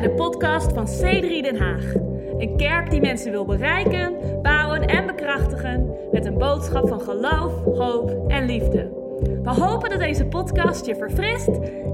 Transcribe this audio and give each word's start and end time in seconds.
bij 0.00 0.08
de 0.08 0.14
podcast 0.14 0.72
van 0.72 0.86
C3 0.86 1.42
Den 1.42 1.56
Haag. 1.56 1.94
Een 2.38 2.56
kerk 2.56 2.90
die 2.90 3.00
mensen 3.00 3.30
wil 3.30 3.44
bereiken, 3.44 4.16
bouwen 4.42 4.86
en 4.86 5.06
bekrachtigen 5.06 5.90
met 6.12 6.26
een 6.26 6.38
boodschap 6.38 6.88
van 6.88 7.00
geloof, 7.00 7.64
hoop 7.64 8.30
en 8.30 8.46
liefde. 8.46 8.90
We 9.42 9.50
hopen 9.50 9.90
dat 9.90 9.98
deze 9.98 10.24
podcast 10.24 10.86
je 10.86 10.96
verfrist 10.96 11.48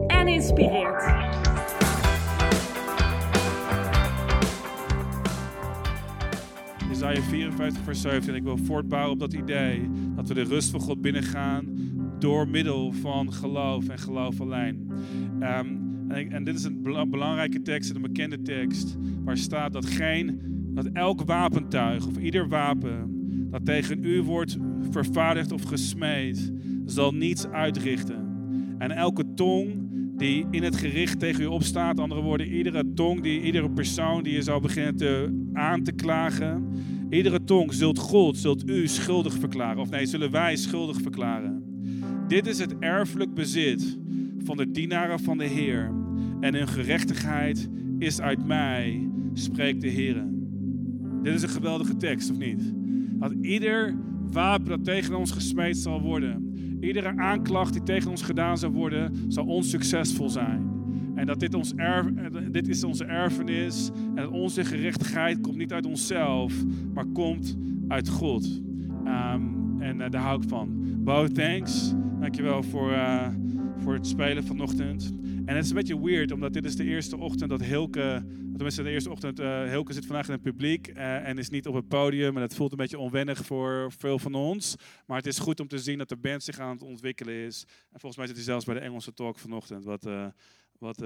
en 0.07 0.29
inspireert. 0.29 1.05
Isaiah 6.91 7.23
54 7.23 7.82
vers 7.82 8.00
7. 8.00 8.29
En 8.29 8.35
ik 8.35 8.43
wil 8.43 8.57
voortbouwen 8.57 9.13
op 9.13 9.18
dat 9.18 9.32
idee 9.32 9.91
dat 10.17 10.29
we 10.29 10.35
de 10.35 10.45
rust 10.45 10.71
van 10.71 10.81
God 10.81 11.00
binnengaan 11.00 11.93
door 12.18 12.49
middel 12.49 12.93
van 12.93 13.32
geloof 13.32 13.89
en 13.89 13.99
geloof 13.99 14.41
alleen. 14.41 14.93
Ehm, 15.41 15.84
en, 16.08 16.32
en, 16.32 16.44
dit 16.44 16.54
is 16.54 16.64
een 16.64 16.82
belangrijke 17.11 17.63
tekst, 17.63 17.94
een 17.94 18.03
bekende 18.03 18.43
tekst, 18.43 18.96
waar 19.25 19.36
staat 19.36 19.72
dat 19.72 19.86
geen, 19.86 20.40
dat 20.75 20.89
elk 20.93 21.25
wapentuig 21.25 22.07
of 22.07 22.18
ieder 22.18 22.49
wapen 22.49 23.14
dat 23.50 23.64
tegen 23.64 24.04
u 24.04 24.22
wordt 24.22 24.57
vervaardigd 24.90 25.53
of 25.53 25.62
gesmeed, 25.62 26.53
zal 26.85 27.14
niets 27.14 27.46
uitrichten. 27.46 28.26
En 28.79 28.90
elke 28.90 29.25
tong 29.35 29.72
die 30.17 30.46
in 30.50 30.62
het 30.62 30.76
gericht 30.76 31.18
tegen 31.18 31.43
u 31.43 31.46
opstaat, 31.46 32.00
andere 32.00 32.20
woorden, 32.20 32.47
iedere 32.47 32.92
tong, 32.95 33.23
die, 33.23 33.41
iedere 33.41 33.70
persoon 33.70 34.23
die 34.23 34.33
je 34.33 34.42
zou 34.42 34.61
beginnen 34.61 34.97
te, 34.97 35.42
aan 35.53 35.83
te 35.83 35.92
klagen, 35.92 36.69
iedere 37.11 37.45
tong 37.45 37.73
zult 37.73 37.98
God, 37.98 38.36
zult 38.36 38.69
u 38.69 38.86
schuldig 38.86 39.39
verklaren. 39.39 39.78
Of 39.81 39.91
nee, 39.91 40.06
zullen 40.06 40.31
wij 40.31 40.56
schuldig 40.56 41.00
verklaren. 41.00 41.62
Dit 42.28 42.47
is 42.47 42.59
het 42.59 42.78
erfelijk 42.78 43.34
bezit 43.34 43.98
van 44.45 44.56
de 44.56 44.70
dienaren 44.70 45.20
van 45.20 45.39
de 45.39 45.45
Heer. 45.45 45.92
En 46.41 46.55
hun 46.55 46.69
gerechtigheid 46.69 47.69
is 47.98 48.20
uit 48.20 48.47
mij, 48.47 49.11
spreekt 49.33 49.81
de 49.81 49.89
Heer. 49.89 50.25
Dit 51.23 51.34
is 51.34 51.42
een 51.42 51.48
geweldige 51.48 51.97
tekst, 51.97 52.31
of 52.31 52.39
niet? 52.39 52.75
Dat 53.19 53.33
ieder 53.41 53.95
wapen 54.31 54.69
dat 54.69 54.84
tegen 54.84 55.19
ons 55.19 55.31
gesmeed 55.31 55.77
zal 55.77 56.01
worden, 56.01 56.53
iedere 56.81 57.17
aanklacht 57.17 57.73
die 57.73 57.83
tegen 57.83 58.11
ons 58.11 58.23
gedaan 58.23 58.59
zal 58.59 58.70
worden, 58.70 59.12
zal 59.28 59.45
onsuccesvol 59.45 60.28
zijn. 60.28 60.73
En 61.14 61.27
dat 61.27 61.41
dit, 61.41 61.55
ons 61.55 61.75
erf, 61.75 62.06
dit 62.51 62.69
is 62.69 62.84
onze 62.84 63.05
erfenis 63.05 63.91
en 64.14 64.31
onze 64.31 64.64
gerechtigheid 64.64 65.41
komt 65.41 65.56
niet 65.56 65.73
uit 65.73 65.86
onszelf, 65.86 66.64
maar 66.95 67.06
komt 67.06 67.56
uit 67.89 68.08
God. 68.08 68.62
Um, 69.06 69.81
en 69.81 70.01
uh, 70.01 70.11
daar 70.11 70.23
hou 70.23 70.42
ik 70.42 70.48
van. 70.48 70.69
Bo, 70.98 71.27
thanks. 71.27 71.95
Dankjewel 72.20 72.62
voor, 72.62 72.91
uh, 72.91 73.27
voor 73.85 73.95
het 73.95 74.07
spelen 74.07 74.45
vanochtend. 74.45 75.13
En 75.45 75.55
het 75.55 75.65
is 75.65 75.71
een 75.71 75.77
beetje 75.77 76.01
weird, 76.01 76.31
omdat 76.31 76.53
dit 76.53 76.65
is 76.65 76.77
de 76.77 76.85
eerste 76.85 77.17
ochtend 77.17 77.51
dat 77.51 77.63
Hilke, 77.63 78.25
tenminste 78.53 78.83
de 78.83 78.91
eerste 78.91 79.11
ochtend, 79.11 79.41
uh, 79.41 79.65
Hilke 79.69 79.93
zit 79.93 80.07
vandaag 80.07 80.27
in 80.27 80.33
het 80.33 80.43
publiek 80.43 80.89
uh, 80.89 81.29
en 81.29 81.39
is 81.39 81.49
niet 81.49 81.67
op 81.67 81.75
het 81.75 81.89
podium. 81.89 82.37
En 82.37 82.43
het 82.43 82.55
voelt 82.55 82.71
een 82.71 82.77
beetje 82.77 82.99
onwennig 82.99 83.45
voor 83.45 83.93
veel 83.99 84.19
van 84.19 84.35
ons. 84.35 84.77
Maar 85.07 85.17
het 85.17 85.27
is 85.27 85.39
goed 85.39 85.61
om 85.61 85.69
te 85.69 85.79
zien 85.79 85.99
dat 85.99 86.09
de 86.09 86.17
band 86.17 86.43
zich 86.43 86.59
aan 86.59 86.71
het 86.71 86.83
ontwikkelen 86.83 87.35
is. 87.35 87.65
En 87.91 88.01
volgens 88.01 88.17
mij 88.17 88.27
zit 88.27 88.37
hij 88.37 88.45
zelfs 88.45 88.65
bij 88.65 88.75
de 88.75 88.81
Engelse 88.81 89.15
talk 89.15 89.39
vanochtend, 89.39 89.85
wat, 89.85 90.07
uh, 90.07 90.27
wat 90.79 91.05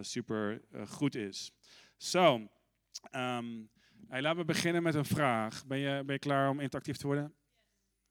super 0.00 0.60
goed 0.88 1.14
is. 1.14 1.52
Zo, 1.96 2.20
so, 2.26 3.18
um, 3.18 3.68
hey, 4.08 4.22
laten 4.22 4.38
we 4.38 4.44
beginnen 4.44 4.82
met 4.82 4.94
een 4.94 5.04
vraag. 5.04 5.66
Ben 5.66 5.78
je, 5.78 6.02
ben 6.04 6.14
je 6.14 6.20
klaar 6.20 6.50
om 6.50 6.60
interactief 6.60 6.96
te 6.96 7.06
worden? 7.06 7.34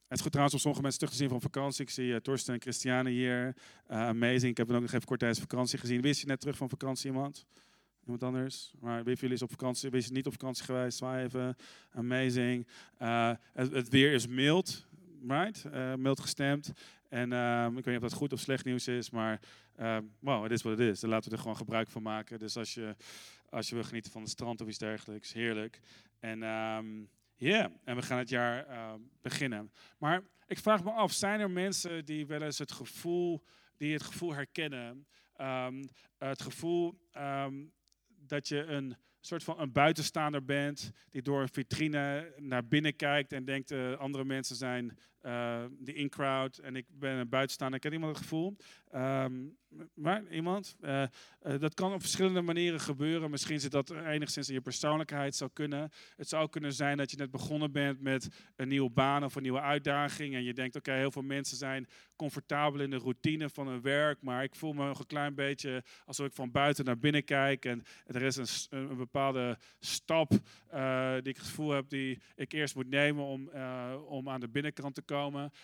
Het 0.04 0.16
is 0.16 0.20
goed 0.20 0.30
trouwens 0.32 0.54
om 0.54 0.60
sommige 0.60 0.82
mensen 0.82 1.00
terug 1.00 1.14
te 1.14 1.20
zien 1.20 1.30
van 1.30 1.40
vakantie. 1.40 1.84
Ik 1.84 1.90
zie 1.90 2.06
uh, 2.06 2.16
Torsten 2.16 2.54
en 2.54 2.60
Christiane 2.60 3.10
hier. 3.10 3.54
Uh, 3.90 4.06
amazing. 4.06 4.50
Ik 4.50 4.56
heb 4.56 4.66
hem 4.66 4.76
ook 4.76 4.82
nog 4.82 4.92
even 4.92 5.06
kort 5.06 5.18
tijdens 5.18 5.40
vakantie 5.40 5.78
gezien. 5.78 6.00
Wist 6.00 6.20
je 6.20 6.26
net 6.26 6.40
terug 6.40 6.56
van 6.56 6.68
vakantie 6.68 7.06
iemand? 7.06 7.46
Iemand 8.04 8.22
anders? 8.22 8.72
Maar 8.80 8.96
wie 8.96 9.12
van 9.12 9.20
jullie 9.20 9.34
is 9.34 9.42
op 9.42 9.50
vakantie? 9.50 9.90
Wie 9.90 10.00
is 10.00 10.10
niet 10.10 10.26
op 10.26 10.32
vakantie 10.32 10.64
geweest? 10.64 10.98
Zwaai 10.98 11.24
even. 11.24 11.56
Amazing. 11.92 12.66
Uh, 13.02 13.30
het, 13.52 13.88
weer 13.88 14.12
is 14.12 14.26
mild. 14.26 14.86
Right? 15.28 15.64
mild 15.96 16.20
gestemd. 16.20 16.72
En 17.08 17.32
ik 17.76 17.84
weet 17.84 17.86
niet 17.86 17.96
of 17.96 18.02
dat 18.02 18.12
goed 18.12 18.32
of 18.32 18.40
slecht 18.40 18.64
nieuws 18.64 18.88
is. 18.88 19.10
Maar 19.10 19.40
wow, 20.18 20.42
het 20.42 20.52
is 20.52 20.62
wat 20.62 20.78
het 20.78 20.88
is. 20.88 21.00
Daar 21.00 21.10
laten 21.10 21.30
we 21.30 21.36
er 21.36 21.42
gewoon 21.42 21.56
gebruik 21.56 21.88
van 21.88 22.02
maken. 22.02 22.38
Dus 22.38 22.56
als 22.56 22.74
je, 22.74 22.96
als 23.50 23.68
je 23.68 23.74
wil 23.74 23.84
genieten 23.84 24.12
van 24.12 24.22
het 24.22 24.30
strand 24.30 24.60
of 24.60 24.68
iets 24.68 24.78
dergelijks. 24.78 25.32
Heerlijk. 25.32 25.80
En... 26.20 26.42
Um, 26.42 27.08
ja, 27.36 27.72
en 27.84 27.96
we 27.96 28.02
gaan 28.02 28.18
het 28.18 28.28
jaar 28.28 28.68
uh, 28.68 28.94
beginnen. 29.22 29.72
Maar 29.98 30.22
ik 30.46 30.58
vraag 30.58 30.84
me 30.84 30.90
af, 30.90 31.12
zijn 31.12 31.40
er 31.40 31.50
mensen 31.50 32.04
die 32.04 32.26
wel 32.26 32.42
eens 32.42 32.58
het 32.58 32.72
gevoel, 32.72 33.44
die 33.76 33.92
het 33.92 34.02
gevoel 34.02 34.34
herkennen, 34.34 35.06
um, 35.40 35.88
het 36.18 36.42
gevoel 36.42 37.00
um, 37.16 37.72
dat 38.06 38.48
je 38.48 38.64
een 38.64 38.96
soort 39.20 39.44
van 39.44 39.60
een 39.60 39.72
buitenstaander 39.72 40.44
bent, 40.44 40.92
die 41.10 41.22
door 41.22 41.40
een 41.40 41.48
vitrine 41.52 42.34
naar 42.36 42.66
binnen 42.66 42.96
kijkt 42.96 43.32
en 43.32 43.44
denkt, 43.44 43.70
uh, 43.70 43.96
andere 43.98 44.24
mensen 44.24 44.56
zijn 44.56 44.98
de 45.78 45.92
in-crowd 45.94 46.58
en 46.58 46.76
ik 46.76 46.86
ben 46.88 47.16
een 47.16 47.28
buitenstaander. 47.28 47.80
Ken 47.80 47.92
iemand 47.92 48.12
het 48.12 48.22
gevoel? 48.22 48.56
Um, 48.94 49.56
maar 49.94 50.22
iemand? 50.30 50.76
Uh, 50.80 51.02
uh, 51.46 51.58
dat 51.58 51.74
kan 51.74 51.92
op 51.92 52.00
verschillende 52.00 52.40
manieren 52.40 52.80
gebeuren. 52.80 53.30
Misschien 53.30 53.60
zit 53.60 53.70
dat 53.70 53.90
enigszins 53.90 54.48
in 54.48 54.54
je 54.54 54.60
persoonlijkheid 54.60 55.36
zou 55.36 55.50
kunnen. 55.52 55.90
Het 56.16 56.28
zou 56.28 56.48
kunnen 56.48 56.72
zijn 56.72 56.96
dat 56.96 57.10
je 57.10 57.16
net 57.16 57.30
begonnen 57.30 57.72
bent 57.72 58.00
met 58.00 58.28
een 58.56 58.68
nieuwe 58.68 58.90
baan 58.90 59.24
of 59.24 59.34
een 59.34 59.42
nieuwe 59.42 59.60
uitdaging. 59.60 60.34
En 60.34 60.42
je 60.42 60.54
denkt, 60.54 60.76
oké, 60.76 60.92
heel 60.92 61.10
veel 61.10 61.22
mensen 61.22 61.56
zijn 61.56 61.86
comfortabel 62.16 62.80
in 62.80 62.90
de 62.90 62.96
routine 62.96 63.48
van 63.48 63.66
hun 63.66 63.82
werk. 63.82 64.22
Maar 64.22 64.42
ik 64.42 64.54
voel 64.54 64.72
me 64.72 64.86
nog 64.86 64.98
een 64.98 65.06
klein 65.06 65.34
beetje 65.34 65.84
alsof 66.04 66.26
ik 66.26 66.32
van 66.32 66.50
buiten 66.50 66.84
naar 66.84 66.98
binnen 66.98 67.24
kijk. 67.24 67.64
En 67.64 67.82
er 68.06 68.22
is 68.22 68.36
een, 68.36 68.78
een 68.78 68.96
bepaalde 68.96 69.58
stap 69.80 70.30
die 70.30 71.32
ik 71.32 71.36
het 71.36 71.46
gevoel 71.46 71.70
heb 71.70 71.88
die 71.88 72.18
ik 72.36 72.52
eerst 72.52 72.74
moet 72.74 72.90
nemen 72.90 73.24
om, 73.24 73.50
om 74.06 74.28
aan 74.28 74.40
de 74.40 74.48
binnenkant 74.48 74.94
te 74.94 75.02
komen. 75.02 75.13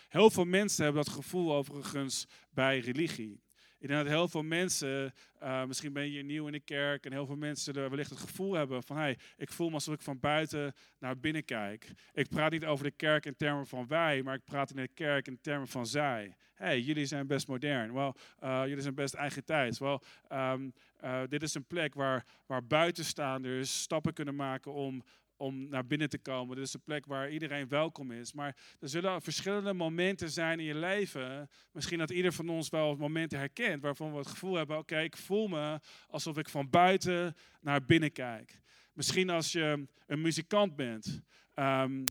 Heel 0.08 0.30
veel 0.30 0.44
mensen 0.44 0.84
hebben 0.84 1.04
dat 1.04 1.12
gevoel 1.12 1.54
overigens 1.54 2.26
bij 2.50 2.78
religie. 2.78 3.40
Ik 3.80 3.88
denk 3.88 4.00
dat 4.00 4.12
heel 4.12 4.28
veel 4.28 4.42
mensen, 4.42 5.12
uh, 5.42 5.64
misschien 5.64 5.92
ben 5.92 6.10
je 6.10 6.22
nieuw 6.22 6.46
in 6.46 6.52
de 6.52 6.60
kerk 6.60 7.04
en 7.04 7.12
heel 7.12 7.26
veel 7.26 7.36
mensen 7.36 7.74
er 7.74 7.90
wellicht 7.90 8.10
het 8.10 8.18
gevoel 8.18 8.54
hebben 8.54 8.82
van, 8.82 8.96
hey, 8.96 9.18
ik 9.36 9.52
voel 9.52 9.68
me 9.68 9.74
alsof 9.74 9.94
ik 9.94 10.02
van 10.02 10.20
buiten 10.20 10.74
naar 10.98 11.18
binnen 11.18 11.44
kijk. 11.44 11.92
Ik 12.12 12.28
praat 12.28 12.50
niet 12.50 12.64
over 12.64 12.84
de 12.84 12.90
kerk 12.90 13.26
in 13.26 13.36
termen 13.36 13.66
van 13.66 13.86
wij, 13.86 14.22
maar 14.22 14.34
ik 14.34 14.44
praat 14.44 14.70
in 14.70 14.76
de 14.76 14.88
kerk 14.88 15.26
in 15.26 15.40
termen 15.40 15.68
van 15.68 15.86
zij. 15.86 16.36
hey, 16.54 16.80
jullie 16.80 17.06
zijn 17.06 17.26
best 17.26 17.48
modern. 17.48 17.92
Wel, 17.92 18.14
uh, 18.42 18.62
jullie 18.66 18.82
zijn 18.82 18.94
best 18.94 19.14
eigen 19.14 19.44
tijd. 19.44 19.78
Wel, 19.78 20.02
um, 20.32 20.72
uh, 21.04 21.22
dit 21.28 21.42
is 21.42 21.54
een 21.54 21.66
plek 21.66 21.94
waar, 21.94 22.24
waar 22.46 22.66
buitenstaanders 22.66 23.80
stappen 23.80 24.12
kunnen 24.12 24.36
maken 24.36 24.72
om 24.72 25.02
om 25.40 25.68
naar 25.68 25.86
binnen 25.86 26.08
te 26.08 26.18
komen. 26.18 26.56
Dit 26.56 26.66
is 26.66 26.74
een 26.74 26.82
plek 26.82 27.06
waar 27.06 27.30
iedereen 27.30 27.68
welkom 27.68 28.10
is. 28.10 28.32
Maar 28.32 28.56
er 28.80 28.88
zullen 28.88 29.22
verschillende 29.22 29.72
momenten 29.72 30.30
zijn 30.30 30.58
in 30.58 30.64
je 30.64 30.74
leven. 30.74 31.48
Misschien 31.72 31.98
dat 31.98 32.10
ieder 32.10 32.32
van 32.32 32.48
ons 32.48 32.68
wel 32.68 32.96
momenten 32.96 33.38
herkent 33.38 33.82
waarvan 33.82 34.12
we 34.12 34.18
het 34.18 34.26
gevoel 34.26 34.54
hebben: 34.54 34.78
oké, 34.78 35.00
ik 35.00 35.16
voel 35.16 35.48
me 35.48 35.80
alsof 36.08 36.38
ik 36.38 36.48
van 36.48 36.70
buiten 36.70 37.36
naar 37.60 37.84
binnen 37.84 38.12
kijk. 38.12 38.60
Misschien 38.92 39.30
als 39.30 39.52
je 39.52 39.86
een 40.06 40.20
muzikant 40.20 40.76
bent, 40.76 41.20
um, 41.54 42.04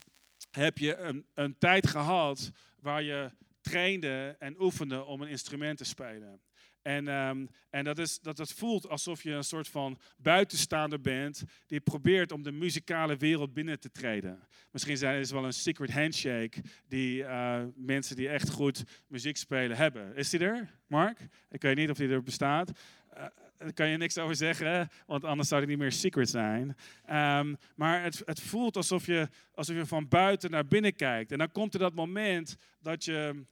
heb 0.52 0.78
je 0.78 0.98
een, 0.98 1.26
een 1.34 1.58
tijd 1.58 1.88
gehad 1.88 2.52
waar 2.80 3.04
je 3.04 3.32
trainde 3.62 4.36
en 4.40 4.62
oefende 4.62 5.04
om 5.04 5.22
een 5.22 5.30
instrument 5.30 5.78
te 5.78 5.86
spelen. 5.86 6.42
En, 6.90 7.08
um, 7.08 7.50
en 7.70 7.84
dat, 7.84 7.98
is, 7.98 8.20
dat 8.20 8.38
het 8.38 8.54
voelt 8.54 8.88
alsof 8.88 9.24
je 9.24 9.32
een 9.32 9.44
soort 9.44 9.68
van 9.68 10.00
buitenstaander 10.18 11.02
bent 11.02 11.44
die 11.68 11.80
probeert 11.80 12.32
om 12.32 12.44
de 12.44 12.52
muzikale 12.52 13.18
wereld 13.18 13.54
binnen 13.54 13.80
te 13.80 13.92
treden. 13.92 14.40
Misschien 14.72 15.20
is 15.20 15.32
wel 15.32 15.46
een 15.46 15.54
secret 15.54 15.92
handshake 15.92 16.62
die 16.88 17.22
uh, 17.22 17.62
mensen 17.76 18.16
die 18.16 18.30
echt 18.30 18.50
goed 18.50 18.84
muziek 19.08 19.38
spelen 19.38 19.78
hebben. 19.78 20.16
Is 20.16 20.30
die 20.30 20.40
er, 20.40 20.70
Mark? 20.88 21.28
Ik 21.50 21.62
weet 21.62 21.76
niet 21.76 21.90
of 21.90 21.98
die 21.98 22.10
er 22.10 22.24
bestaat. 22.24 22.72
Uh, 23.18 23.24
daar 23.58 23.74
kan 23.74 23.88
je 23.88 23.98
niks 23.98 24.18
over 24.18 24.36
zeggen, 24.36 24.90
want 25.06 25.24
anders 25.24 25.48
zou 25.48 25.62
die 25.62 25.70
niet 25.70 25.80
meer 25.80 25.92
secret 25.92 26.30
zijn. 26.30 26.76
Um, 27.12 27.58
maar 27.76 28.04
het, 28.04 28.22
het 28.26 28.42
voelt 28.42 28.76
alsof 28.76 29.06
je, 29.06 29.28
alsof 29.54 29.76
je 29.76 29.86
van 29.86 30.08
buiten 30.08 30.52
naar 30.52 30.68
binnen 30.68 30.96
kijkt. 30.96 31.32
En 31.32 31.38
dan 31.38 31.52
komt 31.52 31.74
er 31.74 31.80
dat 31.80 31.94
moment 31.94 32.58
dat 32.82 33.06
je, 33.06 33.44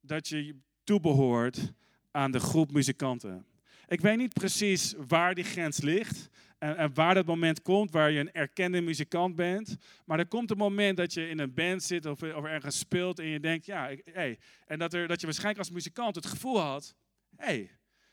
dat 0.00 0.28
je 0.28 0.56
toebehoort 0.84 1.72
aan 2.12 2.30
de 2.30 2.40
groep 2.40 2.72
muzikanten. 2.72 3.46
Ik 3.86 4.00
weet 4.00 4.16
niet 4.16 4.32
precies 4.32 4.94
waar 5.06 5.34
die 5.34 5.44
grens 5.44 5.80
ligt 5.80 6.28
en, 6.58 6.76
en, 6.76 6.94
waar 6.94 7.14
dat 7.14 7.26
moment 7.26 7.62
komt 7.62 7.90
waar 7.90 8.10
je 8.10 8.20
een 8.20 8.32
erkende 8.32 8.80
muzikant 8.80 9.36
bent. 9.36 9.76
Maar 10.04 10.18
er 10.18 10.26
komt 10.26 10.50
een 10.50 10.56
moment 10.56 10.96
dat 10.96 11.12
je 11.12 11.28
in 11.28 11.38
een 11.38 11.54
band 11.54 11.82
zit 11.82 12.06
of, 12.06 12.22
of 12.22 12.44
ergens 12.44 12.78
speelt 12.78 13.18
en 13.18 13.26
je 13.26 13.40
denkt, 13.40 13.66
ja, 13.66 13.90
hey. 14.04 14.38
en 14.66 14.78
dat, 14.78 14.94
er, 14.94 15.08
dat 15.08 15.20
je 15.20 15.26
waarschijnlijk 15.26 15.64
als 15.64 15.74
muzikant 15.74 16.14
het 16.14 16.26
gevoel 16.26 16.60
had, 16.60 16.94
hé, 17.36 17.44
hey, 17.44 17.70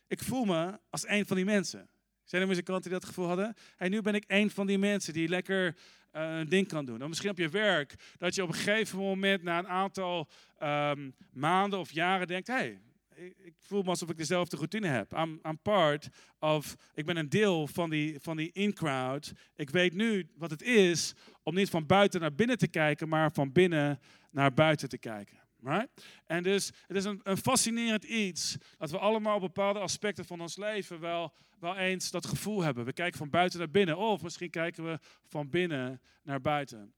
ik 0.08 0.24
voel 0.24 0.46
me 0.46 0.80
als 0.90 1.08
een 1.08 1.26
van 1.26 1.36
die 1.36 1.46
mensen. 1.46 1.90
Zijn 2.24 2.42
er 2.42 2.48
muzikanten 2.48 2.90
die 2.90 3.00
dat 3.00 3.08
gevoel 3.08 3.28
hadden? 3.28 3.56
Hey, 3.76 3.90
nu 3.90 4.02
ben 4.02 4.16
ik 4.16 4.24
een 4.28 4.52
van 4.52 4.68
die 4.68 4.78
mensen 4.78 5.14
die 5.14 5.28
lekker 5.28 5.76
uh, 6.16 6.38
een 6.38 6.50
ding 6.50 6.68
kan 6.68 6.86
doen. 6.86 7.02
Of 7.02 7.08
misschien 7.08 7.30
op 7.30 7.38
je 7.38 7.50
werk, 7.50 7.96
dat 8.18 8.36
je 8.36 8.44
op 8.44 8.50
een 8.50 8.56
gegeven 8.56 8.98
moment 8.98 9.44
na 9.44 9.60
een 9.60 9.68
aantal 9.68 10.28
um, 10.64 11.16
maanden 11.32 11.80
of 11.80 11.92
jaren 11.92 12.28
denkt, 12.28 12.48
hé, 12.48 12.54
hey, 12.54 12.80
ik, 13.20 13.54
voel 13.60 13.82
me 13.82 13.90
alsof 13.90 14.10
ik 14.10 14.18
dezelfde 14.18 14.56
routine 14.56 14.88
heb. 14.88 15.14
I'm, 15.14 15.40
I'm 15.48 15.60
part 15.62 16.10
of, 16.40 16.76
ik 16.94 17.06
ben 17.06 17.18
een 17.18 17.30
deel 17.30 17.68
van 17.68 17.90
die, 17.90 18.20
van 18.20 18.38
die 18.38 18.52
in-crowd. 18.52 19.32
Ik 19.56 19.70
weet 19.70 19.94
nu 19.94 20.30
wat 20.36 20.50
het 20.50 20.62
is 20.62 21.14
om 21.44 21.56
niet 21.56 21.70
van 21.70 21.86
buiten 21.86 22.22
naar 22.22 22.36
binnen 22.36 22.58
te 22.58 22.68
kijken, 22.68 23.10
maar 23.10 23.32
van 23.32 23.52
binnen 23.52 24.00
naar 24.32 24.54
buiten 24.54 24.90
te 24.90 24.98
kijken. 24.98 25.38
Right? 25.64 26.06
En 26.26 26.44
dus 26.44 26.72
het 26.88 26.98
is 26.98 27.06
een, 27.06 27.20
een 27.24 27.38
fascinerend 27.38 28.04
iets 28.04 28.58
dat 28.78 28.92
we 28.92 28.98
allemaal 28.98 29.40
bepaalde 29.40 29.80
aspecten 29.80 30.26
van 30.26 30.42
ons 30.42 30.58
leven 30.58 31.00
wel, 31.00 31.34
wel 31.60 31.76
eens 31.76 32.12
dat 32.12 32.26
gevoel 32.26 32.62
hebben. 32.62 32.86
We 32.86 32.94
kijken 32.94 33.18
van 33.18 33.30
buiten 33.30 33.60
naar 33.60 33.70
binnen, 33.70 33.98
of 33.98 34.22
misschien 34.22 34.50
kijken 34.50 34.84
we 34.84 35.00
van 35.26 35.50
binnen 35.50 36.02
naar 36.24 36.42
buiten. 36.42 36.94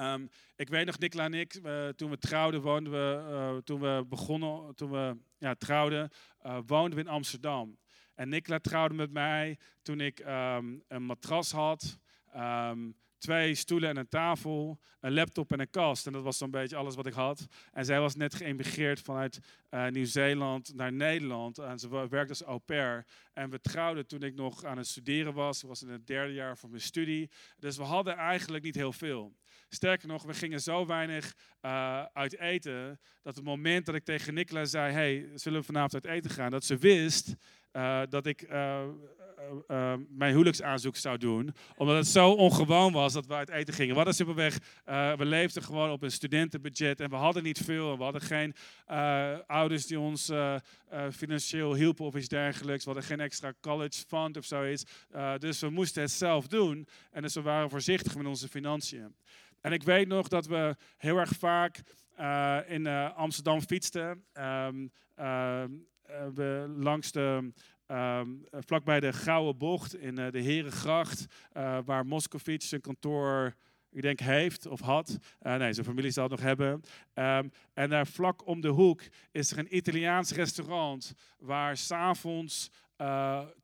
Um, 0.00 0.28
ik 0.56 0.68
weet 0.68 0.86
nog, 0.86 0.98
Nicola 0.98 1.24
en 1.24 1.34
ik, 1.34 1.54
uh, 1.54 1.88
toen 1.88 2.10
we 2.10 2.18
trouwden, 2.18 2.60
woonden 2.60 2.92
we, 2.92 3.30
uh, 3.30 3.56
toen 3.56 3.80
we 3.80 4.04
begonnen, 4.08 4.74
toen 4.74 4.90
we 4.90 5.16
ja, 5.38 5.54
trouwden, 5.54 6.10
uh, 6.46 6.58
woonden 6.66 6.94
we 6.94 7.04
in 7.04 7.10
Amsterdam. 7.10 7.78
En 8.14 8.28
Nicola 8.28 8.58
trouwde 8.58 8.94
met 8.94 9.12
mij 9.12 9.58
toen 9.82 10.00
ik 10.00 10.18
um, 10.18 10.82
een 10.88 11.02
matras 11.02 11.52
had. 11.52 11.98
Um, 12.36 12.96
twee 13.18 13.54
stoelen 13.54 13.88
en 13.88 13.96
een 13.96 14.08
tafel, 14.08 14.80
een 15.00 15.12
laptop 15.12 15.52
en 15.52 15.60
een 15.60 15.70
kast. 15.70 16.06
En 16.06 16.12
dat 16.12 16.22
was 16.22 16.38
zo'n 16.38 16.50
beetje 16.50 16.76
alles 16.76 16.94
wat 16.94 17.06
ik 17.06 17.12
had. 17.12 17.46
En 17.72 17.84
zij 17.84 18.00
was 18.00 18.14
net 18.14 18.34
geëmigreerd 18.34 19.00
vanuit 19.00 19.38
Nieuw-Zeeland 19.90 20.74
naar 20.74 20.92
Nederland. 20.92 21.58
En 21.58 21.78
ze 21.78 21.88
werkte 21.88 22.28
als 22.28 22.42
au 22.42 22.58
pair. 22.58 23.06
En 23.32 23.50
we 23.50 23.60
trouwden 23.60 24.06
toen 24.06 24.22
ik 24.22 24.34
nog 24.34 24.64
aan 24.64 24.76
het 24.76 24.86
studeren 24.86 25.34
was. 25.34 25.62
Ik 25.62 25.68
was 25.68 25.82
in 25.82 25.88
het 25.88 26.06
derde 26.06 26.32
jaar 26.32 26.58
van 26.58 26.70
mijn 26.70 26.82
studie. 26.82 27.30
Dus 27.58 27.76
we 27.76 27.82
hadden 27.82 28.16
eigenlijk 28.16 28.64
niet 28.64 28.74
heel 28.74 28.92
veel. 28.92 29.34
Sterker 29.68 30.08
nog, 30.08 30.22
we 30.22 30.34
gingen 30.34 30.60
zo 30.60 30.86
weinig 30.86 31.34
uh, 31.62 32.02
uit 32.12 32.38
eten. 32.38 33.00
Dat 33.22 33.34
het 33.34 33.44
moment 33.44 33.86
dat 33.86 33.94
ik 33.94 34.04
tegen 34.04 34.34
Nicola 34.34 34.64
zei: 34.64 34.92
Hey, 34.92 35.28
zullen 35.34 35.60
we 35.60 35.66
vanavond 35.66 35.94
uit 35.94 36.04
eten 36.04 36.30
gaan? 36.30 36.50
Dat 36.50 36.64
ze 36.64 36.76
wist 36.76 37.34
uh, 37.72 38.00
dat 38.08 38.26
ik 38.26 38.42
uh, 38.42 38.82
mijn 40.08 40.32
huwelijksaanzoek 40.32 40.96
zou 40.96 41.18
doen. 41.18 41.54
Omdat 41.76 41.96
het 41.96 42.06
zo 42.06 42.30
ongewoon 42.30 42.92
was 42.92 43.12
dat 43.12 43.26
we 43.26 43.34
uit 43.34 43.48
eten 43.48 43.74
gingen. 43.74 43.90
We 43.90 43.96
hadden 43.96 44.14
simpelweg, 44.14 44.58
we 45.16 45.24
leefden 45.24 45.62
gewoon 45.62 45.90
op 45.90 46.02
een 46.02 46.10
studentenbudget 46.10 47.00
en 47.00 47.10
we 47.10 47.16
hadden 47.16 47.42
niet 47.42 47.58
veel. 47.58 47.96
We 47.96 48.02
hadden 48.02 48.20
geen 48.20 48.54
ouders 49.46 49.86
die 49.86 50.00
ons 50.00 50.32
financieel 51.10 51.74
hielpen 51.74 52.04
of 52.04 52.14
iets 52.14 52.28
dergelijks. 52.28 52.84
We 52.84 52.90
hadden 52.90 53.08
geen 53.08 53.20
extra 53.20 53.52
college 53.60 54.04
fund 54.08 54.36
of 54.36 54.44
zoiets. 54.44 54.84
dus 55.38 55.60
we 55.60 55.70
moesten 55.70 56.02
het 56.02 56.10
zelf 56.10 56.46
doen. 56.46 56.88
En 57.10 57.22
dus 57.22 57.34
we 57.34 57.42
waren 57.42 57.70
voorzichtig 57.70 58.16
met 58.16 58.26
onze 58.26 58.48
financiën. 58.48 59.14
En 59.60 59.72
ik 59.72 59.82
weet 59.82 60.08
nog 60.08 60.28
dat 60.28 60.46
we 60.46 60.76
heel 60.96 61.18
erg 61.18 61.32
vaak 61.38 61.82
in 62.66 62.86
Amsterdam 63.14 63.60
fietsten. 63.60 64.24
Um, 64.34 64.92
we 66.34 66.74
langs 66.76 67.12
de 67.12 67.52
Um, 67.92 68.44
vlakbij 68.50 69.00
de 69.00 69.12
Gouden 69.12 69.58
Bocht 69.58 69.96
in 69.96 70.18
uh, 70.18 70.30
de 70.30 70.40
Herengracht, 70.40 71.26
uh, 71.56 71.78
waar 71.84 72.06
Moscovic 72.06 72.62
zijn 72.62 72.80
kantoor, 72.80 73.54
ik 73.90 74.02
denk, 74.02 74.20
heeft 74.20 74.66
of 74.66 74.80
had. 74.80 75.18
Uh, 75.42 75.56
nee, 75.56 75.72
zijn 75.72 75.86
familie 75.86 76.10
zal 76.10 76.22
het 76.22 76.32
nog 76.32 76.40
hebben. 76.40 76.82
En 77.74 77.90
daar 77.90 78.06
vlak 78.06 78.46
om 78.46 78.60
de 78.60 78.68
hoek 78.68 79.02
is 79.30 79.50
er 79.50 79.58
een 79.58 79.76
Italiaans 79.76 80.32
restaurant 80.32 81.12
waar 81.38 81.76
s'avonds 81.76 82.70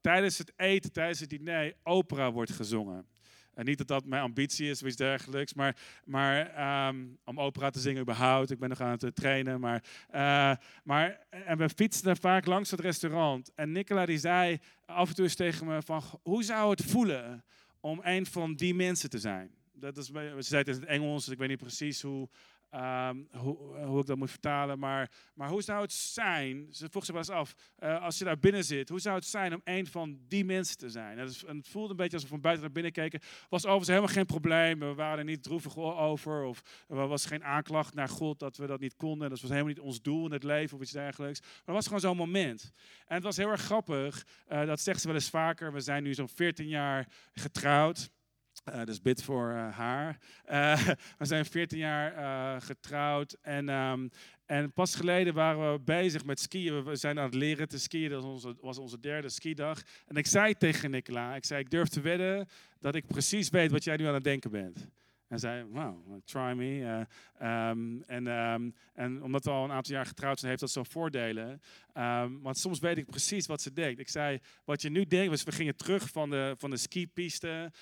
tijdens 0.00 0.39
het 0.39 0.53
eten, 0.56 0.93
tijdens 0.93 1.21
het 1.21 1.31
diner, 1.31 1.75
opera 1.83 2.33
wordt 2.33 2.53
gezongen. 2.53 3.06
En 3.54 3.64
niet 3.64 3.78
dat 3.78 3.88
dat 3.88 4.04
mijn 4.04 4.22
ambitie 4.22 4.70
is 4.70 4.82
of 4.82 4.88
iets 4.88 4.96
dergelijks, 4.96 5.54
maar, 5.54 5.76
maar 6.04 6.88
um, 6.88 7.19
om 7.25 7.40
opera 7.40 7.70
te 7.70 7.81
zingen 7.81 8.00
überhaupt. 8.02 8.50
Ik 8.50 8.58
ben 8.58 8.69
nog 8.69 8.81
aan 8.81 8.90
het 8.90 9.02
eh, 9.02 9.10
trainen. 9.10 9.60
Maar, 9.60 9.84
uh, 10.14 10.52
maar 10.84 11.26
en 11.31 11.58
we 11.58 11.69
fietsten 11.69 12.16
vaak 12.16 12.46
langs 12.46 12.70
het 12.70 12.81
restaurant. 12.81 13.52
En 13.54 13.72
Nicola 13.72 14.06
die 14.06 14.19
zei 14.19 14.58
af 14.87 15.08
en 15.08 15.14
toe 15.14 15.25
eens 15.25 15.34
tegen 15.34 15.66
me 15.66 15.82
van, 15.82 16.02
hoe 16.22 16.44
zou 16.44 16.70
het 16.70 16.84
voelen 16.84 17.44
om 17.81 18.00
een 18.02 18.26
van 18.26 18.54
die 18.54 18.75
mensen 18.75 19.10
te 19.10 19.19
zijn? 19.19 19.50
Dat 19.72 19.96
is, 19.96 20.06
ze 20.06 20.34
zei 20.38 20.62
het 20.62 20.69
in 20.69 20.81
het 20.81 20.84
Engels, 20.84 21.25
dus 21.25 21.32
ik 21.32 21.38
weet 21.38 21.48
niet 21.48 21.58
precies 21.58 22.02
hoe, 22.02 22.28
Um, 22.74 23.28
hoe, 23.30 23.56
hoe, 23.84 24.00
ik 24.00 24.06
dat 24.06 24.16
moet 24.16 24.30
vertalen. 24.30 24.78
Maar, 24.78 25.10
maar 25.34 25.48
hoe 25.48 25.62
zou 25.62 25.82
het 25.82 25.92
zijn, 25.92 26.66
ze 26.70 26.88
vroeg 26.90 27.04
zich 27.04 27.14
wel 27.14 27.22
eens 27.22 27.32
af, 27.32 27.54
uh, 27.78 28.02
als 28.02 28.19
je 28.19 28.24
daar 28.24 28.38
binnen 28.38 28.64
zit, 28.64 28.88
hoe 28.88 29.00
zou 29.00 29.14
het 29.14 29.24
zijn 29.24 29.54
om 29.54 29.60
een 29.64 29.86
van 29.86 30.19
die 30.28 30.44
mensen 30.44 30.76
te 30.78 30.90
zijn? 30.90 31.19
Het 31.19 31.69
voelde 31.69 31.90
een 31.90 31.96
beetje 31.96 32.16
alsof 32.16 32.28
we 32.28 32.34
van 32.34 32.40
buiten 32.40 32.64
naar 32.64 32.72
binnen 32.72 32.92
keken. 32.92 33.20
was 33.48 33.62
overigens 33.62 33.88
helemaal 33.88 34.14
geen 34.14 34.26
probleem. 34.26 34.78
We 34.78 34.94
waren 34.94 35.19
er 35.19 35.24
niet 35.24 35.42
droevig 35.42 35.76
over. 35.76 36.44
Of 36.44 36.62
er 36.88 37.08
was 37.08 37.26
geen 37.26 37.44
aanklacht 37.44 37.94
naar 37.94 38.08
God 38.08 38.38
dat 38.38 38.56
we 38.56 38.66
dat 38.66 38.80
niet 38.80 38.96
konden. 38.96 39.30
Dat 39.30 39.40
was 39.40 39.50
helemaal 39.50 39.72
niet 39.72 39.80
ons 39.80 40.02
doel 40.02 40.26
in 40.26 40.32
het 40.32 40.42
leven 40.42 40.76
of 40.76 40.82
iets 40.82 40.92
dergelijks. 40.92 41.40
Maar 41.40 41.50
het 41.64 41.74
was 41.74 41.84
gewoon 41.84 42.00
zo'n 42.00 42.16
moment. 42.16 42.72
En 43.06 43.14
het 43.14 43.24
was 43.24 43.36
heel 43.36 43.50
erg 43.50 43.62
grappig. 43.62 44.26
Uh, 44.48 44.66
dat 44.66 44.80
zegt 44.80 45.00
ze 45.00 45.06
wel 45.06 45.16
eens 45.16 45.30
vaker. 45.30 45.72
We 45.72 45.80
zijn 45.80 46.02
nu 46.02 46.14
zo'n 46.14 46.28
14 46.28 46.69
jaar 46.69 47.08
getrouwd. 47.32 48.10
Uh, 48.69 48.85
dus 48.85 49.03
bid 49.03 49.23
voor 49.23 49.50
uh, 49.50 49.76
haar. 49.76 50.19
Uh, 50.50 50.87
we 51.19 51.25
zijn 51.25 51.44
14 51.44 51.79
jaar 51.79 52.61
getrouwd 52.61 53.37
en, 53.41 53.69
um, 53.69 54.11
en 54.47 54.73
pas 54.73 54.94
geleden 54.94 55.35
waren 55.35 55.73
we 55.73 55.81
bezig 55.81 56.25
met 56.25 56.41
skiën. 56.41 56.85
We 56.85 56.97
zijn 56.97 57.19
aan 57.19 57.25
het 57.25 57.35
leren 57.35 57.69
te 57.69 57.79
skiën. 57.79 58.11
Dat 58.11 58.23
was 58.23 58.32
onze, 58.32 58.56
was 58.61 58.79
onze 58.79 59.00
derde 59.00 59.29
skidag. 59.29 59.82
En 60.06 60.17
ik 60.17 60.26
zei 60.26 60.55
tegen 60.55 60.91
Nicola, 60.91 61.35
ik 61.35 61.44
zei, 61.44 61.61
ik 61.61 61.70
durf 61.70 61.88
te 61.88 62.00
wedden 62.00 62.49
dat 62.81 62.94
ik 62.94 63.06
precies 63.06 63.49
weet 63.49 63.70
wat 63.70 63.85
jij 63.85 63.97
nu 63.97 64.06
aan 64.06 64.14
het 64.14 64.25
denken 64.25 64.50
bent. 64.50 64.88
En 65.32 65.38
zei, 65.38 65.64
wow, 65.70 66.20
try 66.25 66.52
me. 66.52 67.06
Uh, 67.40 67.69
um, 67.70 68.02
en, 68.02 68.26
um, 68.26 68.75
en 68.94 69.23
omdat 69.23 69.44
we 69.44 69.50
al 69.50 69.64
een 69.64 69.73
aantal 69.73 69.94
jaar 69.94 70.06
getrouwd 70.06 70.38
zijn, 70.38 70.50
heeft 70.50 70.62
dat 70.62 70.70
zo'n 70.70 70.87
voordelen. 70.87 71.61
Um, 71.94 72.43
want 72.43 72.58
soms 72.58 72.79
weet 72.79 72.99
ik 72.99 73.06
precies 73.06 73.46
wat 73.46 73.61
ze 73.61 73.73
denkt. 73.73 74.00
Ik 74.00 74.08
zei, 74.08 74.38
wat 74.64 74.82
je 74.82 74.90
nu 74.90 75.06
denkt, 75.06 75.31
was 75.31 75.44
we 75.44 75.52
gingen 75.52 75.76
terug 75.76 76.08
van 76.08 76.31
de, 76.31 76.55
van 76.58 76.70
de 76.70 76.76
skipiste 76.76 77.73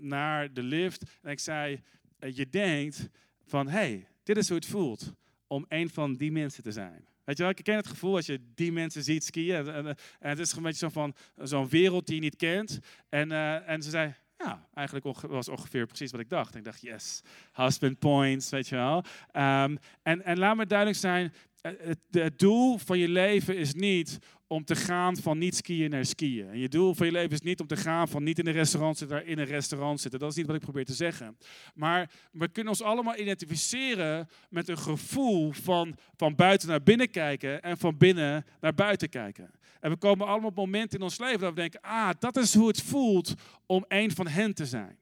naar 0.00 0.52
de 0.52 0.62
lift. 0.62 1.18
En 1.22 1.30
ik 1.30 1.38
zei, 1.38 1.82
uh, 2.20 2.36
je 2.36 2.48
denkt 2.48 3.08
van, 3.44 3.68
hey, 3.68 4.06
dit 4.22 4.36
is 4.36 4.48
hoe 4.48 4.56
het 4.56 4.66
voelt 4.66 5.12
om 5.46 5.64
een 5.68 5.90
van 5.90 6.14
die 6.14 6.32
mensen 6.32 6.62
te 6.62 6.72
zijn. 6.72 7.06
Weet 7.24 7.36
je 7.36 7.42
wel, 7.42 7.52
ik 7.52 7.64
ken 7.64 7.76
het 7.76 7.86
gevoel 7.86 8.16
als 8.16 8.26
je 8.26 8.40
die 8.54 8.72
mensen 8.72 9.02
ziet 9.02 9.24
skiën. 9.24 9.68
En, 9.68 9.96
het 10.18 10.38
is 10.38 10.52
een 10.52 10.62
beetje 10.62 10.78
zo 10.78 10.88
van 10.88 11.14
zo'n 11.36 11.68
wereld 11.68 12.06
die 12.06 12.14
je 12.14 12.20
niet 12.20 12.36
kent. 12.36 12.78
En, 13.08 13.30
uh, 13.30 13.68
en 13.68 13.82
ze 13.82 13.90
zei, 13.90 14.14
ja, 14.36 14.68
eigenlijk 14.74 15.20
was 15.20 15.48
ongeveer 15.48 15.86
precies 15.86 16.10
wat 16.10 16.20
ik 16.20 16.28
dacht. 16.28 16.54
Ik 16.54 16.64
dacht, 16.64 16.80
yes, 16.80 17.22
husband 17.52 17.98
points, 17.98 18.50
weet 18.50 18.68
je 18.68 18.76
wel. 18.76 18.96
Um, 18.96 19.78
en, 20.02 20.24
en 20.24 20.38
laat 20.38 20.56
me 20.56 20.66
duidelijk 20.66 20.98
zijn, 20.98 21.32
het, 21.60 21.98
het, 22.10 22.38
doel 22.38 22.78
van 22.78 22.98
je 22.98 23.08
leven 23.08 23.56
is 23.56 23.74
niet 23.74 24.18
om 24.54 24.64
te 24.64 24.76
gaan 24.76 25.16
van 25.16 25.38
niet 25.38 25.56
skiën 25.56 25.90
naar 25.90 26.04
skiën. 26.04 26.48
En 26.48 26.58
je 26.58 26.68
doel 26.68 26.94
van 26.94 27.06
je 27.06 27.12
leven 27.12 27.30
is 27.30 27.40
niet 27.40 27.60
om 27.60 27.66
te 27.66 27.76
gaan 27.76 28.08
van 28.08 28.22
niet 28.22 28.38
in 28.38 28.46
een 28.46 28.52
restaurant 28.52 28.98
zitten 28.98 29.16
naar 29.16 29.26
in 29.26 29.38
een 29.38 29.44
restaurant 29.44 30.00
zitten. 30.00 30.20
Dat 30.20 30.30
is 30.30 30.36
niet 30.36 30.46
wat 30.46 30.56
ik 30.56 30.62
probeer 30.62 30.84
te 30.84 30.92
zeggen. 30.92 31.38
Maar 31.74 32.10
we 32.32 32.48
kunnen 32.48 32.72
ons 32.72 32.82
allemaal 32.82 33.16
identificeren 33.18 34.28
met 34.50 34.68
een 34.68 34.78
gevoel 34.78 35.52
van, 35.52 35.96
van 36.16 36.34
buiten 36.34 36.68
naar 36.68 36.82
binnen 36.82 37.10
kijken 37.10 37.62
en 37.62 37.78
van 37.78 37.96
binnen 37.96 38.44
naar 38.60 38.74
buiten 38.74 39.08
kijken. 39.08 39.50
En 39.80 39.90
we 39.90 39.96
komen 39.96 40.26
allemaal 40.26 40.48
op 40.48 40.56
momenten 40.56 40.98
in 40.98 41.04
ons 41.04 41.18
leven 41.18 41.40
dat 41.40 41.48
we 41.48 41.60
denken, 41.60 41.80
ah, 41.80 42.10
dat 42.18 42.36
is 42.36 42.54
hoe 42.54 42.68
het 42.68 42.82
voelt 42.82 43.34
om 43.66 43.84
een 43.88 44.10
van 44.10 44.26
hen 44.26 44.54
te 44.54 44.66
zijn. 44.66 44.98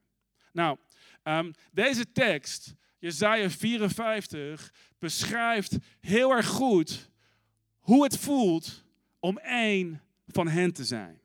Nou, 0.53 0.77
um, 1.25 1.53
deze 1.73 2.13
tekst, 2.13 2.75
Jezaja 2.99 3.51
54, 3.51 4.73
beschrijft 4.99 5.77
heel 6.01 6.31
erg 6.31 6.47
goed 6.47 7.11
hoe 7.79 8.05
het 8.05 8.19
voelt 8.19 8.85
om 9.23 9.38
één 9.38 10.02
van 10.26 10.49
hen 10.49 10.73
te 10.73 10.85
zijn. 10.85 11.21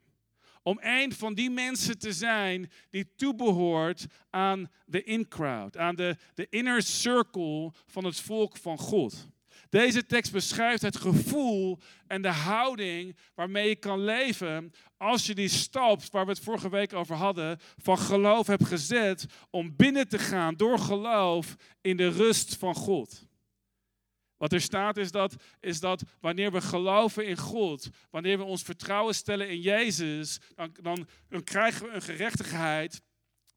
Om 0.63 0.80
één 0.80 1.13
van 1.13 1.34
die 1.34 1.50
mensen 1.50 2.00
te 2.00 2.13
zijn 2.13 2.72
die 2.89 3.16
toebehoort 3.16 4.06
aan 4.30 4.72
de 4.86 5.04
in-crowd, 5.04 5.77
aan 5.77 5.96
de, 5.96 6.18
de 6.34 6.48
inner 6.50 6.82
circle 6.82 7.74
van 7.86 8.06
het 8.06 8.20
volk 8.20 8.58
van 8.58 8.77
God. 8.77 9.30
Deze 9.70 10.06
tekst 10.06 10.32
beschrijft 10.32 10.82
het 10.82 10.98
gevoel 10.98 11.80
en 12.08 12.22
de 12.22 12.32
houding 12.32 13.18
waarmee 13.36 13.70
je 13.70 13.75
kan 13.75 14.04
leven 14.04 14.72
als 14.98 15.25
je 15.25 15.36
die 15.36 15.48
stap, 15.50 16.01
waar 16.12 16.25
we 16.25 16.32
het 16.32 16.39
vorige 16.39 16.70
week 16.70 16.94
over 16.94 17.16
hadden, 17.16 17.60
van 17.77 17.98
geloof 17.98 18.48
hebt 18.48 18.66
gezet 18.66 19.25
om 19.50 19.75
binnen 19.75 20.08
te 20.08 20.20
gaan 20.20 20.56
door 20.56 20.80
geloof 20.80 21.56
in 21.82 21.98
de 21.98 22.10
rust 22.10 22.56
van 22.56 22.75
God. 22.75 23.27
Wat 24.38 24.53
er 24.53 24.62
staat 24.62 24.98
is 24.98 25.12
dat, 25.12 25.36
is 25.60 25.79
dat 25.79 26.03
wanneer 26.20 26.51
we 26.51 26.62
geloven 26.62 27.25
in 27.25 27.38
God, 27.38 27.89
wanneer 28.10 28.38
we 28.38 28.44
ons 28.44 28.63
vertrouwen 28.63 29.15
stellen 29.15 29.50
in 29.50 29.60
Jezus, 29.60 30.39
dan, 30.56 30.75
dan, 30.82 31.08
dan 31.29 31.44
krijgen 31.44 31.86
we 31.86 31.91
een 31.91 32.01
gerechtigheid 32.01 33.01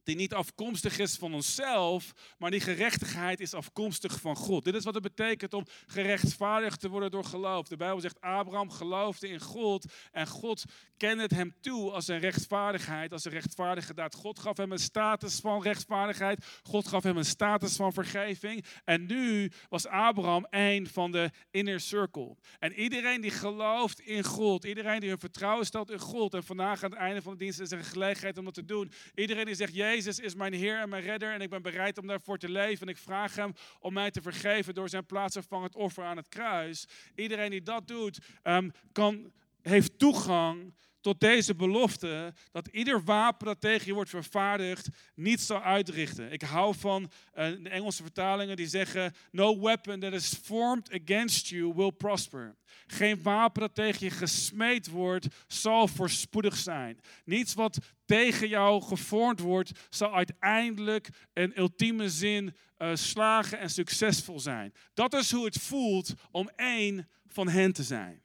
die 0.03 0.17
niet 0.17 0.35
afkomstig 0.35 0.99
is 0.99 1.17
van 1.17 1.35
onszelf, 1.35 2.13
maar 2.39 2.51
die 2.51 2.61
gerechtigheid 2.61 3.41
is 3.41 3.55
afkomstig 3.55 4.21
van 4.21 4.37
God. 4.37 4.65
Dit 4.65 4.75
is 4.75 4.85
wat 4.85 4.95
het 4.95 5.03
betekent 5.03 5.55
om 5.55 5.67
gerechtvaardigd 5.87 6.81
te 6.81 6.89
worden 6.89 7.11
door 7.11 7.25
geloof. 7.25 7.69
De 7.69 7.77
Bijbel 7.77 8.01
zegt, 8.01 8.21
Abraham 8.21 8.71
geloofde 8.71 9.29
in 9.29 9.41
God 9.41 9.93
en 10.13 10.27
God 10.27 10.65
kende 10.97 11.23
het 11.23 11.31
hem 11.31 11.55
toe 11.61 11.91
als 11.91 12.09
een 12.09 12.19
rechtvaardigheid, 12.19 13.13
als 13.13 13.25
een 13.25 13.33
rechtvaardige 13.33 13.95
daad. 13.95 14.15
God 14.15 14.39
gaf 14.39 14.57
hem 14.57 14.73
een 14.73 14.79
status 14.79 15.41
van 15.41 15.63
rechtvaardigheid, 15.63 16.45
God 16.63 16.89
gaf 16.89 17.03
hem 17.03 17.17
een 17.17 17.25
status 17.25 17.77
van 17.77 17.93
vergeving. 17.93 18.65
En 18.85 19.07
nu 19.07 19.51
was 19.69 19.87
Abraham 19.87 20.47
een 20.51 20.89
van 20.89 21.13
de 21.13 21.31
inner 21.51 21.81
circle. 21.81 22.37
En 22.59 22.73
iedereen 22.73 23.21
die 23.21 23.31
gelooft 23.31 24.01
in 24.01 24.25
God, 24.25 24.65
iedereen 24.65 25.01
die 25.01 25.09
hun 25.09 25.19
vertrouwen 25.19 25.67
stelt 25.67 25.91
in 25.91 25.99
God, 25.99 26.35
en 26.35 26.45
vandaag 26.45 26.83
aan 26.83 26.91
het 26.91 26.99
einde 26.99 27.23
van 27.23 27.33
de 27.33 27.39
dienst 27.39 27.61
is 27.61 27.71
er 27.71 27.79
een 27.79 27.85
gelegenheid 27.85 28.39
om 28.39 28.45
dat 28.45 28.55
te 28.55 28.65
doen. 28.65 28.93
Iedereen 29.15 29.45
die 29.45 29.55
zegt, 29.55 29.75
Jezus 29.75 29.90
is 29.97 30.35
mijn 30.35 30.53
Heer 30.53 30.81
en 30.81 30.89
mijn 30.89 31.03
Redder 31.03 31.33
en 31.33 31.41
ik 31.41 31.51
ben 31.51 31.63
bereid 31.63 31.99
om 31.99 32.07
daarvoor 32.07 32.39
te 32.39 32.49
leven. 32.49 32.87
En 32.87 32.93
ik 32.93 32.99
vraag 32.99 33.37
Hem 33.37 33.53
om 33.81 33.93
mij 33.93 34.11
te 34.11 34.23
vergeven 34.23 34.75
door 34.75 34.89
zijn 34.89 35.07
plaatsvervangend 35.07 35.75
offer 35.75 36.05
aan 36.05 36.17
het 36.17 36.29
kruis. 36.29 36.87
Iedereen 37.15 37.51
die 37.51 37.63
dat 37.63 37.89
doet, 37.89 38.19
um, 38.45 38.73
kan, 38.93 39.33
heeft 39.63 39.99
toegang 39.99 40.75
tot 41.01 41.21
deze 41.21 41.55
belofte 41.55 42.35
dat 42.53 42.69
ieder 42.69 43.05
wapen 43.05 43.47
dat 43.47 43.61
tegen 43.61 43.87
je 43.87 43.95
wordt 43.95 44.11
vervaardigd 44.11 44.89
niet 45.15 45.41
zal 45.41 45.63
uitrichten. 45.63 46.33
Ik 46.33 46.43
hou 46.43 46.75
van 46.75 47.03
uh, 47.03 47.47
de 47.63 47.69
Engelse 47.69 48.03
vertalingen 48.03 48.57
die 48.57 48.67
zeggen: 48.67 49.15
No 49.31 49.61
weapon 49.61 50.01
that 50.01 50.13
is 50.13 50.35
formed 50.43 51.01
against 51.03 51.47
you 51.47 51.73
will 51.75 51.91
prosper. 51.91 52.57
Geen 52.87 53.23
wapen 53.23 53.61
dat 53.61 53.75
tegen 53.75 54.07
je 54.07 54.11
gesmeed 54.11 54.89
wordt 54.89 55.27
zal 55.47 55.89
voorspoedig 55.89 56.57
zijn. 56.57 57.01
Niets 57.25 57.55
wat 57.55 57.79
tegen 58.05 58.49
jou 58.49 58.83
gevormd 58.83 59.41
wordt 59.41 59.71
zal 59.89 60.15
uiteindelijk 60.15 61.09
in 61.33 61.59
ultieme 61.59 62.09
zin 62.09 62.55
uh, 62.79 62.91
slagen 62.95 63.59
en 63.59 63.71
succesvol 63.71 64.41
zijn. 64.41 64.73
Dat 64.95 65.15
is 65.15 65.33
hoe 65.33 65.45
het 65.45 65.59
voelt 65.59 66.13
om 66.31 66.51
één 66.57 67.09
van 67.27 67.49
hen 67.49 67.73
te 67.73 67.83
zijn. 67.83 68.23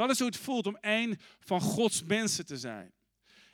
Dat 0.00 0.10
is 0.10 0.18
hoe 0.18 0.26
het 0.26 0.36
voelt 0.36 0.66
om 0.66 0.76
één 0.76 1.16
van 1.38 1.60
Gods 1.60 2.04
mensen 2.04 2.46
te 2.46 2.58
zijn. 2.58 2.92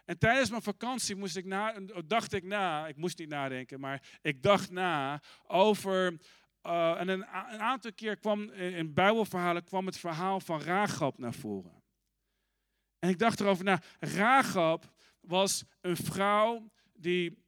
En 0.05 0.19
tijdens 0.19 0.51
mijn 0.51 0.63
vakantie 0.63 1.17
moest 1.17 1.37
ik 1.37 1.45
na, 1.45 1.75
dacht 2.07 2.33
ik 2.33 2.45
na, 2.45 2.87
ik 2.87 2.97
moest 2.97 3.19
niet 3.19 3.29
nadenken, 3.29 3.81
maar 3.81 4.03
ik 4.23 4.43
dacht 4.43 4.71
na 4.71 5.23
over. 5.47 6.19
Uh, 6.63 7.01
en 7.01 7.09
een, 7.09 7.27
aantal 7.27 7.93
keer 7.93 8.17
kwam 8.17 8.51
in 8.51 8.95
Bijbelverhalen 8.95 9.65
kwam 9.65 9.87
het 9.87 9.99
verhaal 9.99 10.41
van 10.41 10.61
Ragab 10.61 11.19
naar 11.19 11.35
voren. 11.35 11.83
En 12.99 13.09
ik 13.09 13.19
dacht 13.19 13.41
erover 13.41 13.65
na. 13.65 13.83
Ragab 13.99 14.93
was 15.21 15.65
een 15.81 15.97
vrouw 15.97 16.71
die 16.93 17.45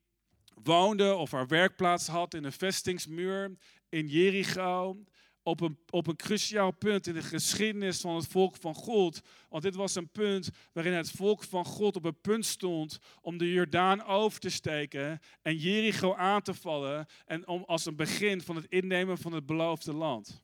woonde 0.62 1.14
of 1.14 1.30
haar 1.30 1.46
werkplaats 1.46 2.06
had 2.06 2.34
in 2.34 2.44
een 2.44 2.52
vestingsmuur 2.52 3.56
in 3.88 4.06
Jericho 4.06 5.04
op 5.48 5.60
een, 5.60 5.78
op 5.90 6.06
een 6.06 6.16
cruciaal 6.16 6.70
punt 6.70 7.06
in 7.06 7.14
de 7.14 7.22
geschiedenis 7.22 8.00
van 8.00 8.16
het 8.16 8.26
volk 8.26 8.56
van 8.56 8.74
God. 8.74 9.20
Want 9.48 9.62
dit 9.62 9.74
was 9.74 9.94
een 9.94 10.10
punt 10.10 10.50
waarin 10.72 10.92
het 10.92 11.10
volk 11.10 11.44
van 11.44 11.64
God 11.64 11.96
op 11.96 12.04
een 12.04 12.20
punt 12.20 12.46
stond 12.46 12.98
om 13.20 13.38
de 13.38 13.52
Jordaan 13.52 14.04
over 14.04 14.40
te 14.40 14.50
steken 14.50 15.20
en 15.42 15.56
Jericho 15.56 16.14
aan 16.14 16.42
te 16.42 16.54
vallen. 16.54 17.06
En 17.26 17.46
om 17.46 17.64
als 17.66 17.86
een 17.86 17.96
begin 17.96 18.40
van 18.40 18.56
het 18.56 18.66
innemen 18.68 19.18
van 19.18 19.32
het 19.32 19.46
beloofde 19.46 19.94
land. 19.94 20.42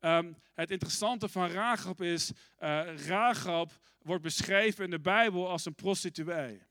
Um, 0.00 0.36
het 0.54 0.70
interessante 0.70 1.28
van 1.28 1.48
Ragab 1.48 2.02
is, 2.02 2.32
uh, 2.58 3.62
wordt 4.02 4.22
beschreven 4.22 4.84
in 4.84 4.90
de 4.90 5.00
Bijbel 5.00 5.48
als 5.48 5.66
een 5.66 5.74
prostituee. 5.74 6.62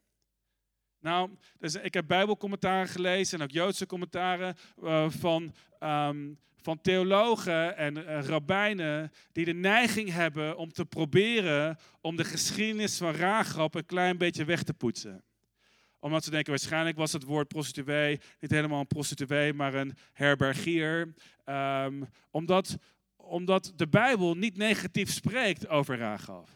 Nou, 1.00 1.30
dus 1.60 1.76
ik 1.76 1.94
heb 1.94 2.08
Bijbelcommentaren 2.08 2.88
gelezen 2.88 3.40
en 3.40 3.46
ook 3.46 3.52
Joodse 3.52 3.86
commentaren 3.86 4.56
uh, 4.84 5.10
van, 5.10 5.54
um, 5.80 6.40
van 6.66 6.82
theologen 6.82 7.78
en 7.78 8.24
rabbijnen 8.24 9.12
die 9.32 9.46
de 9.46 9.54
neiging 9.54 10.12
hebben 10.12 10.58
om 10.58 10.72
te 10.72 10.86
proberen 10.86 11.78
om 12.02 12.16
de 12.16 12.24
geschiedenis 12.24 12.98
van 12.98 13.14
Ragab 13.14 13.76
een 13.76 13.86
klein 13.86 14.18
beetje 14.18 14.46
weg 14.46 14.64
te 14.64 14.74
poetsen 14.74 15.24
omdat 16.06 16.24
ze 16.24 16.30
denken, 16.30 16.50
waarschijnlijk 16.50 16.98
was 16.98 17.14
het 17.14 17.24
woord 17.24 17.48
prostituee 17.48 18.20
niet 18.40 18.52
helemaal 18.52 18.80
een 18.80 18.88
prostituee, 18.88 19.54
maar 19.54 19.74
een 19.74 19.98
herbergier. 20.14 21.14
Um, 21.46 22.08
omdat, 22.32 22.78
omdat 23.16 23.74
de 23.76 23.88
Bijbel 23.88 24.36
niet 24.36 24.58
negatief 24.58 25.12
spreekt 25.12 25.68
over 25.68 25.98
Ragab. 25.98 26.48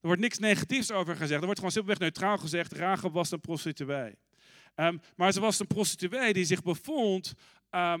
Er 0.00 0.06
wordt 0.06 0.20
niks 0.20 0.38
negatiefs 0.38 0.90
over 0.90 1.16
gezegd. 1.16 1.38
Er 1.40 1.44
wordt 1.44 1.58
gewoon 1.58 1.74
simpelweg 1.74 2.00
neutraal 2.00 2.38
gezegd, 2.38 2.72
Ragab 2.72 3.12
was 3.12 3.30
een 3.30 3.40
prostituee. 3.40 4.18
Um, 4.76 5.00
maar 5.16 5.32
ze 5.32 5.40
was 5.40 5.60
een 5.60 5.66
prostituee 5.66 6.32
die 6.32 6.44
zich 6.44 6.62
bevond 6.62 7.34
uh, 7.70 7.94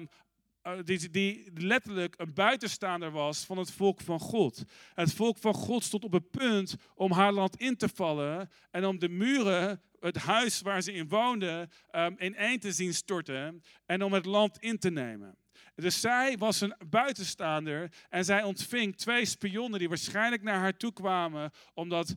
die, 0.84 1.10
die, 1.10 1.50
letterlijk 1.54 2.14
een 2.18 2.34
buitenstaander 2.34 3.10
was 3.10 3.44
van 3.44 3.58
het 3.58 3.70
volk 3.70 4.00
van 4.00 4.20
God. 4.20 4.64
Het 4.94 5.14
volk 5.14 5.38
van 5.38 5.54
God 5.54 5.84
stond 5.84 6.04
op 6.04 6.12
het 6.12 6.30
punt 6.30 6.76
om 6.94 7.12
haar 7.12 7.32
land 7.32 7.56
in 7.56 7.76
te 7.76 7.88
vallen 7.88 8.50
en 8.70 8.84
om 8.84 8.98
de 8.98 9.08
muren, 9.08 9.82
het 10.00 10.16
huis 10.16 10.60
waar 10.60 10.82
ze 10.82 10.92
in 10.92 11.08
woonde, 11.08 11.68
um, 11.92 12.16
ineen 12.18 12.58
te 12.58 12.72
zien 12.72 12.94
storten 12.94 13.62
en 13.86 14.02
om 14.02 14.12
het 14.12 14.24
land 14.24 14.58
in 14.58 14.78
te 14.78 14.90
nemen. 14.90 15.36
Dus 15.74 16.00
zij 16.00 16.38
was 16.38 16.60
een 16.60 16.74
buitenstaander 16.88 17.92
en 18.08 18.24
zij 18.24 18.42
ontving 18.42 18.96
twee 18.96 19.24
spionnen 19.24 19.78
die 19.78 19.88
waarschijnlijk 19.88 20.42
naar 20.42 20.58
haar 20.58 20.76
toe 20.76 20.92
kwamen 20.92 21.50
omdat 21.74 22.14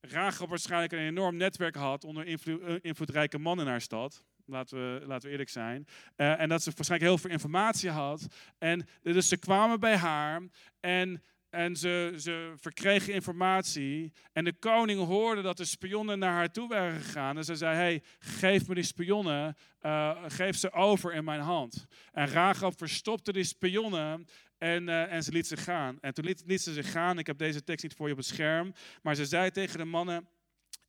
Rachel 0.00 0.48
waarschijnlijk 0.48 0.92
een 0.92 0.98
enorm 0.98 1.36
netwerk 1.36 1.74
had 1.74 2.04
onder 2.04 2.26
uh, 2.26 2.78
invloedrijke 2.80 3.38
mannen 3.38 3.64
in 3.64 3.70
haar 3.70 3.80
stad. 3.80 4.24
Laten 4.46 4.78
we, 4.78 5.06
laten 5.06 5.24
we 5.24 5.30
eerlijk 5.30 5.50
zijn. 5.50 5.86
Uh, 6.16 6.40
en 6.40 6.48
dat 6.48 6.62
ze 6.62 6.70
waarschijnlijk 6.74 7.10
heel 7.10 7.18
veel 7.18 7.30
informatie 7.30 7.90
had. 7.90 8.26
En 8.58 8.86
dus 9.02 9.28
ze 9.28 9.36
kwamen 9.36 9.80
bij 9.80 9.96
haar 9.96 10.42
en, 10.80 11.22
en 11.50 11.76
ze, 11.76 12.14
ze 12.18 12.52
verkregen 12.56 13.12
informatie. 13.12 14.12
En 14.32 14.44
de 14.44 14.52
koning 14.52 15.04
hoorde 15.04 15.42
dat 15.42 15.56
de 15.56 15.64
spionnen 15.64 16.18
naar 16.18 16.32
haar 16.32 16.52
toe 16.52 16.68
waren 16.68 17.00
gegaan. 17.00 17.36
En 17.36 17.44
ze 17.44 17.54
zei, 17.54 17.76
hey, 17.76 18.02
geef 18.18 18.68
me 18.68 18.74
die 18.74 18.84
spionnen, 18.84 19.56
uh, 19.82 20.22
geef 20.26 20.56
ze 20.56 20.72
over 20.72 21.14
in 21.14 21.24
mijn 21.24 21.40
hand. 21.40 21.86
En 22.12 22.28
Rachab 22.28 22.78
verstopte 22.78 23.32
die 23.32 23.44
spionnen 23.44 24.26
en, 24.58 24.88
uh, 24.88 25.12
en, 25.12 25.22
ze 25.22 25.32
liet 25.32 25.46
ze 25.46 25.56
gaan. 25.56 25.98
En 26.00 26.14
toen 26.14 26.24
liet, 26.24 26.42
liet, 26.46 26.62
ze 26.62 26.72
ze 26.72 26.82
gaan. 26.82 27.18
Ik 27.18 27.26
heb 27.26 27.38
deze 27.38 27.64
tekst 27.64 27.82
niet 27.82 27.94
voor 27.94 28.06
je 28.06 28.12
op 28.12 28.18
het 28.18 28.28
scherm. 28.28 28.72
Maar 29.02 29.14
ze 29.14 29.24
zei 29.24 29.50
tegen 29.50 29.78
de 29.78 29.84
mannen: 29.84 30.28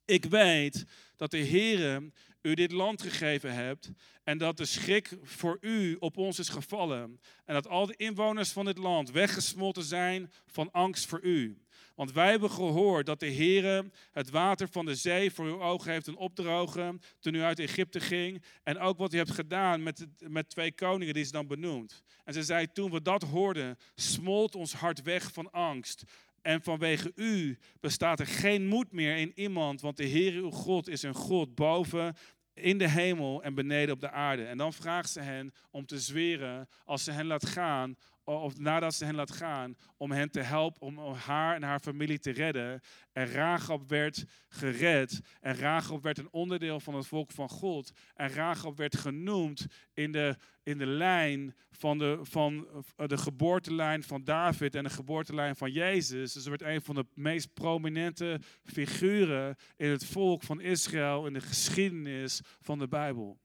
Ik 0.08 0.24
weet 0.24 0.84
dat 1.16 1.30
de 1.30 1.38
Heer 1.38 2.02
u 2.42 2.54
dit 2.54 2.72
land 2.72 3.02
gegeven 3.02 3.54
hebt 3.54 3.90
en 4.24 4.38
dat 4.38 4.56
de 4.56 4.64
schrik 4.64 5.18
voor 5.22 5.58
u 5.60 5.96
op 5.98 6.16
ons 6.16 6.38
is 6.38 6.48
gevallen 6.48 7.20
en 7.44 7.54
dat 7.54 7.68
al 7.68 7.86
de 7.86 7.96
inwoners 7.96 8.50
van 8.50 8.64
dit 8.64 8.78
land 8.78 9.10
weggesmolten 9.10 9.82
zijn 9.82 10.32
van 10.46 10.70
angst 10.72 11.06
voor 11.06 11.20
u. 11.22 11.58
Want 11.94 12.12
wij 12.12 12.30
hebben 12.30 12.50
gehoord 12.50 13.06
dat 13.06 13.20
de 13.20 13.32
Heere 13.32 13.90
het 14.12 14.30
water 14.30 14.68
van 14.68 14.84
de 14.84 14.94
zee 14.94 15.30
voor 15.30 15.46
uw 15.46 15.60
ogen 15.62 15.92
heeft 15.92 16.04
doen 16.04 16.16
opdrogen 16.16 17.00
toen 17.20 17.34
u 17.34 17.42
uit 17.42 17.58
Egypte 17.58 18.00
ging. 18.00 18.42
En 18.62 18.78
ook 18.78 18.98
wat 18.98 19.12
u 19.12 19.16
hebt 19.16 19.30
gedaan 19.30 19.82
met, 19.82 20.06
met 20.18 20.50
twee 20.50 20.72
koningen 20.72 21.14
die 21.14 21.24
ze 21.24 21.32
dan 21.32 21.46
benoemd. 21.46 22.02
En 22.24 22.34
ze 22.34 22.42
zei, 22.42 22.72
toen 22.72 22.90
we 22.90 23.02
dat 23.02 23.22
hoorden, 23.22 23.78
smolt 23.94 24.54
ons 24.54 24.72
hart 24.72 25.02
weg 25.02 25.32
van 25.32 25.50
angst. 25.50 26.02
En 26.48 26.62
vanwege 26.62 27.12
u 27.14 27.58
bestaat 27.80 28.20
er 28.20 28.26
geen 28.26 28.66
moed 28.66 28.92
meer 28.92 29.16
in 29.16 29.32
iemand, 29.34 29.80
want 29.80 29.96
de 29.96 30.04
Heer 30.04 30.32
uw 30.32 30.50
God 30.50 30.88
is 30.88 31.02
een 31.02 31.14
God 31.14 31.54
boven 31.54 32.16
in 32.54 32.78
de 32.78 32.88
hemel 32.88 33.42
en 33.42 33.54
beneden 33.54 33.94
op 33.94 34.00
de 34.00 34.10
aarde. 34.10 34.44
En 34.44 34.58
dan 34.58 34.72
vraagt 34.72 35.10
ze 35.10 35.20
hen 35.20 35.52
om 35.70 35.86
te 35.86 36.00
zweren 36.00 36.68
als 36.84 37.04
ze 37.04 37.12
hen 37.12 37.26
laat 37.26 37.46
gaan, 37.46 37.96
of 38.36 38.58
nadat 38.58 38.94
ze 38.94 39.04
hen 39.04 39.14
laat 39.14 39.32
gaan, 39.32 39.76
om 39.96 40.10
hen 40.10 40.30
te 40.30 40.40
helpen, 40.40 40.80
om 40.82 40.98
haar 40.98 41.54
en 41.54 41.62
haar 41.62 41.80
familie 41.80 42.18
te 42.18 42.30
redden. 42.30 42.80
En 43.12 43.26
Ragab 43.26 43.88
werd 43.88 44.24
gered. 44.48 45.20
En 45.40 45.56
Ragab 45.56 46.02
werd 46.02 46.18
een 46.18 46.32
onderdeel 46.32 46.80
van 46.80 46.94
het 46.94 47.06
volk 47.06 47.32
van 47.32 47.48
God. 47.48 47.92
En 48.14 48.28
Ragab 48.28 48.76
werd 48.76 48.96
genoemd 48.96 49.66
in 49.94 50.12
de, 50.12 50.36
in 50.62 50.78
de 50.78 50.86
lijn 50.86 51.56
van 51.70 51.98
de, 51.98 52.18
van 52.22 52.68
de 52.96 53.18
geboortelijn 53.18 54.02
van 54.02 54.24
David 54.24 54.74
en 54.74 54.84
de 54.84 54.90
geboortelijn 54.90 55.56
van 55.56 55.72
Jezus. 55.72 56.32
Dus 56.32 56.42
ze 56.42 56.48
werd 56.50 56.62
een 56.62 56.82
van 56.82 56.94
de 56.94 57.06
meest 57.14 57.52
prominente 57.52 58.40
figuren 58.62 59.56
in 59.76 59.90
het 59.90 60.06
volk 60.06 60.42
van 60.42 60.60
Israël, 60.60 61.26
in 61.26 61.32
de 61.32 61.40
geschiedenis 61.40 62.40
van 62.60 62.78
de 62.78 62.88
Bijbel. 62.88 63.38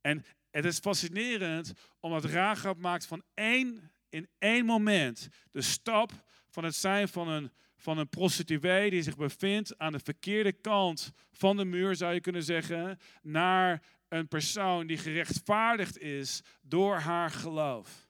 En 0.00 0.24
het 0.50 0.64
is 0.64 0.78
fascinerend 0.78 1.72
omdat 2.00 2.24
Ragab 2.24 2.78
maakt 2.78 3.06
van 3.06 3.22
één 3.34 3.90
in 4.10 4.28
één 4.38 4.64
moment 4.64 5.28
de 5.52 5.62
stap 5.62 6.12
van 6.48 6.64
het 6.64 6.74
zijn 6.74 7.08
van 7.08 7.28
een, 7.28 7.50
van 7.76 7.98
een 7.98 8.08
prostituee 8.08 8.90
die 8.90 9.02
zich 9.02 9.16
bevindt 9.16 9.78
aan 9.78 9.92
de 9.92 9.98
verkeerde 9.98 10.52
kant 10.52 11.12
van 11.32 11.56
de 11.56 11.64
muur, 11.64 11.96
zou 11.96 12.14
je 12.14 12.20
kunnen 12.20 12.42
zeggen, 12.42 12.98
naar 13.22 13.82
een 14.08 14.28
persoon 14.28 14.86
die 14.86 14.98
gerechtvaardigd 14.98 15.98
is 15.98 16.42
door 16.62 16.96
haar 16.96 17.30
geloof. 17.30 18.08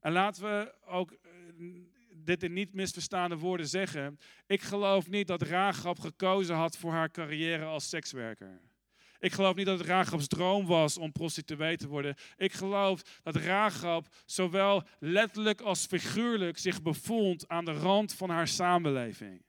En 0.00 0.12
laten 0.12 0.42
we 0.42 0.74
ook 0.86 1.12
eh, 1.12 1.30
dit 2.14 2.42
in 2.42 2.52
niet 2.52 2.74
misverstaande 2.74 3.36
woorden 3.36 3.68
zeggen. 3.68 4.18
Ik 4.46 4.60
geloof 4.60 5.08
niet 5.08 5.26
dat 5.26 5.42
Rahab 5.42 6.00
gekozen 6.00 6.56
had 6.56 6.76
voor 6.76 6.92
haar 6.92 7.10
carrière 7.10 7.64
als 7.64 7.88
sekswerker. 7.88 8.60
Ik 9.24 9.32
geloof 9.32 9.54
niet 9.54 9.66
dat 9.66 9.78
het 9.78 9.86
Rahab's 9.86 10.26
droom 10.26 10.66
was 10.66 10.98
om 10.98 11.12
prostituee 11.12 11.76
te 11.76 11.88
worden. 11.88 12.14
Ik 12.36 12.52
geloof 12.52 13.02
dat 13.22 13.36
Rahab 13.36 14.06
zowel 14.24 14.82
letterlijk 14.98 15.60
als 15.60 15.86
figuurlijk 15.86 16.58
zich 16.58 16.82
bevond 16.82 17.48
aan 17.48 17.64
de 17.64 17.72
rand 17.72 18.14
van 18.14 18.30
haar 18.30 18.48
samenleving. 18.48 19.42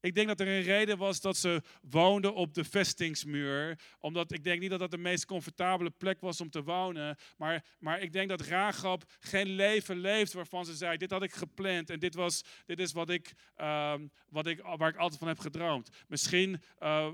Ik 0.00 0.14
denk 0.14 0.28
dat 0.28 0.40
er 0.40 0.48
een 0.48 0.62
reden 0.62 0.98
was 0.98 1.20
dat 1.20 1.36
ze 1.36 1.62
woonden 1.82 2.34
op 2.34 2.54
de 2.54 2.64
vestingsmuur. 2.64 3.78
Omdat 4.00 4.32
ik 4.32 4.44
denk 4.44 4.60
niet 4.60 4.70
dat 4.70 4.78
dat 4.78 4.90
de 4.90 4.98
meest 4.98 5.26
comfortabele 5.26 5.90
plek 5.90 6.20
was 6.20 6.40
om 6.40 6.50
te 6.50 6.62
wonen. 6.62 7.16
Maar, 7.36 7.64
maar 7.78 8.00
ik 8.00 8.12
denk 8.12 8.28
dat 8.28 8.40
Ragab 8.40 9.04
geen 9.20 9.46
leven 9.46 9.98
leeft 9.98 10.32
waarvan 10.32 10.64
ze 10.64 10.74
zei: 10.74 10.96
Dit 10.96 11.10
had 11.10 11.22
ik 11.22 11.34
gepland 11.34 11.90
en 11.90 11.98
dit, 11.98 12.14
was, 12.14 12.42
dit 12.66 12.78
is 12.78 12.92
wat 12.92 13.10
ik, 13.10 13.32
ehm, 13.56 14.06
wat 14.28 14.46
ik, 14.46 14.60
waar 14.76 14.88
ik 14.88 14.96
altijd 14.96 15.18
van 15.18 15.28
heb 15.28 15.38
gedroomd. 15.38 15.90
Misschien 16.08 16.62
uh, 16.82 17.08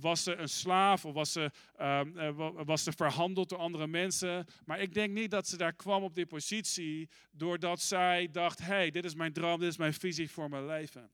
was 0.00 0.22
ze 0.22 0.34
een 0.34 0.48
slaaf 0.48 1.04
of 1.04 1.14
was 1.14 1.32
ze, 1.32 1.50
ehm, 1.76 2.18
eh, 2.18 2.50
was 2.64 2.82
ze 2.82 2.92
verhandeld 2.92 3.48
door 3.48 3.58
andere 3.58 3.86
mensen. 3.86 4.46
Maar 4.64 4.80
ik 4.80 4.94
denk 4.94 5.12
niet 5.12 5.30
dat 5.30 5.48
ze 5.48 5.56
daar 5.56 5.74
kwam 5.74 6.02
op 6.02 6.14
die 6.14 6.26
positie 6.26 7.08
doordat 7.30 7.80
zij 7.80 8.28
dacht: 8.32 8.58
Hé, 8.58 8.64
hey, 8.66 8.90
dit 8.90 9.04
is 9.04 9.14
mijn 9.14 9.32
droom, 9.32 9.60
dit 9.60 9.68
is 9.68 9.76
mijn 9.76 9.94
visie 9.94 10.30
voor 10.30 10.48
mijn 10.48 10.66
leven. 10.66 11.10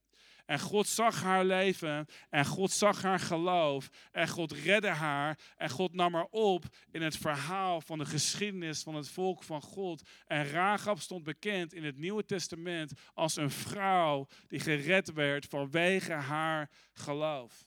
En 0.48 0.60
God 0.60 0.86
zag 0.86 1.22
haar 1.22 1.44
leven 1.44 2.06
en 2.30 2.46
God 2.46 2.70
zag 2.70 3.02
haar 3.02 3.20
geloof 3.20 3.88
en 4.12 4.28
God 4.28 4.52
redde 4.52 4.88
haar 4.88 5.38
en 5.56 5.70
God 5.70 5.94
nam 5.94 6.14
haar 6.14 6.26
op 6.30 6.64
in 6.90 7.02
het 7.02 7.16
verhaal 7.16 7.80
van 7.80 7.98
de 7.98 8.04
geschiedenis 8.04 8.82
van 8.82 8.94
het 8.94 9.08
volk 9.08 9.42
van 9.42 9.62
God. 9.62 10.02
En 10.26 10.50
Rahab 10.50 11.00
stond 11.00 11.24
bekend 11.24 11.74
in 11.74 11.84
het 11.84 11.98
Nieuwe 11.98 12.24
Testament 12.24 12.92
als 13.14 13.36
een 13.36 13.50
vrouw 13.50 14.26
die 14.46 14.60
gered 14.60 15.12
werd 15.12 15.46
vanwege 15.46 16.12
haar 16.12 16.70
geloof. 16.92 17.66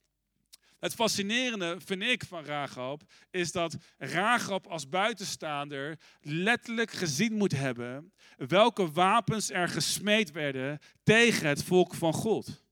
Het 0.80 0.94
fascinerende, 0.94 1.78
vind 1.86 2.04
ik, 2.04 2.24
van 2.24 2.46
Rahab, 2.46 3.02
is 3.32 3.52
dat 3.52 3.78
Rahab 3.98 4.68
als 4.68 4.90
buitenstaander 4.90 6.00
letterlijk 6.22 6.92
gezien 6.92 7.34
moet 7.34 7.52
hebben 7.52 8.14
welke 8.38 8.92
wapens 8.92 9.50
er 9.50 9.68
gesmeed 9.68 10.32
werden 10.32 10.80
tegen 11.04 11.48
het 11.48 11.64
volk 11.64 11.94
van 11.94 12.14
God. 12.14 12.70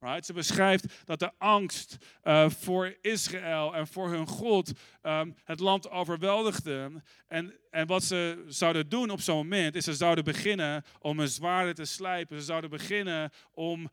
Right? 0.00 0.26
Ze 0.26 0.32
beschrijft 0.32 0.84
dat 1.04 1.18
de 1.18 1.32
angst 1.38 1.96
uh, 2.24 2.50
voor 2.50 2.96
Israël 3.00 3.74
en 3.74 3.86
voor 3.86 4.10
hun 4.10 4.26
God 4.26 4.72
um, 5.02 5.34
het 5.44 5.60
land 5.60 5.90
overweldigde. 5.90 7.02
En, 7.26 7.54
en 7.70 7.86
wat 7.86 8.02
ze 8.02 8.44
zouden 8.48 8.88
doen 8.88 9.10
op 9.10 9.20
zo'n 9.20 9.36
moment 9.36 9.74
is 9.74 9.84
ze 9.84 9.94
zouden 9.94 10.24
beginnen 10.24 10.84
om 11.00 11.18
hun 11.18 11.28
zwaarden 11.28 11.74
te 11.74 11.84
slijpen. 11.84 12.38
Ze 12.38 12.44
zouden 12.44 12.70
beginnen 12.70 13.30
om, 13.52 13.90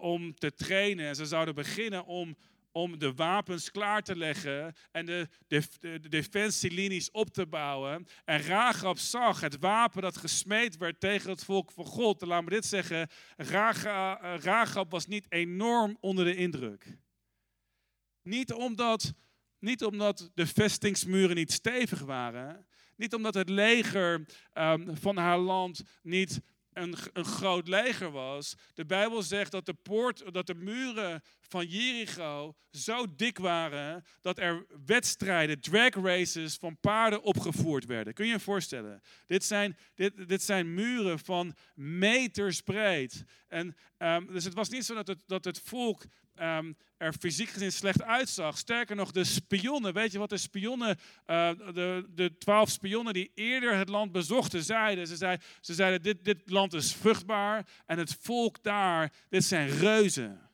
om 0.00 0.34
te 0.34 0.54
trainen. 0.54 1.14
Ze 1.14 1.26
zouden 1.26 1.54
beginnen 1.54 2.06
om 2.06 2.36
om 2.72 2.98
de 2.98 3.14
wapens 3.14 3.70
klaar 3.70 4.02
te 4.02 4.16
leggen 4.16 4.74
en 4.90 5.06
de, 5.06 5.28
de, 5.46 5.62
de, 5.80 6.08
defensielinies 6.08 7.10
op 7.10 7.30
te 7.30 7.46
bouwen. 7.46 8.06
En 8.24 8.42
Rahab 8.42 8.98
zag 8.98 9.40
het 9.40 9.58
wapen 9.58 10.02
dat 10.02 10.16
gesmeed 10.16 10.76
werd 10.76 11.00
tegen 11.00 11.30
het 11.30 11.44
volk 11.44 11.72
van 11.72 11.84
God. 11.84 12.22
En 12.22 12.28
laat 12.28 12.44
me 12.44 12.50
dit 12.50 12.66
zeggen, 12.66 13.08
Rahab 13.36 14.90
was 14.90 15.06
niet 15.06 15.26
enorm 15.28 15.96
onder 16.00 16.24
de 16.24 16.34
indruk. 16.34 16.98
Niet 18.22 18.52
omdat, 18.52 19.12
niet 19.58 19.84
omdat 19.84 20.30
de 20.34 20.46
vestingsmuren 20.46 21.36
niet 21.36 21.52
stevig 21.52 22.00
waren. 22.00 22.66
Niet 22.96 23.14
omdat 23.14 23.34
het 23.34 23.48
leger 23.48 24.26
um, 24.54 24.96
van 24.96 25.16
haar 25.16 25.38
land 25.38 25.82
niet 26.02 26.40
een, 26.72 26.94
een 27.12 27.24
groot 27.24 27.68
leger 27.68 28.10
was. 28.10 28.54
De 28.74 28.84
Bijbel 28.84 29.22
zegt 29.22 29.50
dat 29.50 29.66
de, 29.66 29.74
poort, 29.74 30.32
dat 30.32 30.46
de 30.46 30.54
muren 30.54 31.22
van 31.40 31.66
Jericho 31.66 32.54
zo 32.70 33.14
dik 33.16 33.38
waren 33.38 34.04
dat 34.20 34.38
er 34.38 34.66
wedstrijden, 34.86 35.60
drag 35.60 35.94
races 35.94 36.56
van 36.56 36.76
paarden 36.80 37.22
opgevoerd 37.22 37.84
werden. 37.84 38.14
Kun 38.14 38.26
je 38.26 38.32
je 38.32 38.40
voorstellen? 38.40 39.02
Dit 39.26 39.44
zijn, 39.44 39.76
dit, 39.94 40.28
dit 40.28 40.42
zijn 40.42 40.74
muren 40.74 41.18
van 41.18 41.54
meters 41.74 42.60
breed. 42.60 43.24
En, 43.48 43.76
um, 43.98 44.26
dus 44.26 44.44
het 44.44 44.54
was 44.54 44.68
niet 44.68 44.84
zo 44.84 44.94
dat 44.94 45.06
het, 45.06 45.22
dat 45.26 45.44
het 45.44 45.60
volk 45.64 46.02
um, 46.40 46.76
er 46.96 47.12
fysiek 47.12 47.48
gezien 47.48 47.72
slecht 47.72 48.02
uitzag. 48.02 48.58
Sterker 48.58 48.96
nog, 48.96 49.10
de 49.10 49.24
spionnen, 49.24 49.92
weet 49.92 50.12
je 50.12 50.18
wat 50.18 50.30
de 50.30 50.36
spionnen, 50.36 50.98
uh, 51.26 51.50
de, 51.74 52.06
de 52.14 52.36
twaalf 52.38 52.70
spionnen 52.70 53.12
die 53.12 53.30
eerder 53.34 53.76
het 53.76 53.88
land 53.88 54.12
bezochten, 54.12 54.62
zeiden? 54.62 55.06
Ze 55.06 55.16
zeiden, 55.16 55.46
ze 55.60 55.74
zeiden 55.74 56.02
dit, 56.02 56.24
dit 56.24 56.40
land 56.44 56.74
is 56.74 56.94
vruchtbaar 56.94 57.66
en 57.86 57.98
het 57.98 58.16
volk 58.20 58.62
daar, 58.62 59.12
dit 59.28 59.44
zijn 59.44 59.68
reuzen. 59.68 60.49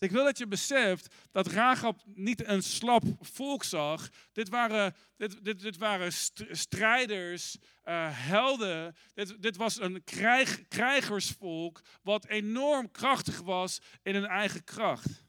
Ik 0.00 0.10
wil 0.10 0.24
dat 0.24 0.38
je 0.38 0.46
beseft 0.46 1.14
dat 1.30 1.46
Rahab 1.46 2.00
niet 2.04 2.46
een 2.46 2.62
slap 2.62 3.02
volk 3.20 3.64
zag. 3.64 4.08
Dit 4.32 4.48
waren, 4.48 4.94
dit, 5.16 5.44
dit, 5.44 5.60
dit 5.60 5.76
waren 5.76 6.12
strijders, 6.50 7.56
uh, 7.84 8.08
helden. 8.10 8.96
Dit, 9.14 9.42
dit 9.42 9.56
was 9.56 9.80
een 9.80 10.04
krijg, 10.04 10.68
krijgersvolk 10.68 11.80
wat 12.02 12.26
enorm 12.26 12.90
krachtig 12.90 13.40
was 13.40 13.80
in 14.02 14.14
hun 14.14 14.26
eigen 14.26 14.64
kracht. 14.64 15.24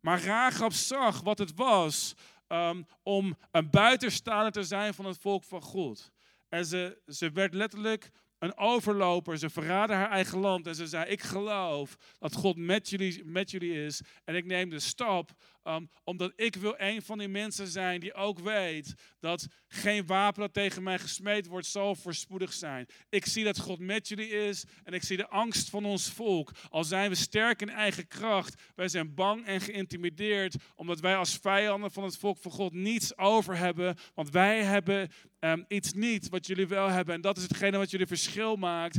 Maar 0.00 0.22
Rahab 0.22 0.72
zag 0.72 1.20
wat 1.20 1.38
het 1.38 1.54
was 1.54 2.14
um, 2.48 2.86
om 3.02 3.36
een 3.50 3.70
buitenstaander 3.70 4.52
te 4.52 4.62
zijn 4.62 4.94
van 4.94 5.04
het 5.04 5.18
volk 5.18 5.44
van 5.44 5.62
God. 5.62 6.10
En 6.48 6.66
ze, 6.66 7.02
ze 7.06 7.30
werd 7.30 7.54
letterlijk 7.54 8.10
een 8.42 8.56
overloper. 8.56 9.38
Ze 9.38 9.50
verraden 9.50 9.96
haar 9.96 10.10
eigen 10.10 10.38
land 10.38 10.66
en 10.66 10.74
ze 10.74 10.86
zei: 10.86 11.10
Ik 11.10 11.22
geloof 11.22 11.96
dat 12.18 12.34
God 12.34 12.56
met 12.56 12.88
jullie, 12.88 13.24
met 13.24 13.50
jullie 13.50 13.84
is. 13.84 14.00
En 14.24 14.34
ik 14.34 14.44
neem 14.44 14.70
de 14.70 14.80
stap 14.80 15.30
Um, 15.64 15.90
omdat 16.04 16.32
ik 16.36 16.56
wil 16.56 16.74
een 16.76 17.02
van 17.02 17.18
die 17.18 17.28
mensen 17.28 17.66
zijn 17.66 18.00
die 18.00 18.14
ook 18.14 18.38
weet 18.38 18.94
dat 19.20 19.46
geen 19.68 20.06
wapen 20.06 20.40
dat 20.40 20.52
tegen 20.52 20.82
mij 20.82 20.98
gesmeed 20.98 21.46
wordt 21.46 21.66
zal 21.66 21.94
voorspoedig 21.94 22.52
zijn. 22.52 22.86
Ik 23.08 23.26
zie 23.26 23.44
dat 23.44 23.58
God 23.58 23.78
met 23.78 24.08
jullie 24.08 24.28
is 24.28 24.64
en 24.84 24.92
ik 24.92 25.02
zie 25.02 25.16
de 25.16 25.28
angst 25.28 25.70
van 25.70 25.84
ons 25.84 26.10
volk. 26.10 26.50
Al 26.70 26.84
zijn 26.84 27.10
we 27.10 27.16
sterk 27.16 27.60
in 27.60 27.68
eigen 27.68 28.08
kracht, 28.08 28.62
wij 28.74 28.88
zijn 28.88 29.14
bang 29.14 29.46
en 29.46 29.60
geïntimideerd 29.60 30.54
omdat 30.74 31.00
wij 31.00 31.16
als 31.16 31.38
vijanden 31.38 31.90
van 31.90 32.04
het 32.04 32.16
volk 32.16 32.38
van 32.38 32.50
God 32.50 32.72
niets 32.72 33.18
over 33.18 33.56
hebben. 33.56 33.96
Want 34.14 34.30
wij 34.30 34.62
hebben 34.62 35.10
um, 35.40 35.64
iets 35.68 35.92
niet 35.92 36.28
wat 36.28 36.46
jullie 36.46 36.66
wel 36.66 36.88
hebben 36.88 37.14
en 37.14 37.20
dat 37.20 37.36
is 37.36 37.42
hetgene 37.42 37.78
wat 37.78 37.90
jullie 37.90 38.06
verschil 38.06 38.56
maakt. 38.56 38.98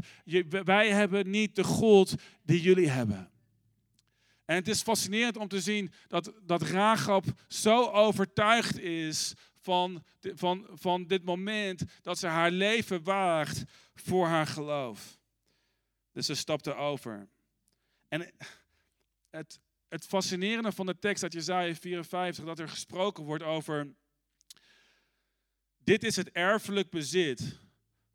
Wij 0.64 0.90
hebben 0.90 1.30
niet 1.30 1.56
de 1.56 1.64
God 1.64 2.14
die 2.44 2.62
jullie 2.62 2.90
hebben. 2.90 3.33
En 4.46 4.56
het 4.56 4.68
is 4.68 4.82
fascinerend 4.82 5.38
om 5.38 5.48
te 5.48 5.62
zien 5.62 5.92
dat, 6.08 6.34
dat 6.42 6.62
Rahab 6.62 7.26
zo 7.48 7.90
overtuigd 7.90 8.80
is 8.80 9.34
van, 9.64 10.04
van, 10.20 10.68
van 10.74 11.08
dit 11.08 11.24
moment 11.24 11.84
dat 12.02 12.20
ze 12.20 12.28
haar 12.28 12.52
leven 12.52 13.04
waagt 13.04 13.64
voor 13.96 14.28
haar 14.28 14.48
geloof. 14.48 15.20
Dus 16.12 16.26
ze 16.26 16.36
stapte 16.36 16.76
over. 16.76 17.28
En 18.08 18.32
het, 19.30 19.60
het 19.88 20.06
fascinerende 20.06 20.72
van 20.72 20.86
de 20.86 21.00
tekst 21.00 21.24
uit 21.24 21.34
Jezaja 21.34 21.76
54, 21.76 22.46
dat 22.46 22.60
er 22.60 22.70
gesproken 22.70 23.24
wordt 23.24 23.44
over, 23.44 23.94
dit 25.78 26.04
is 26.04 26.16
het 26.16 26.32
erfelijk 26.32 26.90
bezit 26.90 27.60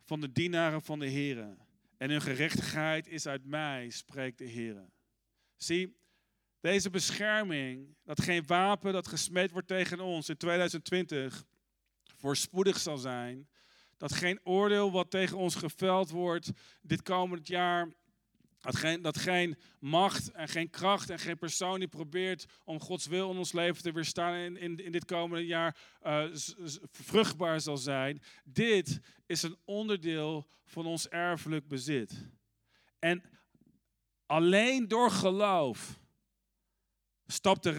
van 0.04 0.20
de 0.20 0.32
dienaren 0.32 0.82
van 0.82 0.98
de 0.98 1.06
Heer. 1.06 1.56
En 1.96 2.10
hun 2.10 2.20
gerechtigheid 2.20 3.06
is 3.06 3.26
uit 3.26 3.44
mij, 3.44 3.90
spreekt 3.90 4.38
de 4.38 4.44
Heer. 4.44 4.90
Zie, 5.56 5.96
deze 6.60 6.90
bescherming, 6.90 7.96
dat 8.04 8.22
geen 8.22 8.46
wapen 8.46 8.92
dat 8.92 9.08
gesmeed 9.08 9.50
wordt 9.50 9.68
tegen 9.68 10.00
ons 10.00 10.28
in 10.28 10.36
2020 10.36 11.44
voorspoedig 12.16 12.78
zal 12.78 12.98
zijn. 12.98 13.48
Dat 13.96 14.12
geen 14.12 14.40
oordeel 14.44 14.92
wat 14.92 15.10
tegen 15.10 15.36
ons 15.36 15.54
geveld 15.54 16.10
wordt 16.10 16.50
dit 16.82 17.02
komend 17.02 17.46
jaar 17.46 17.88
dat 18.60 18.76
geen, 18.76 19.02
dat 19.02 19.18
geen, 19.18 19.58
macht 19.78 20.30
en 20.30 20.48
geen 20.48 20.70
kracht 20.70 21.10
en 21.10 21.18
geen 21.18 21.38
persoon 21.38 21.78
die 21.78 21.88
probeert 21.88 22.46
om 22.64 22.80
Gods 22.80 23.06
wil 23.06 23.30
in 23.30 23.36
ons 23.36 23.52
leven 23.52 23.82
te 23.82 23.92
weerstaan 23.92 24.34
in, 24.34 24.78
in, 24.78 24.92
dit 24.92 25.04
komende 25.04 25.46
jaar 25.46 25.76
uh, 26.02 26.24
vruchtbaar 26.90 27.60
zal 27.60 27.76
zijn. 27.76 28.22
Dit 28.44 29.00
is 29.26 29.42
een 29.42 29.56
onderdeel 29.64 30.48
van 30.64 30.86
ons 30.86 31.08
erfelijk 31.08 31.68
bezit. 31.68 32.28
En 32.98 33.22
alleen 34.26 34.88
door 34.88 35.10
geloof 35.10 35.98
stapte 37.32 37.72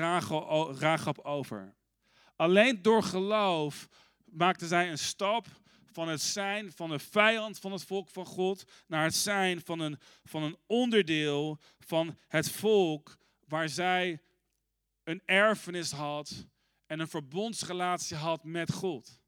Ragab 0.80 1.20
over. 1.20 1.76
Alleen 2.36 2.82
door 2.82 3.04
geloof 3.04 3.88
maakte 4.26 4.68
zij 4.68 4.90
een 4.90 4.98
stap 4.98 5.48
van 5.92 6.08
het 6.08 6.22
zijn 6.22 6.72
van 6.72 6.92
een 6.92 7.00
vijand 7.00 7.60
van 7.60 7.72
het 7.72 7.84
volk 7.84 8.10
van 8.10 8.26
God 8.26 8.64
naar 8.88 9.04
het 9.04 9.16
zijn 9.16 9.62
van 9.64 9.80
een, 9.80 10.00
van 10.24 10.44
een 10.44 10.58
onderdeel 10.66 11.60
van 11.80 12.18
het 12.28 12.52
volk 12.52 13.18
waar 13.48 13.70
zij 13.70 14.22
een 15.04 15.22
erfenis 15.26 15.92
had 15.92 16.48
en 16.86 17.00
een 17.00 17.08
verbondsrelatie 17.08 18.18
had 18.18 18.44
met 18.44 18.72
God. 18.72 19.22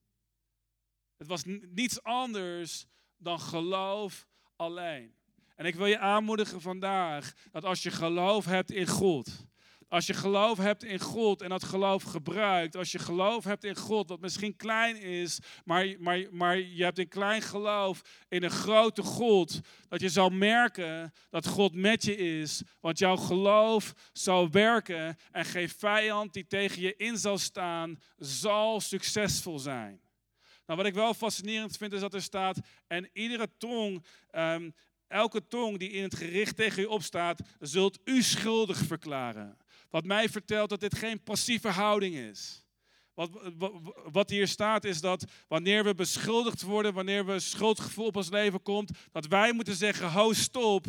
Het 1.17 1.27
was 1.27 1.43
niets 1.69 2.03
anders 2.03 2.85
dan 3.17 3.39
geloof 3.39 4.27
alleen. 4.55 5.15
En 5.55 5.65
ik 5.65 5.75
wil 5.75 5.85
je 5.85 5.99
aanmoedigen 5.99 6.61
vandaag 6.61 7.33
dat 7.51 7.65
als 7.65 7.83
je 7.83 7.91
geloof 7.91 8.45
hebt 8.45 8.71
in 8.71 8.87
God, 8.87 9.45
Als 9.91 10.05
je 10.05 10.13
geloof 10.13 10.57
hebt 10.57 10.83
in 10.83 10.99
God 10.99 11.41
en 11.41 11.49
dat 11.49 11.63
geloof 11.63 12.03
gebruikt, 12.03 12.75
als 12.75 12.91
je 12.91 12.99
geloof 12.99 13.43
hebt 13.43 13.63
in 13.63 13.75
God, 13.75 14.09
wat 14.09 14.19
misschien 14.19 14.55
klein 14.55 15.01
is, 15.01 15.39
maar, 15.65 15.95
maar, 15.99 16.27
maar 16.31 16.57
je 16.57 16.83
hebt 16.83 16.99
een 16.99 17.07
klein 17.07 17.41
geloof 17.41 18.01
in 18.29 18.43
een 18.43 18.51
grote 18.51 19.01
God, 19.01 19.59
dat 19.87 20.01
je 20.01 20.09
zal 20.09 20.29
merken 20.29 21.13
dat 21.29 21.47
God 21.47 21.73
met 21.73 22.03
je 22.03 22.15
is. 22.15 22.61
Want 22.79 22.99
jouw 22.99 23.15
geloof 23.15 23.93
zal 24.13 24.49
werken 24.49 25.17
en 25.31 25.45
geen 25.45 25.69
vijand 25.69 26.33
die 26.33 26.47
tegen 26.47 26.81
je 26.81 26.95
in 26.95 27.17
zal 27.17 27.37
staan, 27.37 28.01
zal 28.17 28.79
succesvol 28.79 29.59
zijn. 29.59 30.01
Nou, 30.65 30.79
wat 30.79 30.85
ik 30.85 30.93
wel 30.93 31.13
fascinerend 31.13 31.77
vind 31.77 31.93
is 31.93 31.99
dat 31.99 32.13
er 32.13 32.21
staat, 32.21 32.59
en 32.87 33.09
iedere 33.13 33.49
tong 33.57 34.05
ehm, 34.29 34.69
elke 35.11 35.47
tong 35.47 35.77
die 35.77 35.89
in 35.89 36.03
het 36.03 36.15
gericht 36.15 36.55
tegen 36.55 36.83
u 36.83 36.85
opstaat, 36.85 37.41
zult 37.59 37.99
u 38.03 38.21
schuldig 38.21 38.77
verklaren. 38.77 39.57
Wat 39.89 40.05
mij 40.05 40.29
vertelt 40.29 40.69
dat 40.69 40.79
dit 40.79 40.97
geen 40.97 41.23
passieve 41.23 41.67
houding 41.67 42.15
is. 42.15 42.65
Wat, 43.13 43.29
wat, 44.11 44.29
hier 44.29 44.47
staat 44.47 44.83
is 44.83 45.01
dat 45.01 45.25
wanneer 45.47 45.83
we 45.83 45.95
beschuldigd 45.95 46.61
worden, 46.61 46.93
wanneer 46.93 47.25
we 47.25 47.39
schuldgevoel 47.39 48.05
op 48.05 48.15
ons 48.15 48.29
leven 48.29 48.61
komt, 48.61 48.91
dat 49.11 49.27
wij 49.27 49.53
moeten 49.53 49.75
zeggen, 49.75 50.11
ho 50.11 50.33
stop 50.33 50.85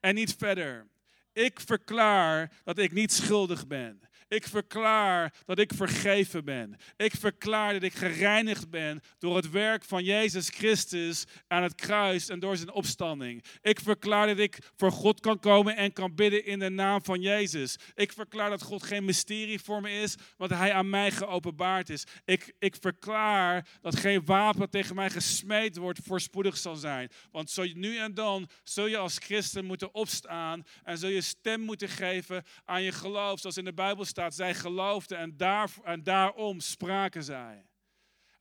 en 0.00 0.14
niet 0.14 0.34
verder. 0.38 0.86
Ik 1.32 1.60
verklaar 1.60 2.52
dat 2.64 2.78
ik 2.78 2.92
niet 2.92 3.12
schuldig 3.12 3.66
ben. 3.66 4.00
Ik 4.34 4.46
verklaar 4.46 5.34
dat 5.44 5.58
ik 5.58 5.72
vergeven 5.74 6.44
ben. 6.44 6.76
Ik 6.96 7.14
verklaar 7.14 7.72
dat 7.72 7.82
ik 7.82 7.94
gereinigd 7.94 8.70
ben 8.70 9.00
door 9.18 9.36
het 9.36 9.50
werk 9.50 9.84
van 9.84 10.04
Jezus 10.04 10.48
Christus 10.48 11.24
aan 11.48 11.62
het 11.62 11.74
kruis 11.74 12.28
en 12.28 12.38
door 12.38 12.56
zijn 12.56 12.72
opstanding. 12.72 13.44
Ik 13.62 13.80
verklaar 13.80 14.26
dat 14.26 14.38
ik 14.38 14.58
voor 14.76 14.92
God 14.92 15.20
kan 15.20 15.38
komen 15.38 15.76
en 15.76 15.92
kan 15.92 16.14
bidden 16.14 16.44
in 16.44 16.58
de 16.58 16.68
naam 16.68 17.04
van 17.04 17.20
Jezus. 17.20 17.76
Ik 17.94 18.12
verklaar 18.12 18.50
dat 18.50 18.62
God 18.62 18.82
geen 18.82 19.04
mysterie 19.04 19.60
voor 19.60 19.80
me 19.80 19.90
is, 19.90 20.14
want 20.36 20.50
Hij 20.50 20.72
aan 20.72 20.90
mij 20.90 21.10
geopenbaard 21.10 21.90
is. 21.90 22.04
Ik, 22.24 22.52
ik 22.58 22.76
verklaar 22.80 23.68
dat 23.80 23.96
geen 23.96 24.24
wapen 24.24 24.70
tegen 24.70 24.94
mij 24.94 25.10
gesmeed 25.10 25.76
wordt 25.76 26.00
voorspoedig 26.04 26.56
zal 26.56 26.76
zijn. 26.76 27.10
Want 27.30 27.50
zo 27.50 27.64
nu 27.74 27.98
en 27.98 28.14
dan 28.14 28.48
zul 28.62 28.86
je 28.86 28.96
als 28.96 29.18
christen 29.18 29.64
moeten 29.64 29.94
opstaan 29.94 30.62
en 30.82 30.98
zul 30.98 31.08
je 31.08 31.20
stem 31.20 31.60
moeten 31.60 31.88
geven 31.88 32.44
aan 32.64 32.82
je 32.82 32.92
geloof, 32.92 33.40
zoals 33.40 33.56
in 33.56 33.64
de 33.64 33.72
Bijbel 33.72 34.04
staat 34.04 34.22
zij 34.32 34.54
geloofden 34.54 35.18
en, 35.18 35.36
daar, 35.36 35.70
en 35.84 36.02
daarom 36.02 36.60
spraken 36.60 37.22
zij. 37.24 37.64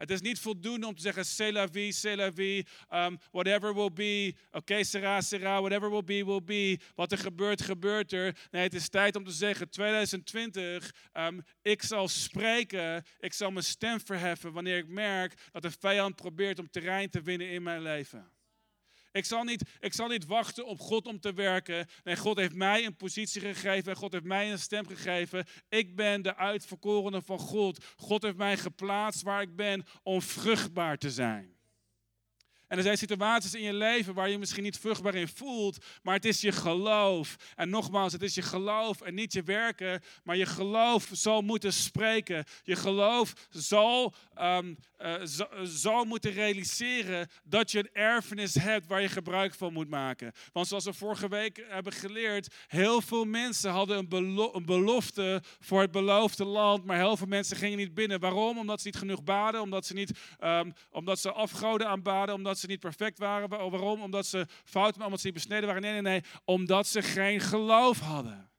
Het 0.04 0.12
is 0.12 0.22
niet 0.22 0.40
voldoende 0.40 0.88
om 0.88 0.96
te 0.96 1.02
zeggen, 1.02 1.26
c'est 1.26 1.54
la 1.54 1.68
vie, 1.68 1.92
c'est 1.92 2.34
vie, 2.36 2.66
um, 2.90 3.18
whatever 3.32 3.74
will 3.74 3.92
be, 3.94 4.36
oké, 4.52 4.84
sera, 4.84 5.22
sera, 5.22 5.60
whatever 5.62 5.90
will 5.90 6.04
be, 6.04 6.26
will 6.26 6.44
be. 6.44 6.80
Wat 6.96 7.12
er 7.12 7.18
gebeurt, 7.18 7.62
gebeurt 7.62 8.12
er. 8.12 8.36
Nee, 8.52 8.64
het 8.64 8.74
is 8.74 8.90
tijd 8.90 9.16
om 9.16 9.24
te 9.24 9.32
zeggen, 9.32 9.70
2020, 9.70 10.94
um, 11.14 11.44
ik 11.62 11.82
zal 11.82 12.08
spreken, 12.08 13.06
ik 13.20 13.34
zal 13.34 13.52
mijn 13.52 13.66
stem 13.66 14.00
verheffen 14.00 14.54
wanneer 14.54 14.78
ik 14.78 14.88
merk 14.88 15.34
dat 15.52 15.62
de 15.62 15.72
vijand 15.72 16.16
probeert 16.16 16.60
om 16.60 16.70
terrein 16.70 17.10
te 17.10 17.22
winnen 17.22 17.50
in 17.50 17.64
mijn 17.64 17.82
leven. 17.82 18.33
Ik 19.14 19.26
zal, 19.26 19.44
niet, 19.44 19.64
ik 19.80 19.94
zal 19.94 20.08
niet 20.08 20.26
wachten 20.26 20.66
op 20.66 20.80
God 20.80 21.08
om 21.08 21.20
te 21.20 21.34
werken. 21.34 21.88
Nee, 22.04 22.18
God 22.18 22.38
heeft 22.38 22.56
mij 22.56 22.86
een 22.86 22.96
positie 22.96 23.42
gegeven. 23.42 23.96
God 23.96 24.12
heeft 24.12 24.24
mij 24.24 24.52
een 24.52 24.60
stem 24.60 24.88
gegeven. 24.88 25.46
Ik 25.70 25.96
ben 25.96 26.22
de 26.22 26.36
uitverkorene 26.36 27.22
van 27.22 27.40
God. 27.40 27.86
God 27.96 28.22
heeft 28.22 28.38
mij 28.38 28.58
geplaatst 28.58 29.22
waar 29.22 29.42
ik 29.42 29.56
ben 29.56 29.86
om 30.04 30.22
vruchtbaar 30.22 30.98
te 30.98 31.12
zijn. 31.12 31.53
En 32.74 32.80
er 32.80 32.86
zijn 32.86 32.98
situaties 32.98 33.54
in 33.54 33.62
je 33.62 33.74
leven 33.74 34.14
waar 34.14 34.30
je 34.30 34.38
misschien 34.38 34.64
niet 34.64 34.80
vruchtbaar 34.80 35.16
in 35.16 35.28
voelt, 35.28 35.86
maar 36.04 36.14
het 36.14 36.26
is 36.26 36.42
je 36.42 36.52
geloof. 36.52 37.36
En 37.56 37.70
nogmaals, 37.70 38.14
het 38.14 38.22
is 38.22 38.36
je 38.36 38.42
geloof 38.42 39.02
en 39.02 39.14
niet 39.14 39.34
je 39.34 39.44
werken, 39.44 40.02
maar 40.24 40.38
je 40.38 40.46
geloof 40.46 41.10
zal 41.12 41.42
moeten 41.42 41.74
spreken. 41.74 42.44
Je 42.64 42.76
geloof 42.76 43.34
zal, 43.50 44.14
um, 44.42 44.78
zal 45.64 46.06
moeten 46.06 46.32
realiseren 46.32 47.30
dat 47.44 47.72
je 47.72 47.80
een 47.80 47.90
erfenis 47.94 48.54
hebt 48.54 48.88
waar 48.88 49.02
je 49.02 49.10
gebruik 49.10 49.54
van 49.54 49.74
moet 49.74 49.90
maken. 49.90 50.32
Want 50.54 50.68
zoals 50.68 50.86
we 50.86 50.94
vorige 50.94 51.28
week 51.28 51.66
hebben 51.68 51.94
geleerd, 51.94 52.54
heel 52.68 53.02
veel 53.02 53.26
mensen 53.26 53.72
hadden 53.72 54.08
een, 54.10 54.50
een 54.54 54.66
belofte 54.66 55.42
voor 55.60 55.82
het 55.82 55.92
beloofde 55.92 56.46
land, 56.46 56.86
maar 56.86 56.98
heel 56.98 57.18
veel 57.18 57.28
mensen 57.28 57.58
gingen 57.58 57.78
niet 57.78 57.94
binnen. 57.94 58.20
Waarom? 58.20 58.58
Omdat 58.58 58.82
ze 58.82 58.88
niet 58.88 58.98
genoeg 58.98 59.24
baden, 59.24 59.62
omdat 59.62 59.86
ze, 59.86 59.94
niet, 59.94 60.12
um, 60.44 60.74
omdat 60.92 61.20
ze 61.20 61.32
afgoden 61.32 61.88
aanbaden, 61.88 62.36
omdat 62.36 62.60
ze 62.60 62.62
niet 62.68 62.80
perfect 62.80 63.18
waren. 63.18 63.50
Waarom? 63.50 64.02
Omdat 64.02 64.26
ze 64.26 64.46
fouten 64.48 64.82
maken, 64.84 65.06
omdat 65.06 65.20
ze 65.20 65.26
niet 65.26 65.36
besneden 65.36 65.66
waren. 65.66 65.82
Nee, 65.82 65.92
nee, 65.92 66.02
nee. 66.02 66.24
Omdat 66.46 66.88
ze 66.88 67.02
geen 67.02 67.40
geloof 67.40 68.00
hadden. 68.00 68.52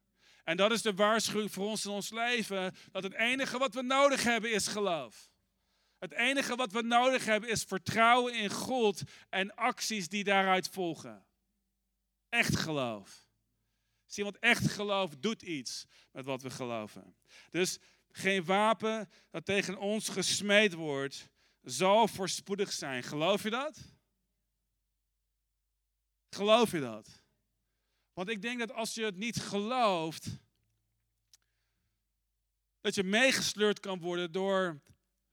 En 0.43 0.57
dat 0.57 0.71
is 0.71 0.81
de 0.81 0.93
waarschuwing 0.93 1.51
voor 1.51 1.65
ons 1.65 1.85
in 1.85 1.91
ons 1.91 2.09
leven. 2.09 2.75
Dat 2.91 3.03
het 3.03 3.13
enige 3.13 3.57
wat 3.57 3.73
we 3.73 3.81
nodig 3.81 4.23
hebben 4.23 4.51
is 4.51 4.67
geloof. 4.67 5.29
Het 5.99 6.11
enige 6.11 6.55
wat 6.55 6.71
we 6.71 6.81
nodig 6.81 7.25
hebben 7.25 7.49
is 7.49 7.63
vertrouwen 7.63 8.33
in 8.33 8.49
God 8.49 9.01
en 9.29 9.55
acties 9.55 10.07
die 10.07 10.23
daaruit 10.23 10.69
volgen. 10.69 11.25
Echt 12.29 12.57
geloof. 12.57 13.27
Zie, 14.05 14.23
want 14.23 14.39
echt 14.39 14.71
geloof 14.71 15.15
doet 15.15 15.41
iets 15.41 15.85
met 16.11 16.25
wat 16.25 16.41
we 16.41 16.49
geloven. 16.49 17.15
Dus 17.51 17.77
geen 18.11 18.45
wapen 18.45 19.09
dat 19.29 19.45
tegen 19.45 19.77
ons 19.77 20.09
gesmeed 20.09 20.73
wordt, 20.73 21.29
zal 21.61 22.07
voorspoedig 22.07 22.71
zijn. 22.71 23.03
Geloof 23.03 23.43
je 23.43 23.49
dat? 23.49 23.94
Geloof 26.35 26.71
je 26.71 26.79
dat? 26.79 27.23
Want 28.13 28.29
ik 28.29 28.41
denk 28.41 28.59
dat 28.59 28.71
als 28.71 28.93
je 28.93 29.03
het 29.03 29.15
niet 29.15 29.41
gelooft, 29.41 30.27
dat 32.81 32.95
je 32.95 33.03
meegesleurd 33.03 33.79
kan 33.79 33.99
worden 33.99 34.31
door 34.31 34.81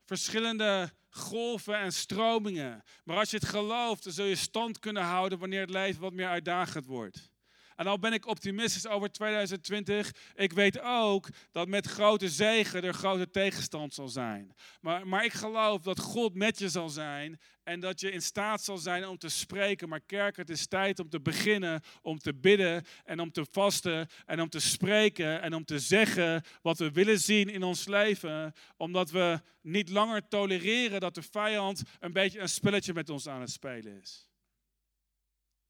verschillende 0.05 0.93
golven 1.09 1.79
en 1.79 1.93
stromingen. 1.93 2.85
Maar 3.05 3.17
als 3.17 3.31
je 3.31 3.37
het 3.37 3.47
gelooft, 3.49 4.05
dan 4.05 4.13
zul 4.13 4.25
je 4.25 4.37
stand 4.37 4.79
kunnen 4.79 5.03
houden 5.03 5.39
wanneer 5.39 5.61
het 5.61 5.71
leven 5.71 6.01
wat 6.01 6.13
meer 6.13 6.29
uitdagend 6.29 6.87
wordt. 6.87 7.32
En 7.77 7.87
al 7.87 7.99
ben 7.99 8.13
ik 8.13 8.27
optimistisch 8.27 8.87
over 8.87 9.13
2020, 9.13 10.15
ik 10.35 10.53
weet 10.53 10.81
ook 10.81 11.29
dat 11.51 11.69
met 11.69 11.87
grote 11.87 12.29
zegen 12.29 12.83
er 12.83 12.95
grote 12.95 13.31
tegenstand 13.31 13.95
zal 13.95 14.09
zijn. 14.09 14.55
Maar, 14.81 15.07
maar 15.07 15.25
ik 15.25 15.33
geloof 15.33 15.83
dat 15.83 15.99
God 15.99 16.35
met 16.35 16.59
je 16.59 16.69
zal 16.69 16.89
zijn 16.89 17.41
en 17.63 17.81
dat 17.81 18.01
je 18.01 18.11
in 18.11 18.23
staat 18.23 18.63
zal 18.63 18.79
zijn 18.79 19.09
om 19.09 19.19
te 19.19 19.29
spreken. 19.29 19.89
Maar 19.89 20.01
kerk, 20.01 20.37
het 20.37 20.51
is 20.51 20.67
tijd 20.67 20.99
om 20.99 21.09
te 21.09 21.21
beginnen, 21.21 21.81
om 22.03 22.19
te 22.19 22.35
bidden 22.35 22.85
en 23.05 23.21
om 23.21 23.33
te 23.33 23.47
vasten 23.51 24.09
en 24.27 24.41
om 24.41 24.49
te 24.49 24.61
spreken 24.61 25.43
en 25.43 25.55
om 25.55 25.65
te 25.65 25.79
zeggen 25.79 26.43
wat 26.63 26.79
we 26.79 26.91
willen 26.91 27.21
zien 27.21 27.49
in 27.49 27.63
ons 27.63 27.87
leven. 27.87 28.53
Omdat 28.77 29.11
we 29.11 29.41
niet 29.61 29.89
langer 29.89 30.29
tolereren 30.29 31.01
dat 31.01 31.15
de 31.15 31.23
vijand 31.23 31.83
een 32.01 32.13
beetje 32.13 32.41
een 32.41 32.49
spelletje 32.49 32.93
met 32.93 33.11
ons 33.11 33.29
aan 33.29 33.41
het 33.41 33.51
spelen 33.51 34.01
is 34.01 34.31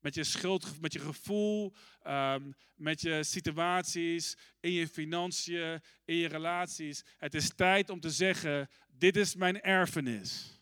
met 0.03 0.15
je 0.15 0.25
schuld, 0.25 0.81
met 0.81 0.93
je 0.93 0.99
gevoel, 0.99 1.75
ehm, 2.03 2.53
met 2.75 3.01
je 3.01 3.25
situaties, 3.25 4.37
in 4.61 4.73
je 4.73 4.89
financiën, 4.89 5.81
in 6.05 6.17
je 6.17 6.29
relaties. 6.29 7.05
Het 7.19 7.35
is 7.35 7.55
tijd 7.55 7.91
om 7.91 8.01
te 8.01 8.11
zeggen, 8.11 8.69
dit 8.89 9.17
is 9.17 9.35
mijn 9.35 9.61
erfenis. 9.61 10.61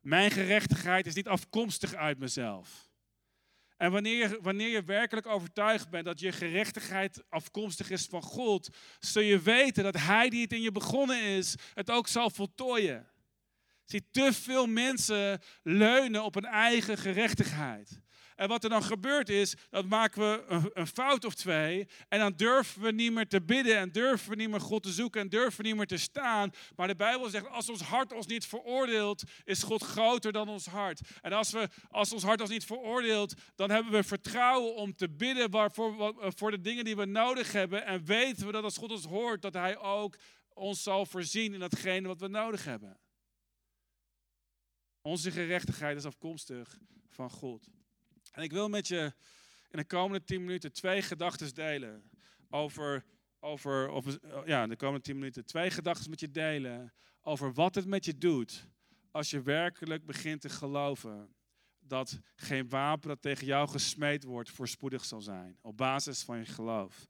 Mijn 0.00 0.30
gerechtigheid 0.30 1.06
is 1.06 1.14
niet 1.14 1.28
afkomstig 1.28 1.94
uit 1.94 2.18
mezelf. 2.18 2.90
En 3.76 3.92
wanneer, 3.92 4.38
wanneer 4.42 4.68
je 4.68 4.82
werkelijk 4.82 5.26
overtuigd 5.26 5.90
bent 5.90 6.04
dat 6.04 6.20
je 6.20 6.32
gerechtigheid 6.32 7.22
afkomstig 7.28 7.90
is 7.90 8.06
van 8.06 8.22
God, 8.22 8.68
zul 8.98 9.22
je 9.22 9.40
weten 9.40 9.84
dat 9.84 9.96
Hij 9.96 10.28
die 10.28 10.42
het 10.42 10.52
in 10.52 10.62
je 10.62 10.72
begonnen 10.72 11.22
is, 11.22 11.54
het 11.74 11.90
ook 11.90 12.08
zal 12.08 12.30
voltooien. 12.30 13.08
Zie, 13.84 14.08
te 14.10 14.32
veel 14.32 14.66
mensen 14.66 15.40
leunen 15.62 16.24
op 16.24 16.36
een 16.36 16.44
eigen 16.44 16.98
gerechtigheid. 16.98 18.00
En 18.40 18.48
wat 18.48 18.64
er 18.64 18.70
dan 18.70 18.82
gebeurt 18.82 19.28
is, 19.28 19.54
dat 19.70 19.86
maken 19.86 20.20
we 20.20 20.44
een, 20.48 20.70
een, 20.72 20.86
fout 20.86 21.24
of 21.24 21.34
twee. 21.34 21.88
En 22.08 22.18
dan 22.18 22.32
durven 22.36 22.82
we 22.82 22.92
niet 22.92 23.12
meer 23.12 23.28
te 23.28 23.42
bidden 23.42 23.76
en 23.76 23.92
durven 23.92 24.30
we 24.30 24.36
niet 24.36 24.50
meer 24.50 24.60
God 24.60 24.82
te 24.82 24.92
zoeken 24.92 25.20
en 25.20 25.28
durven 25.28 25.60
we 25.60 25.66
niet 25.66 25.76
meer 25.76 25.86
te 25.86 25.96
staan. 25.96 26.50
Maar 26.76 26.86
de 26.86 26.96
Bijbel 26.96 27.28
zegt, 27.28 27.48
als 27.48 27.68
ons 27.68 27.80
hart 27.80 28.12
ons 28.12 28.26
niet 28.26 28.46
veroordeelt, 28.46 29.22
is 29.44 29.62
God 29.62 29.82
groter 29.82 30.32
dan 30.32 30.48
ons 30.48 30.66
hart. 30.66 31.00
En 31.20 31.32
als, 31.32 31.50
we, 31.50 31.68
als 31.90 32.12
ons 32.12 32.22
hart 32.22 32.40
ons 32.40 32.50
niet 32.50 32.64
veroordeelt, 32.64 33.34
dan 33.54 33.70
hebben 33.70 33.92
we 33.92 34.02
vertrouwen 34.02 34.74
om 34.74 34.94
te 34.96 35.08
bidden 35.08 35.50
waarvoor, 35.50 36.14
voor 36.18 36.50
de 36.50 36.60
dingen 36.60 36.84
die 36.84 36.96
we 36.96 37.04
nodig 37.04 37.52
hebben. 37.52 37.86
En 37.86 38.04
weten 38.04 38.46
we 38.46 38.52
dat 38.52 38.64
als 38.64 38.76
God 38.76 38.90
ons 38.90 39.04
hoort, 39.04 39.42
dat 39.42 39.54
Hij 39.54 39.78
ook 39.78 40.16
ons 40.54 40.82
zal 40.82 41.06
voorzien 41.06 41.52
in 41.52 41.60
datgene 41.60 42.08
wat 42.08 42.20
we 42.20 42.28
nodig 42.28 42.64
hebben. 42.64 42.98
Onze 45.02 45.30
gerechtigheid 45.30 45.96
is 45.96 46.04
afkomstig 46.04 46.78
van 47.08 47.30
God. 47.30 47.79
En 48.30 48.42
ik 48.42 48.52
wil 48.52 48.68
met 48.68 48.88
je 48.88 49.12
in 49.70 49.78
de 49.78 49.84
komende 49.84 50.24
10 50.24 50.40
minuten 50.40 50.72
twee 50.72 51.02
gedachten 51.02 51.54
delen. 51.54 52.10
Over, 52.50 53.04
over, 53.40 53.88
over, 53.88 54.18
ja, 54.46 54.62
in 54.62 54.68
de 54.68 54.76
komende 54.76 55.04
10 55.04 55.18
minuten 55.18 55.44
twee 55.44 55.70
gedachten 55.70 56.10
met 56.10 56.20
je 56.20 56.30
delen. 56.30 56.92
Over 57.22 57.52
wat 57.52 57.74
het 57.74 57.86
met 57.86 58.04
je 58.04 58.18
doet 58.18 58.66
als 59.10 59.30
je 59.30 59.42
werkelijk 59.42 60.06
begint 60.06 60.40
te 60.40 60.48
geloven 60.48 61.34
dat 61.78 62.18
geen 62.36 62.68
wapen 62.68 63.08
dat 63.08 63.22
tegen 63.22 63.46
jou 63.46 63.68
gesmeed 63.68 64.24
wordt 64.24 64.50
voorspoedig 64.50 65.04
zal 65.04 65.20
zijn. 65.20 65.58
Op 65.60 65.76
basis 65.76 66.22
van 66.22 66.38
je 66.38 66.44
geloof. 66.44 67.06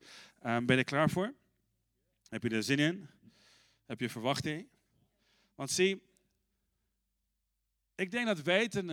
Um, 0.47 0.67
ben 0.67 0.77
je 0.77 0.83
er 0.83 0.85
klaar 0.85 1.11
voor? 1.11 1.35
Heb 2.29 2.43
je 2.43 2.49
er 2.49 2.63
zin 2.63 2.79
in? 2.79 3.09
Heb 3.87 4.01
je 4.01 4.09
verwachting? 4.09 4.69
Want 5.55 5.71
zie, 5.71 6.03
ik 7.95 8.11
denk 8.11 8.27
dat 8.27 8.43
weten 8.43 8.87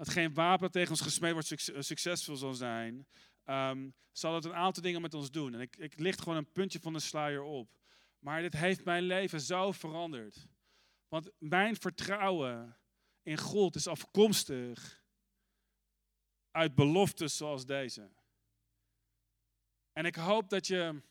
dat 0.00 0.08
geen 0.08 0.34
wapen 0.34 0.70
tegen 0.70 0.90
ons 0.90 1.00
gesmeed 1.00 1.32
wordt 1.32 1.54
succesvol 1.78 2.36
zal 2.36 2.54
zijn, 2.54 3.06
um, 3.44 3.94
zal 4.12 4.34
het 4.34 4.44
een 4.44 4.54
aantal 4.54 4.82
dingen 4.82 5.00
met 5.00 5.14
ons 5.14 5.30
doen. 5.30 5.54
En 5.54 5.60
ik, 5.60 5.76
ik 5.76 5.98
licht 5.98 6.20
gewoon 6.20 6.36
een 6.36 6.52
puntje 6.52 6.80
van 6.80 6.92
de 6.92 7.00
sluier 7.00 7.42
op. 7.42 7.70
Maar 8.18 8.42
dit 8.42 8.52
heeft 8.52 8.84
mijn 8.84 9.02
leven 9.02 9.40
zo 9.40 9.72
veranderd. 9.72 10.48
Want 11.08 11.30
mijn 11.38 11.76
vertrouwen 11.76 12.76
in 13.22 13.38
God 13.38 13.74
is 13.74 13.86
afkomstig 13.86 15.04
uit 16.50 16.74
beloftes 16.74 17.36
zoals 17.36 17.66
deze. 17.66 18.10
En 19.92 20.04
ik 20.04 20.14
hoop 20.14 20.48
dat 20.48 20.66
je 20.66 21.02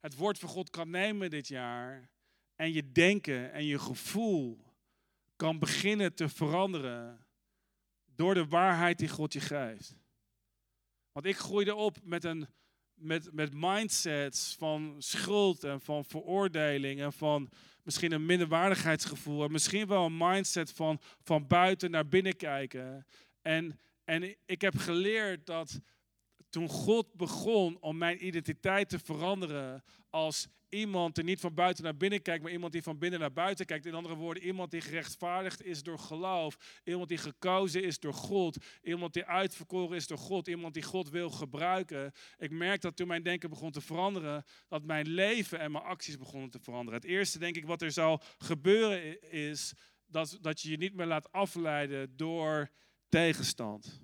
het 0.00 0.16
woord 0.16 0.38
van 0.38 0.48
God 0.48 0.70
kan 0.70 0.90
nemen 0.90 1.30
dit 1.30 1.48
jaar 1.48 2.10
en 2.56 2.72
je 2.72 2.92
denken 2.92 3.52
en 3.52 3.64
je 3.64 3.78
gevoel 3.78 4.64
kan 5.36 5.58
beginnen 5.58 6.14
te 6.14 6.28
veranderen 6.28 7.26
door 8.22 8.34
de 8.34 8.46
waarheid 8.46 8.98
die 8.98 9.08
God 9.08 9.32
je 9.32 9.40
geeft. 9.40 9.94
Want 11.12 11.26
ik 11.26 11.36
groeide 11.36 11.74
op 11.74 11.96
met, 12.02 12.24
een, 12.24 12.46
met, 12.94 13.32
met 13.32 13.54
mindsets 13.54 14.54
van 14.58 14.94
schuld 14.98 15.64
en 15.64 15.80
van 15.80 16.04
veroordeling 16.04 17.00
en 17.00 17.12
van 17.12 17.48
misschien 17.82 18.12
een 18.12 18.26
minderwaardigheidsgevoel. 18.26 19.44
En 19.44 19.52
misschien 19.52 19.86
wel 19.86 20.04
een 20.04 20.16
mindset 20.16 20.72
van, 20.72 21.00
van 21.22 21.46
buiten 21.46 21.90
naar 21.90 22.08
binnen 22.08 22.36
kijken. 22.36 23.06
En, 23.40 23.80
en 24.04 24.36
ik 24.46 24.60
heb 24.60 24.76
geleerd 24.76 25.46
dat 25.46 25.80
toen 26.48 26.68
God 26.68 27.14
begon 27.14 27.76
om 27.80 27.98
mijn 27.98 28.26
identiteit 28.26 28.88
te 28.88 28.98
veranderen 28.98 29.84
als 30.10 30.48
iemand 30.72 31.14
die 31.14 31.24
niet 31.24 31.40
van 31.40 31.54
buiten 31.54 31.84
naar 31.84 31.96
binnen 31.96 32.22
kijkt, 32.22 32.42
maar 32.42 32.52
iemand 32.52 32.72
die 32.72 32.82
van 32.82 32.98
binnen 32.98 33.20
naar 33.20 33.32
buiten 33.32 33.66
kijkt. 33.66 33.86
In 33.86 33.94
andere 33.94 34.14
woorden, 34.14 34.42
iemand 34.42 34.70
die 34.70 34.80
gerechtvaardigd 34.80 35.62
is 35.62 35.82
door 35.82 35.98
geloof. 35.98 36.80
Iemand 36.84 37.08
die 37.08 37.18
gekozen 37.18 37.82
is 37.82 37.98
door 37.98 38.14
God. 38.14 38.56
Iemand 38.82 39.12
die 39.12 39.24
uitverkoren 39.24 39.96
is 39.96 40.06
door 40.06 40.18
God. 40.18 40.48
Iemand 40.48 40.74
die 40.74 40.82
God 40.82 41.10
wil 41.10 41.30
gebruiken. 41.30 42.12
Ik 42.38 42.50
merk 42.50 42.80
dat 42.80 42.96
toen 42.96 43.06
mijn 43.06 43.22
denken 43.22 43.50
begon 43.50 43.70
te 43.70 43.80
veranderen, 43.80 44.44
dat 44.68 44.84
mijn 44.84 45.08
leven 45.08 45.58
en 45.58 45.72
mijn 45.72 45.84
acties 45.84 46.18
begonnen 46.18 46.50
te 46.50 46.60
veranderen. 46.60 47.00
Het 47.00 47.10
eerste, 47.10 47.38
denk 47.38 47.56
ik, 47.56 47.66
wat 47.66 47.82
er 47.82 47.92
zal 47.92 48.22
gebeuren 48.38 49.30
is 49.30 49.72
dat, 50.06 50.38
dat 50.40 50.60
je 50.60 50.70
je 50.70 50.76
niet 50.76 50.94
meer 50.94 51.06
laat 51.06 51.32
afleiden 51.32 52.16
door 52.16 52.70
tegenstand. 53.08 54.00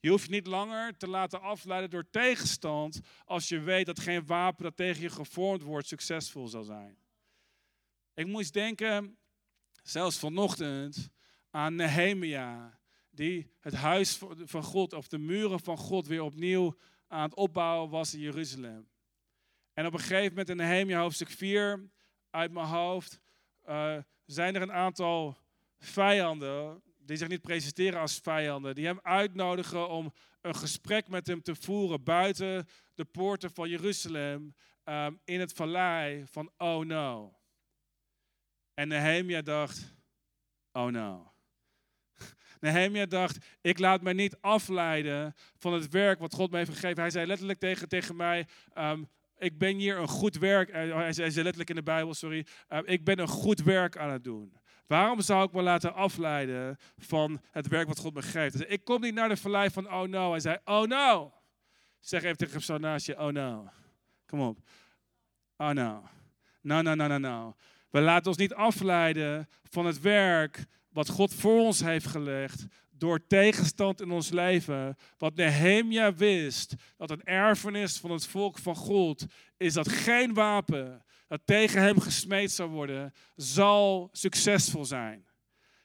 Je 0.00 0.10
hoeft 0.10 0.24
je 0.24 0.30
niet 0.30 0.46
langer 0.46 0.96
te 0.96 1.08
laten 1.08 1.40
afleiden 1.40 1.90
door 1.90 2.10
tegenstand 2.10 3.00
als 3.24 3.48
je 3.48 3.60
weet 3.60 3.86
dat 3.86 4.00
geen 4.00 4.26
wapen 4.26 4.64
dat 4.64 4.76
tegen 4.76 5.02
je 5.02 5.10
gevormd 5.10 5.62
wordt 5.62 5.86
succesvol 5.86 6.48
zal 6.48 6.62
zijn. 6.62 6.98
Ik 8.14 8.26
moest 8.26 8.52
denken, 8.52 9.18
zelfs 9.82 10.18
vanochtend, 10.18 11.08
aan 11.50 11.74
Nehemia, 11.74 12.78
die 13.10 13.50
het 13.60 13.74
huis 13.74 14.18
van 14.44 14.62
God 14.62 14.92
of 14.92 15.08
de 15.08 15.18
muren 15.18 15.60
van 15.60 15.76
God 15.76 16.06
weer 16.06 16.22
opnieuw 16.22 16.78
aan 17.06 17.22
het 17.22 17.34
opbouwen 17.34 17.90
was 17.90 18.14
in 18.14 18.20
Jeruzalem. 18.20 18.88
En 19.72 19.86
op 19.86 19.92
een 19.92 19.98
gegeven 19.98 20.28
moment 20.28 20.48
in 20.48 20.56
Nehemia 20.56 21.00
hoofdstuk 21.00 21.30
4 21.30 21.90
uit 22.30 22.52
mijn 22.52 22.66
hoofd 22.66 23.20
uh, 23.68 23.96
zijn 24.24 24.54
er 24.54 24.62
een 24.62 24.72
aantal 24.72 25.36
vijanden 25.78 26.82
die 27.08 27.16
zich 27.16 27.28
niet 27.28 27.42
presenteren 27.42 28.00
als 28.00 28.18
vijanden, 28.22 28.74
die 28.74 28.86
hem 28.86 29.00
uitnodigen 29.02 29.88
om 29.88 30.12
een 30.40 30.54
gesprek 30.54 31.08
met 31.08 31.26
hem 31.26 31.42
te 31.42 31.54
voeren 31.54 32.02
buiten 32.02 32.68
de 32.94 33.04
poorten 33.04 33.50
van 33.50 33.68
Jeruzalem, 33.68 34.54
ehm, 34.84 35.14
in 35.24 35.40
het 35.40 35.52
vallei 35.52 36.24
van 36.30 36.50
oh 36.58 36.84
no. 36.84 37.38
En 38.74 38.88
Nehemia 38.88 39.42
dacht, 39.42 39.94
oh 40.72 40.86
no. 40.86 41.32
Nehemia 42.60 43.06
dacht, 43.06 43.38
ik 43.60 43.78
laat 43.78 44.02
mij 44.02 44.12
niet 44.12 44.36
afleiden 44.40 45.34
van 45.56 45.72
het 45.72 45.88
werk 45.88 46.18
wat 46.18 46.34
God 46.34 46.50
me 46.50 46.56
heeft 46.56 46.70
gegeven. 46.70 47.00
Hij 47.00 47.10
zei 47.10 47.26
letterlijk 47.26 47.58
tegen, 47.58 47.88
tegen 47.88 48.16
mij, 48.16 48.46
ehm, 48.72 49.02
ik 49.38 49.58
ben 49.58 49.76
hier 49.76 49.98
een 49.98 50.08
goed 50.08 50.38
werk, 50.38 50.72
hij 50.72 51.12
zei 51.12 51.30
letterlijk 51.30 51.70
in 51.70 51.76
de 51.76 51.82
Bijbel, 51.82 52.14
sorry, 52.14 52.46
uh, 52.68 52.78
ik 52.84 53.04
ben 53.04 53.18
een 53.18 53.28
goed 53.28 53.62
werk 53.62 53.96
aan 53.96 54.10
het 54.10 54.24
doen. 54.24 54.56
Waarom 54.88 55.20
zou 55.20 55.46
ik 55.46 55.52
me 55.52 55.62
laten 55.62 55.94
afleiden 55.94 56.78
van 56.98 57.40
het 57.50 57.68
werk 57.68 57.88
wat 57.88 57.98
God 57.98 58.14
me 58.14 58.22
geeft? 58.22 58.56
Zei, 58.56 58.68
ik 58.68 58.84
kom 58.84 59.00
niet 59.00 59.14
naar 59.14 59.28
de 59.28 59.36
vallei 59.36 59.70
van 59.70 59.92
oh 59.92 60.02
no. 60.02 60.30
Hij 60.30 60.40
zei, 60.40 60.58
oh 60.64 60.82
no. 60.82 61.32
Zeg 62.00 62.22
even 62.22 62.36
tegen 62.36 62.62
zo 62.62 62.78
naast 62.78 63.06
je, 63.06 63.18
oh 63.18 63.32
no. 63.32 63.68
Kom 64.26 64.40
op. 64.40 64.58
Oh 65.56 65.70
no. 65.70 66.08
No, 66.60 66.82
no, 66.82 66.94
no, 66.94 67.06
no, 67.06 67.18
no. 67.18 67.56
We 67.90 68.00
laten 68.00 68.26
ons 68.26 68.36
niet 68.36 68.54
afleiden 68.54 69.48
van 69.62 69.86
het 69.86 70.00
werk 70.00 70.64
wat 70.88 71.08
God 71.08 71.34
voor 71.34 71.60
ons 71.60 71.80
heeft 71.80 72.06
gelegd 72.06 72.66
door 72.90 73.26
tegenstand 73.26 74.00
in 74.00 74.10
ons 74.10 74.30
leven. 74.30 74.96
Wat 75.18 75.34
Nehemia 75.34 76.14
wist, 76.14 76.74
dat 76.96 77.10
een 77.10 77.24
erfenis 77.24 77.98
van 77.98 78.10
het 78.10 78.26
volk 78.26 78.58
van 78.58 78.76
God 78.76 79.24
is 79.56 79.72
dat 79.72 79.88
geen 79.88 80.34
wapen 80.34 81.02
dat 81.28 81.40
tegen 81.44 81.82
hem 81.82 82.00
gesmeed 82.00 82.50
zou 82.50 82.70
worden, 82.70 83.14
zal 83.36 84.08
succesvol 84.12 84.84
zijn. 84.84 85.26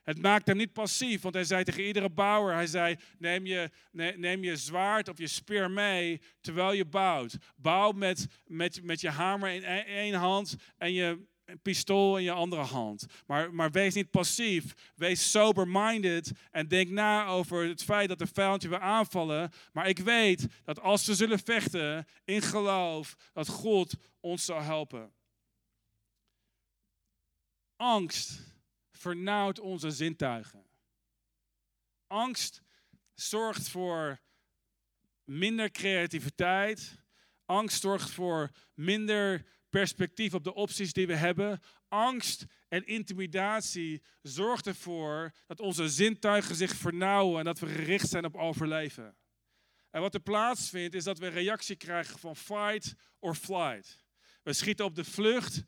Het 0.03 0.21
maakt 0.21 0.47
hem 0.47 0.57
niet 0.57 0.73
passief, 0.73 1.21
want 1.21 1.33
hij 1.33 1.43
zei 1.43 1.63
tegen 1.63 1.83
iedere 1.83 2.09
bouwer, 2.09 2.53
hij 2.53 2.67
zei, 2.67 2.95
neem 3.17 3.45
je, 3.45 3.69
neem 4.15 4.43
je 4.43 4.57
zwaard 4.57 5.09
of 5.09 5.17
je 5.17 5.27
speer 5.27 5.71
mee 5.71 6.21
terwijl 6.41 6.71
je 6.71 6.85
bouwt. 6.85 7.37
Bouw 7.55 7.91
met, 7.91 8.27
met, 8.45 8.83
met 8.83 9.01
je 9.01 9.09
hamer 9.09 9.49
in 9.49 9.63
e-, 9.63 9.79
één 9.79 10.13
hand 10.13 10.55
en 10.77 10.93
je 10.93 11.25
pistool 11.61 12.17
in 12.17 12.23
je 12.23 12.31
andere 12.31 12.61
hand. 12.61 13.05
Maar, 13.25 13.53
maar 13.53 13.71
wees 13.71 13.93
niet 13.93 14.11
passief, 14.11 14.91
wees 14.95 15.31
sober-minded 15.31 16.31
en 16.51 16.67
denk 16.67 16.89
na 16.89 17.25
over 17.25 17.67
het 17.67 17.83
feit 17.83 18.09
dat 18.09 18.19
de 18.19 18.27
vijand 18.27 18.61
je 18.61 18.69
wil 18.69 18.77
aanvallen. 18.77 19.51
Maar 19.71 19.87
ik 19.87 19.99
weet 19.99 20.47
dat 20.63 20.81
als 20.81 21.05
we 21.05 21.15
zullen 21.15 21.39
vechten 21.39 22.07
in 22.25 22.41
geloof, 22.41 23.15
dat 23.33 23.47
God 23.47 23.93
ons 24.19 24.45
zal 24.45 24.61
helpen. 24.61 25.13
Angst 27.83 28.39
vernauwt 28.91 29.59
onze 29.59 29.91
zintuigen. 29.91 30.65
Angst 32.07 32.61
zorgt 33.13 33.69
voor 33.69 34.19
minder 35.23 35.71
creativiteit. 35.71 36.95
Angst 37.45 37.81
zorgt 37.81 38.11
voor 38.11 38.51
minder 38.73 39.45
perspectief 39.69 40.33
op 40.33 40.43
de 40.43 40.53
opties 40.53 40.93
die 40.93 41.07
we 41.07 41.15
hebben. 41.15 41.59
Angst 41.87 42.45
en 42.67 42.85
intimidatie 42.85 44.03
zorgt 44.21 44.67
ervoor 44.67 45.31
dat 45.47 45.59
onze 45.59 45.89
zintuigen 45.89 46.55
zich 46.55 46.75
vernauwen 46.75 47.39
en 47.39 47.45
dat 47.45 47.59
we 47.59 47.67
gericht 47.67 48.09
zijn 48.09 48.25
op 48.25 48.35
overleven. 48.35 49.17
En 49.89 50.01
wat 50.01 50.13
er 50.13 50.19
plaatsvindt 50.19 50.95
is 50.95 51.03
dat 51.03 51.17
we 51.17 51.25
een 51.25 51.31
reactie 51.31 51.75
krijgen 51.75 52.19
van 52.19 52.35
fight 52.35 52.93
or 53.19 53.35
flight. 53.35 54.03
We 54.43 54.53
schieten 54.53 54.85
op 54.85 54.95
de 54.95 55.03
vlucht 55.03 55.63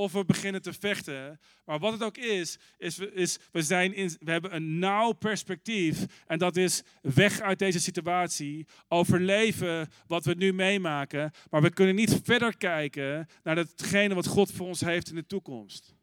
of 0.00 0.12
we 0.12 0.24
beginnen 0.24 0.62
te 0.62 0.72
vechten. 0.72 1.40
Maar 1.64 1.78
wat 1.78 1.92
het 1.92 2.02
ook 2.02 2.16
is, 2.16 2.58
is, 2.78 2.98
is 2.98 3.38
we, 3.52 3.62
zijn 3.62 3.94
in, 3.94 4.16
we 4.20 4.30
hebben 4.30 4.54
een 4.54 4.78
nauw 4.78 5.12
perspectief. 5.12 6.04
En 6.26 6.38
dat 6.38 6.56
is 6.56 6.82
weg 7.02 7.40
uit 7.40 7.58
deze 7.58 7.80
situatie, 7.80 8.66
overleven 8.88 9.88
wat 10.06 10.24
we 10.24 10.34
nu 10.34 10.52
meemaken. 10.52 11.30
Maar 11.50 11.62
we 11.62 11.70
kunnen 11.70 11.94
niet 11.94 12.20
verder 12.24 12.56
kijken 12.56 13.28
naar 13.42 13.54
datgene 13.54 14.14
wat 14.14 14.26
God 14.26 14.52
voor 14.52 14.66
ons 14.66 14.80
heeft 14.80 15.08
in 15.08 15.14
de 15.14 15.26
toekomst. 15.26 15.94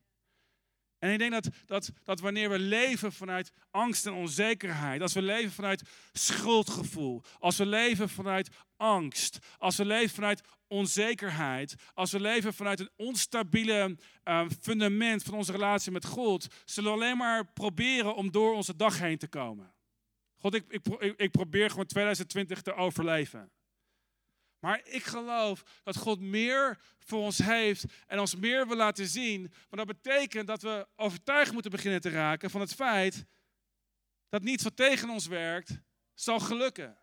En 0.99 1.11
ik 1.11 1.19
denk 1.19 1.31
dat, 1.31 1.47
dat, 1.65 1.91
dat 2.03 2.19
wanneer 2.19 2.49
we 2.49 2.59
leven 2.59 3.11
vanuit 3.11 3.51
angst 3.71 4.05
en 4.05 4.13
onzekerheid, 4.13 5.01
als 5.01 5.13
we 5.13 5.21
leven 5.21 5.51
vanuit 5.51 5.81
schuldgevoel, 6.11 7.23
als 7.39 7.57
we 7.57 7.65
leven 7.65 8.09
vanuit 8.09 8.49
angst, 8.77 9.39
als 9.57 9.77
we 9.77 9.85
leven 9.85 10.15
vanuit 10.15 10.41
onzekerheid, 10.67 11.75
als 11.93 12.11
we 12.11 12.19
leven 12.19 12.53
vanuit 12.53 12.79
een 12.79 12.89
onstabiele 12.95 13.97
uh, 14.23 14.45
fundament 14.61 15.23
van 15.23 15.33
onze 15.33 15.51
relatie 15.51 15.91
met 15.91 16.05
God, 16.05 16.47
zullen 16.65 16.91
we 16.91 16.97
alleen 16.97 17.17
maar 17.17 17.51
proberen 17.51 18.15
om 18.15 18.31
door 18.31 18.53
onze 18.53 18.75
dag 18.75 18.99
heen 18.99 19.17
te 19.17 19.27
komen. 19.27 19.73
God, 20.37 20.53
ik, 20.53 20.65
ik, 20.67 21.13
ik 21.17 21.31
probeer 21.31 21.69
gewoon 21.69 21.85
2020 21.85 22.61
te 22.61 22.73
overleven. 22.73 23.51
Maar 24.59 24.81
ik 24.83 25.03
geloof 25.03 25.63
dat 25.83 25.97
God 25.97 26.19
meer 26.19 26.79
voor 26.99 27.19
ons 27.19 27.37
heeft 27.37 27.85
en 28.07 28.19
ons 28.19 28.35
meer 28.35 28.67
wil 28.67 28.77
laten 28.77 29.07
zien. 29.07 29.41
Maar 29.41 29.85
dat 29.85 30.01
betekent 30.01 30.47
dat 30.47 30.61
we 30.61 30.87
overtuigd 30.95 31.51
moeten 31.51 31.71
beginnen 31.71 32.01
te 32.01 32.09
raken 32.09 32.49
van 32.49 32.61
het 32.61 32.73
feit 32.73 33.25
dat 34.29 34.41
niets 34.41 34.63
wat 34.63 34.75
tegen 34.75 35.09
ons 35.09 35.27
werkt, 35.27 35.79
zal 36.13 36.39
gelukken. 36.39 36.97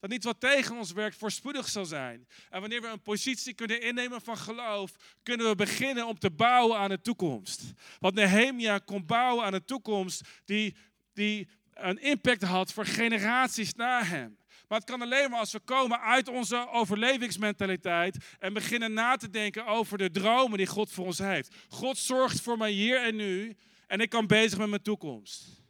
Dat 0.00 0.10
niet 0.10 0.24
wat 0.24 0.40
tegen 0.40 0.76
ons 0.76 0.92
werkt 0.92 1.16
voorspoedig 1.16 1.68
zal 1.68 1.84
zijn. 1.84 2.28
En 2.50 2.60
wanneer 2.60 2.80
we 2.80 2.86
een 2.86 3.02
positie 3.02 3.54
kunnen 3.54 3.82
innemen 3.82 4.20
van 4.20 4.36
geloof, 4.36 4.92
kunnen 5.22 5.48
we 5.48 5.54
beginnen 5.54 6.06
om 6.06 6.18
te 6.18 6.30
bouwen 6.30 6.78
aan 6.78 6.88
de 6.88 7.00
toekomst. 7.00 7.62
Want 7.98 8.14
Nehemia 8.14 8.78
kon 8.78 9.06
bouwen 9.06 9.44
aan 9.44 9.52
de 9.52 9.64
toekomst 9.64 10.28
die, 10.44 10.76
die 11.12 11.48
een 11.74 11.98
impact 11.98 12.42
had 12.42 12.72
voor 12.72 12.86
generaties 12.86 13.74
na 13.74 14.04
hem. 14.04 14.39
Maar 14.70 14.78
het 14.78 14.88
kan 14.88 15.02
alleen 15.02 15.30
maar 15.30 15.38
als 15.38 15.52
we 15.52 15.60
komen 15.60 16.00
uit 16.00 16.28
onze 16.28 16.68
overlevingsmentaliteit 16.68 18.36
en 18.38 18.52
beginnen 18.52 18.92
na 18.92 19.16
te 19.16 19.30
denken 19.30 19.66
over 19.66 19.98
de 19.98 20.10
dromen 20.10 20.58
die 20.58 20.66
God 20.66 20.92
voor 20.92 21.06
ons 21.06 21.18
heeft. 21.18 21.54
God 21.68 21.98
zorgt 21.98 22.40
voor 22.40 22.58
mij 22.58 22.70
hier 22.70 23.02
en 23.02 23.16
nu 23.16 23.56
en 23.86 24.00
ik 24.00 24.08
kan 24.08 24.26
bezig 24.26 24.58
met 24.58 24.68
mijn 24.68 24.82
toekomst. 24.82 25.62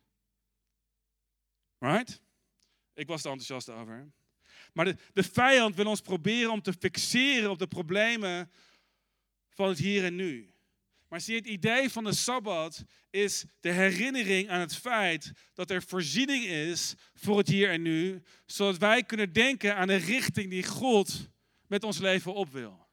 Right? 1.79 2.21
Ik 2.95 3.07
was 3.07 3.25
er 3.25 3.31
enthousiast 3.31 3.69
over. 3.69 4.13
Maar 4.73 4.85
de, 4.85 4.97
de 5.13 5.23
vijand 5.23 5.75
wil 5.75 5.87
ons 5.87 6.01
proberen 6.01 6.53
om 6.53 6.63
te 6.63 6.73
fixeren 6.73 7.51
op 7.51 7.59
de 7.59 7.67
problemen 7.67 8.51
van 9.49 9.69
het 9.69 9.79
hier 9.79 10.05
en 10.05 10.17
nu. 10.17 10.50
Maar 11.11 11.21
zie, 11.21 11.37
het 11.37 11.47
idee 11.47 11.91
van 11.91 12.05
de 12.05 12.15
Sabbat 12.15 12.85
is 13.11 13.45
de 13.61 13.71
herinnering 13.71 14.49
aan 14.49 14.61
het 14.61 14.77
feit 14.77 15.33
dat 15.55 15.71
er 15.71 15.83
voorziening 15.83 16.45
is 16.45 16.95
voor 17.15 17.39
het 17.39 17.49
hier 17.49 17.71
en 17.71 17.83
nu, 17.83 18.23
zodat 18.47 18.79
wij 18.79 19.03
kunnen 19.03 19.33
denken 19.33 19.77
aan 19.77 19.87
de 19.87 19.97
richting 19.97 20.51
die 20.51 20.65
God 20.65 21.29
met 21.67 21.85
ons 21.85 21.99
leven 21.99 22.35
op 22.35 22.53
wil. 22.53 22.89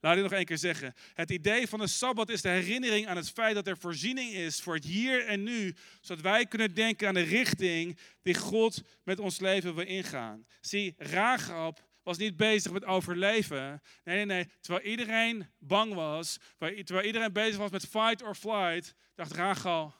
Laat 0.00 0.16
ik 0.16 0.22
nog 0.22 0.32
één 0.32 0.44
keer 0.44 0.58
zeggen. 0.58 0.94
Het 1.14 1.30
idee 1.30 1.68
van 1.68 1.78
de 1.78 1.86
Sabbat 1.86 2.28
is 2.28 2.42
de 2.42 2.48
herinnering 2.48 3.06
aan 3.06 3.16
het 3.16 3.30
feit 3.30 3.54
dat 3.54 3.66
er 3.66 3.78
voorziening 3.78 4.32
is 4.32 4.60
voor 4.60 4.74
het 4.74 4.84
hier 4.84 5.26
en 5.26 5.42
nu, 5.42 5.74
zodat 6.00 6.22
wij 6.22 6.46
kunnen 6.46 6.74
denken 6.74 7.08
aan 7.08 7.14
de 7.14 7.20
richting 7.20 7.98
die 8.22 8.34
God 8.34 8.82
met 9.04 9.18
ons 9.18 9.40
leven 9.40 9.74
wil 9.74 9.86
ingaan. 9.86 10.46
Zie, 10.60 10.94
Rahab 10.96 11.87
was 12.08 12.18
niet 12.18 12.36
bezig 12.36 12.72
met 12.72 12.84
overleven. 12.84 13.82
Nee, 14.04 14.16
nee, 14.16 14.24
nee. 14.24 14.50
Terwijl 14.60 14.86
iedereen 14.86 15.46
bang 15.58 15.94
was, 15.94 16.38
terwijl 16.58 17.06
iedereen 17.06 17.32
bezig 17.32 17.56
was 17.56 17.70
met 17.70 17.86
fight 17.86 18.22
or 18.22 18.34
flight, 18.34 18.94
dacht 19.14 19.32
Rachel, 19.32 19.94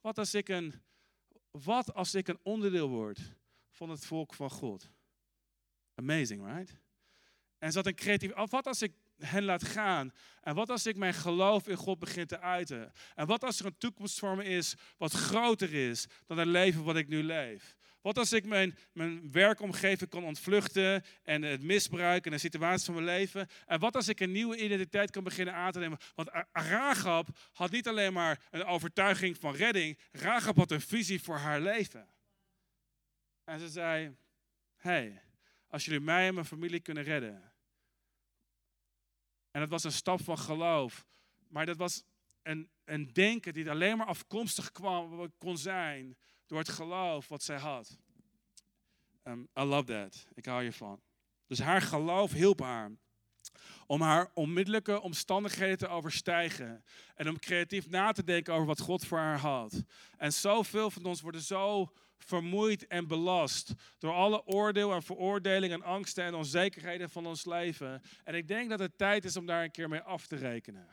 wat 0.00 0.18
als 0.18 0.34
ik 0.34 0.48
een, 0.48 0.82
wat 1.50 1.94
als 1.94 2.14
ik 2.14 2.28
een 2.28 2.38
onderdeel 2.42 2.88
word 2.88 3.20
van 3.70 3.90
het 3.90 4.06
volk 4.06 4.34
van 4.34 4.50
God? 4.50 4.90
Amazing, 5.94 6.46
right? 6.46 6.76
En 7.58 7.72
zat 7.72 7.86
een 7.86 7.94
creatief, 7.94 8.32
wat 8.34 8.66
als 8.66 8.82
ik 8.82 8.92
hen 9.18 9.44
laat 9.44 9.64
gaan? 9.64 10.12
En 10.40 10.54
wat 10.54 10.70
als 10.70 10.86
ik 10.86 10.96
mijn 10.96 11.14
geloof 11.14 11.68
in 11.68 11.76
God 11.76 11.98
begin 11.98 12.26
te 12.26 12.40
uiten? 12.40 12.92
En 13.14 13.26
wat 13.26 13.44
als 13.44 13.60
er 13.60 13.66
een 13.66 13.78
toekomst 13.78 14.18
voor 14.18 14.36
me 14.36 14.44
is 14.44 14.74
wat 14.96 15.12
groter 15.12 15.74
is 15.74 16.06
dan 16.26 16.38
het 16.38 16.48
leven 16.48 16.84
wat 16.84 16.96
ik 16.96 17.08
nu 17.08 17.22
leef? 17.22 17.76
Wat 18.04 18.18
als 18.18 18.32
ik 18.32 18.46
mijn, 18.46 18.78
mijn 18.92 19.32
werkomgeving 19.32 20.10
kan 20.10 20.24
ontvluchten 20.24 21.04
en 21.22 21.42
het 21.42 21.62
misbruiken 21.62 22.30
en 22.30 22.36
de 22.36 22.42
situatie 22.42 22.84
van 22.84 22.94
mijn 22.94 23.06
leven? 23.06 23.48
En 23.66 23.80
wat 23.80 23.94
als 23.94 24.08
ik 24.08 24.20
een 24.20 24.32
nieuwe 24.32 24.56
identiteit 24.56 25.10
kan 25.10 25.24
beginnen 25.24 25.54
aan 25.54 25.72
te 25.72 25.78
nemen? 25.78 25.98
Want 26.14 26.30
Rahab 26.52 27.28
had 27.52 27.70
niet 27.70 27.88
alleen 27.88 28.12
maar 28.12 28.40
een 28.50 28.64
overtuiging 28.64 29.36
van 29.38 29.54
redding, 29.54 29.98
Rahab 30.12 30.56
had 30.56 30.70
een 30.70 30.80
visie 30.80 31.22
voor 31.22 31.36
haar 31.36 31.60
leven. 31.60 32.08
En 33.44 33.58
ze 33.58 33.68
zei, 33.68 34.16
hey, 34.76 35.22
als 35.68 35.84
jullie 35.84 36.00
mij 36.00 36.26
en 36.26 36.34
mijn 36.34 36.46
familie 36.46 36.80
kunnen 36.80 37.02
redden. 37.02 37.52
En 39.50 39.60
dat 39.60 39.68
was 39.68 39.84
een 39.84 39.92
stap 39.92 40.20
van 40.20 40.38
geloof. 40.38 41.06
Maar 41.48 41.66
dat 41.66 41.76
was 41.76 42.04
een, 42.42 42.70
een 42.84 43.12
denken 43.12 43.52
die 43.52 43.70
alleen 43.70 43.96
maar 43.96 44.06
afkomstig 44.06 44.72
kwam, 44.72 45.32
kon 45.38 45.58
zijn 45.58 46.16
door 46.46 46.58
het 46.58 46.68
geloof 46.68 47.28
wat 47.28 47.42
zij 47.42 47.58
had. 47.58 47.98
Um, 49.24 49.48
I 49.58 49.62
love 49.62 49.84
that. 49.84 50.26
Ik 50.34 50.44
hou 50.44 50.62
hiervan. 50.62 51.00
Dus 51.46 51.58
haar 51.58 51.82
geloof 51.82 52.32
hielp 52.32 52.60
haar 52.60 52.90
om 53.86 54.00
haar 54.00 54.30
onmiddellijke 54.34 55.00
omstandigheden 55.00 55.78
te 55.78 55.88
overstijgen. 55.88 56.84
En 57.14 57.28
om 57.28 57.38
creatief 57.38 57.88
na 57.88 58.12
te 58.12 58.24
denken 58.24 58.54
over 58.54 58.66
wat 58.66 58.80
God 58.80 59.06
voor 59.06 59.18
haar 59.18 59.38
had. 59.38 59.82
En 60.16 60.32
zoveel 60.32 60.90
van 60.90 61.04
ons 61.04 61.20
worden 61.20 61.40
zo 61.40 61.92
vermoeid 62.18 62.86
en 62.86 63.06
belast 63.06 63.72
door 63.98 64.12
alle 64.12 64.46
oordeel 64.46 64.92
en 64.92 65.02
veroordeling 65.02 65.72
en 65.72 65.82
angsten 65.82 66.24
en 66.24 66.34
onzekerheden 66.34 67.10
van 67.10 67.26
ons 67.26 67.44
leven. 67.44 68.02
En 68.24 68.34
ik 68.34 68.48
denk 68.48 68.70
dat 68.70 68.78
het 68.78 68.98
tijd 68.98 69.24
is 69.24 69.36
om 69.36 69.46
daar 69.46 69.64
een 69.64 69.70
keer 69.70 69.88
mee 69.88 70.00
af 70.00 70.26
te 70.26 70.36
rekenen. 70.36 70.86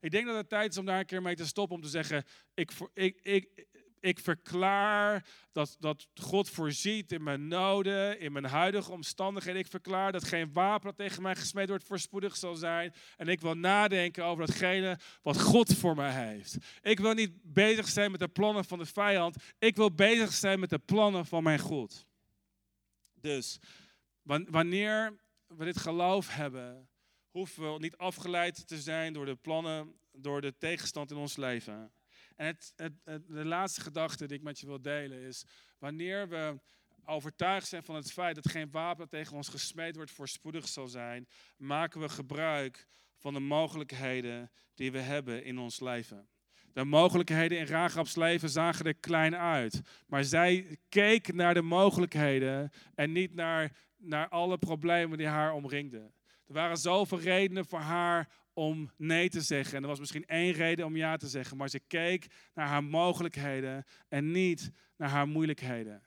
Ik 0.00 0.10
denk 0.10 0.26
dat 0.26 0.36
het 0.36 0.48
tijd 0.48 0.70
is 0.70 0.78
om 0.78 0.84
daar 0.84 0.98
een 0.98 1.06
keer 1.06 1.22
mee 1.22 1.34
te 1.34 1.46
stoppen 1.46 1.76
om 1.76 1.82
te 1.82 1.88
zeggen, 1.88 2.24
ik, 2.54 2.72
ik, 2.94 3.20
ik, 3.22 3.66
ik 4.00 4.18
verklaar 4.18 5.24
dat, 5.52 5.76
dat 5.78 6.08
God 6.14 6.50
voorziet 6.50 7.12
in 7.12 7.22
mijn 7.22 7.48
noden, 7.48 8.20
in 8.20 8.32
mijn 8.32 8.44
huidige 8.44 8.92
omstandigheden. 8.92 9.60
Ik 9.60 9.70
verklaar 9.70 10.12
dat 10.12 10.24
geen 10.24 10.52
wapen 10.52 10.86
dat 10.86 10.96
tegen 10.96 11.22
mij 11.22 11.36
gesmeed 11.36 11.68
wordt 11.68 11.84
voorspoedig 11.84 12.36
zal 12.36 12.54
zijn. 12.54 12.94
En 13.16 13.28
ik 13.28 13.40
wil 13.40 13.54
nadenken 13.54 14.24
over 14.24 14.46
datgene 14.46 14.98
wat 15.22 15.40
God 15.40 15.74
voor 15.74 15.94
mij 15.94 16.26
heeft. 16.26 16.56
Ik 16.82 17.00
wil 17.00 17.12
niet 17.12 17.32
bezig 17.42 17.88
zijn 17.88 18.10
met 18.10 18.20
de 18.20 18.28
plannen 18.28 18.64
van 18.64 18.78
de 18.78 18.86
vijand. 18.86 19.36
Ik 19.58 19.76
wil 19.76 19.94
bezig 19.94 20.32
zijn 20.32 20.60
met 20.60 20.70
de 20.70 20.78
plannen 20.78 21.26
van 21.26 21.42
mijn 21.42 21.58
God. 21.58 22.06
Dus 23.20 23.58
wanneer 24.50 25.16
we 25.46 25.64
dit 25.64 25.78
geloof 25.78 26.34
hebben, 26.34 26.88
hoeven 27.30 27.72
we 27.72 27.78
niet 27.78 27.96
afgeleid 27.96 28.68
te 28.68 28.80
zijn 28.80 29.12
door 29.12 29.26
de 29.26 29.36
plannen, 29.36 29.94
door 30.12 30.40
de 30.40 30.56
tegenstand 30.58 31.10
in 31.10 31.16
ons 31.16 31.36
leven. 31.36 31.92
En 32.36 32.46
het, 32.46 32.72
de 33.26 33.44
laatste 33.44 33.80
gedachte 33.80 34.26
die 34.26 34.36
ik 34.36 34.42
met 34.42 34.58
je 34.58 34.66
wil 34.66 34.82
delen 34.82 35.20
is, 35.20 35.44
wanneer 35.78 36.28
we 36.28 36.60
overtuigd 37.04 37.66
zijn 37.66 37.82
van 37.82 37.94
het 37.94 38.12
feit 38.12 38.34
dat 38.34 38.48
geen 38.48 38.70
wapen 38.70 39.08
tegen 39.08 39.36
ons 39.36 39.48
gesmeed 39.48 39.96
wordt 39.96 40.10
voorspoedig 40.10 40.68
zal 40.68 40.88
zijn, 40.88 41.28
maken 41.56 42.00
we 42.00 42.08
gebruik 42.08 42.86
van 43.16 43.32
de 43.32 43.40
mogelijkheden 43.40 44.50
die 44.74 44.92
we 44.92 44.98
hebben 44.98 45.44
in 45.44 45.58
ons 45.58 45.80
leven. 45.80 46.28
De 46.72 46.84
mogelijkheden 46.84 47.58
in 47.58 47.66
Raagap's 47.66 48.16
leven 48.16 48.50
zagen 48.50 48.86
er 48.86 48.94
klein 48.94 49.36
uit. 49.36 49.80
Maar 50.06 50.24
zij 50.24 50.78
keek 50.88 51.32
naar 51.32 51.54
de 51.54 51.62
mogelijkheden 51.62 52.70
en 52.94 53.12
niet 53.12 53.34
naar, 53.34 53.76
naar 53.96 54.28
alle 54.28 54.58
problemen 54.58 55.18
die 55.18 55.26
haar 55.26 55.52
omringden. 55.52 56.14
Er 56.46 56.54
waren 56.54 56.76
zoveel 56.76 57.20
redenen 57.20 57.66
voor 57.66 57.80
haar 57.80 58.28
om 58.56 58.90
nee 58.96 59.28
te 59.28 59.40
zeggen. 59.40 59.76
En 59.76 59.82
er 59.82 59.88
was 59.88 59.98
misschien 59.98 60.26
één 60.26 60.52
reden 60.52 60.86
om 60.86 60.96
ja 60.96 61.16
te 61.16 61.28
zeggen, 61.28 61.56
maar 61.56 61.68
ze 61.68 61.80
keek 61.86 62.26
naar 62.54 62.66
haar 62.66 62.84
mogelijkheden 62.84 63.84
en 64.08 64.30
niet 64.30 64.70
naar 64.96 65.08
haar 65.08 65.28
moeilijkheden. 65.28 66.02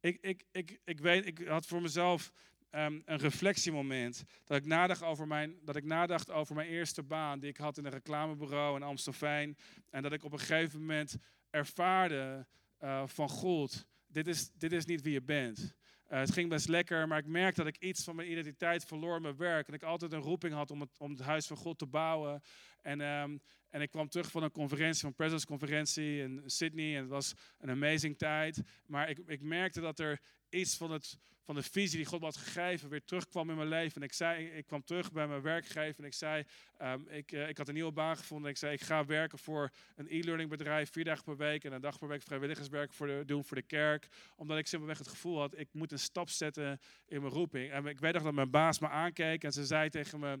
Ik, 0.00 0.18
ik, 0.20 0.44
ik, 0.52 0.80
ik 0.84 1.00
weet, 1.00 1.26
ik 1.26 1.46
had 1.46 1.66
voor 1.66 1.82
mezelf 1.82 2.32
um, 2.70 3.02
een 3.04 3.18
reflectiemoment 3.18 4.24
dat 4.44 4.56
ik, 4.56 4.66
nadacht 4.66 5.02
over 5.02 5.26
mijn, 5.26 5.54
dat 5.64 5.76
ik 5.76 5.84
nadacht 5.84 6.30
over 6.30 6.54
mijn 6.54 6.68
eerste 6.68 7.02
baan 7.02 7.38
die 7.38 7.50
ik 7.50 7.56
had 7.56 7.78
in 7.78 7.84
een 7.84 7.90
reclamebureau 7.90 8.76
in 8.76 8.82
Amstelveen. 8.82 9.56
En 9.90 10.02
dat 10.02 10.12
ik 10.12 10.24
op 10.24 10.32
een 10.32 10.38
gegeven 10.38 10.80
moment 10.80 11.16
ervaarde 11.50 12.46
uh, 12.80 13.02
van 13.06 13.28
God, 13.28 13.86
dit 14.06 14.26
is, 14.26 14.50
dit 14.52 14.72
is 14.72 14.84
niet 14.84 15.02
wie 15.02 15.12
je 15.12 15.22
bent. 15.22 15.74
Uh, 16.14 16.20
het 16.20 16.32
ging 16.32 16.48
best 16.48 16.68
lekker, 16.68 17.08
maar 17.08 17.18
ik 17.18 17.26
merkte 17.26 17.64
dat 17.64 17.74
ik 17.74 17.82
iets 17.82 18.04
van 18.04 18.16
mijn 18.16 18.30
identiteit 18.30 18.84
verloor 18.84 19.20
mijn 19.20 19.36
werk. 19.36 19.68
En 19.68 19.74
ik 19.74 19.82
altijd 19.82 20.12
een 20.12 20.20
roeping 20.20 20.54
had 20.54 20.70
om 20.70 20.80
het, 20.80 20.90
om 20.98 21.10
het 21.10 21.20
huis 21.20 21.46
van 21.46 21.56
God 21.56 21.78
te 21.78 21.86
bouwen. 21.86 22.42
En, 22.82 23.00
um, 23.00 23.40
en 23.70 23.80
ik 23.80 23.90
kwam 23.90 24.08
terug 24.08 24.30
van 24.30 24.42
een 24.42 24.50
conferentie, 24.50 25.00
van 25.00 25.08
een 25.08 25.14
Presence 25.14 25.46
conferentie 25.46 26.18
in 26.18 26.42
Sydney. 26.46 26.94
En 26.94 27.00
het 27.00 27.10
was 27.10 27.34
een 27.58 27.70
amazing 27.70 28.18
tijd. 28.18 28.62
Maar 28.86 29.08
ik, 29.10 29.18
ik 29.26 29.42
merkte 29.42 29.80
dat 29.80 29.98
er 29.98 30.20
iets 30.48 30.76
van, 30.76 30.90
het, 30.90 31.18
van 31.44 31.54
de 31.54 31.62
visie 31.62 31.96
die 31.96 32.06
God 32.06 32.18
me 32.20 32.24
had 32.24 32.36
gegeven 32.36 32.88
weer 32.88 33.04
terugkwam 33.04 33.50
in 33.50 33.56
mijn 33.56 33.68
leven. 33.68 34.00
En 34.00 34.06
ik, 34.06 34.12
zei, 34.12 34.46
ik 34.46 34.66
kwam 34.66 34.84
terug 34.84 35.12
bij 35.12 35.28
mijn 35.28 35.42
werkgever 35.42 35.98
en 35.98 36.04
ik 36.04 36.14
zei, 36.14 36.44
um, 36.82 37.08
ik, 37.08 37.32
uh, 37.32 37.48
ik 37.48 37.58
had 37.58 37.68
een 37.68 37.74
nieuwe 37.74 37.92
baan 37.92 38.16
gevonden. 38.16 38.50
Ik 38.50 38.56
zei, 38.56 38.72
ik 38.72 38.80
ga 38.80 39.04
werken 39.04 39.38
voor 39.38 39.70
een 39.96 40.06
e-learning 40.08 40.50
bedrijf, 40.50 40.92
vier 40.92 41.04
dagen 41.04 41.24
per 41.24 41.36
week 41.36 41.64
en 41.64 41.72
een 41.72 41.80
dag 41.80 41.98
per 41.98 42.08
week 42.08 42.22
vrijwilligerswerk 42.22 42.92
voor 42.92 43.26
doen 43.26 43.44
voor 43.44 43.56
de 43.56 43.62
kerk. 43.62 44.08
Omdat 44.36 44.58
ik 44.58 44.66
simpelweg 44.66 44.98
het 44.98 45.08
gevoel 45.08 45.38
had, 45.38 45.58
ik 45.58 45.68
moet 45.72 45.92
een 45.92 45.98
stap 45.98 46.28
zetten 46.28 46.80
in 47.06 47.20
mijn 47.20 47.32
roeping. 47.32 47.70
En 47.72 47.86
ik 47.86 48.00
weet 48.00 48.12
nog 48.12 48.22
dat 48.22 48.34
mijn 48.34 48.50
baas 48.50 48.78
me 48.78 48.88
aankeek 48.88 49.44
en 49.44 49.52
ze 49.52 49.66
zei 49.66 49.90
tegen 49.90 50.20
me, 50.20 50.40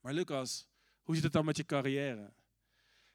maar 0.00 0.12
Lucas, 0.12 0.68
hoe 1.02 1.14
zit 1.14 1.24
het 1.24 1.32
dan 1.32 1.44
met 1.44 1.56
je 1.56 1.64
carrière? 1.64 2.32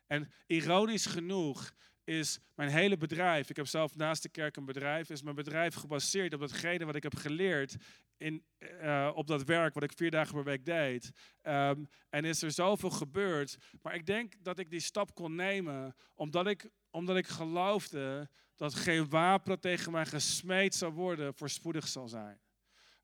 En 0.08 0.32
ironisch 0.48 1.06
genoeg 1.06 1.74
is 2.20 2.40
mijn 2.56 2.70
hele 2.70 2.98
bedrijf, 2.98 3.50
ik 3.50 3.56
heb 3.56 3.68
zelf 3.68 3.96
naast 3.96 4.24
de 4.24 4.30
kerk 4.30 4.56
een 4.56 4.66
bedrijf, 4.66 5.10
is 5.10 5.22
mijn 5.22 5.36
bedrijf 5.36 5.76
gebaseerd 5.76 6.34
op 6.34 6.40
datgene 6.40 6.86
wat 6.86 6.96
ik 6.96 7.04
heb 7.04 7.16
geleerd 7.16 7.76
in, 8.18 8.44
uh, 8.60 9.12
op 9.14 9.28
dat 9.28 9.44
werk 9.44 9.74
wat 9.74 9.84
ik 9.84 9.92
vier 9.96 10.12
dagen 10.12 10.34
per 10.34 10.44
week 10.44 10.66
deed. 10.66 11.12
Um, 11.44 11.90
en 12.10 12.26
is 12.26 12.42
er 12.42 12.52
zoveel 12.52 12.90
gebeurd. 12.90 13.58
Maar 13.82 13.96
ik 13.96 14.06
denk 14.06 14.34
dat 14.44 14.60
ik 14.60 14.70
die 14.70 14.80
stap 14.80 15.16
kon 15.16 15.36
nemen 15.36 15.96
omdat 16.16 16.48
ik, 16.48 16.70
omdat 16.90 17.18
ik 17.18 17.28
geloofde 17.28 18.30
dat 18.56 18.74
geen 18.74 19.10
wapen 19.10 19.60
tegen 19.60 19.92
mij 19.92 20.06
gesmeed 20.06 20.76
zou 20.76 20.94
worden 20.94 21.34
voorspoedig 21.34 21.88
zal 21.88 22.08
zijn. 22.08 22.40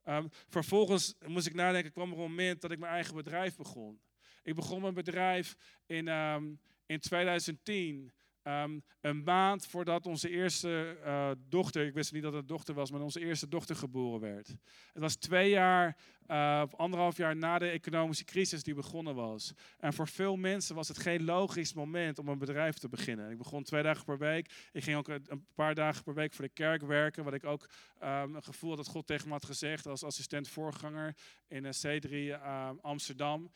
Um, 0.03 0.29
vervolgens 0.47 1.15
moest 1.25 1.47
ik 1.47 1.53
nadenken, 1.53 1.91
kwam 1.91 2.11
er 2.11 2.13
een 2.13 2.21
moment 2.21 2.61
dat 2.61 2.71
ik 2.71 2.79
mijn 2.79 2.93
eigen 2.93 3.15
bedrijf 3.15 3.55
begon. 3.55 4.01
Ik 4.43 4.55
begon 4.55 4.81
mijn 4.81 4.93
bedrijf 4.93 5.55
in, 5.85 6.07
um, 6.07 6.59
in 6.85 6.99
2010. 6.99 8.11
Ehm, 8.47 8.79
een 9.01 9.23
maand 9.23 9.65
voordat 9.65 10.05
onze 10.05 10.29
eerste 10.29 10.97
uh, 11.05 11.31
dochter, 11.49 11.85
ik 11.85 11.93
wist 11.93 12.13
niet 12.13 12.23
dat 12.23 12.31
het 12.31 12.41
een 12.41 12.47
dochter 12.47 12.73
was, 12.73 12.91
maar 12.91 13.01
onze 13.01 13.19
eerste 13.19 13.47
dochter 13.47 13.75
geboren 13.75 14.19
werd. 14.19 14.47
Het 14.93 15.01
was 15.01 15.15
twee 15.15 15.49
jaar, 15.49 15.97
uh, 16.27 16.63
anderhalf 16.75 17.17
jaar 17.17 17.35
na 17.35 17.59
de 17.59 17.69
economische 17.69 18.23
crisis 18.23 18.63
die 18.63 18.73
begonnen 18.73 19.15
was. 19.15 19.53
En 19.79 19.93
voor 19.93 20.07
veel 20.07 20.35
mensen 20.35 20.75
was 20.75 20.87
het 20.87 20.97
geen 20.97 21.23
logisch 21.23 21.73
moment 21.73 22.19
om 22.19 22.27
een 22.27 22.37
bedrijf 22.37 22.77
te 22.77 22.89
beginnen. 22.89 23.31
Ik 23.31 23.37
begon 23.37 23.63
twee 23.63 23.83
dagen 23.83 24.05
per 24.05 24.17
week. 24.17 24.69
Ik 24.71 24.83
ging 24.83 24.97
ook 24.97 25.07
een 25.07 25.45
paar 25.55 25.75
dagen 25.75 26.03
per 26.03 26.13
week 26.13 26.33
voor 26.33 26.45
de 26.45 26.51
kerk 26.53 26.81
werken, 26.81 27.23
wat 27.23 27.33
ik 27.33 27.45
ook 27.45 27.69
um, 28.03 28.35
een 28.35 28.43
gevoel 28.43 28.69
had 28.69 28.77
dat 28.77 28.87
God 28.87 29.07
tegen 29.07 29.27
me 29.27 29.33
had 29.33 29.45
gezegd 29.45 29.85
als 29.85 30.03
assistent 30.03 30.47
voorganger 30.47 31.15
in 31.47 31.65
C3 31.65 32.09
uh, 32.11 32.69
Amsterdam. 32.81 33.51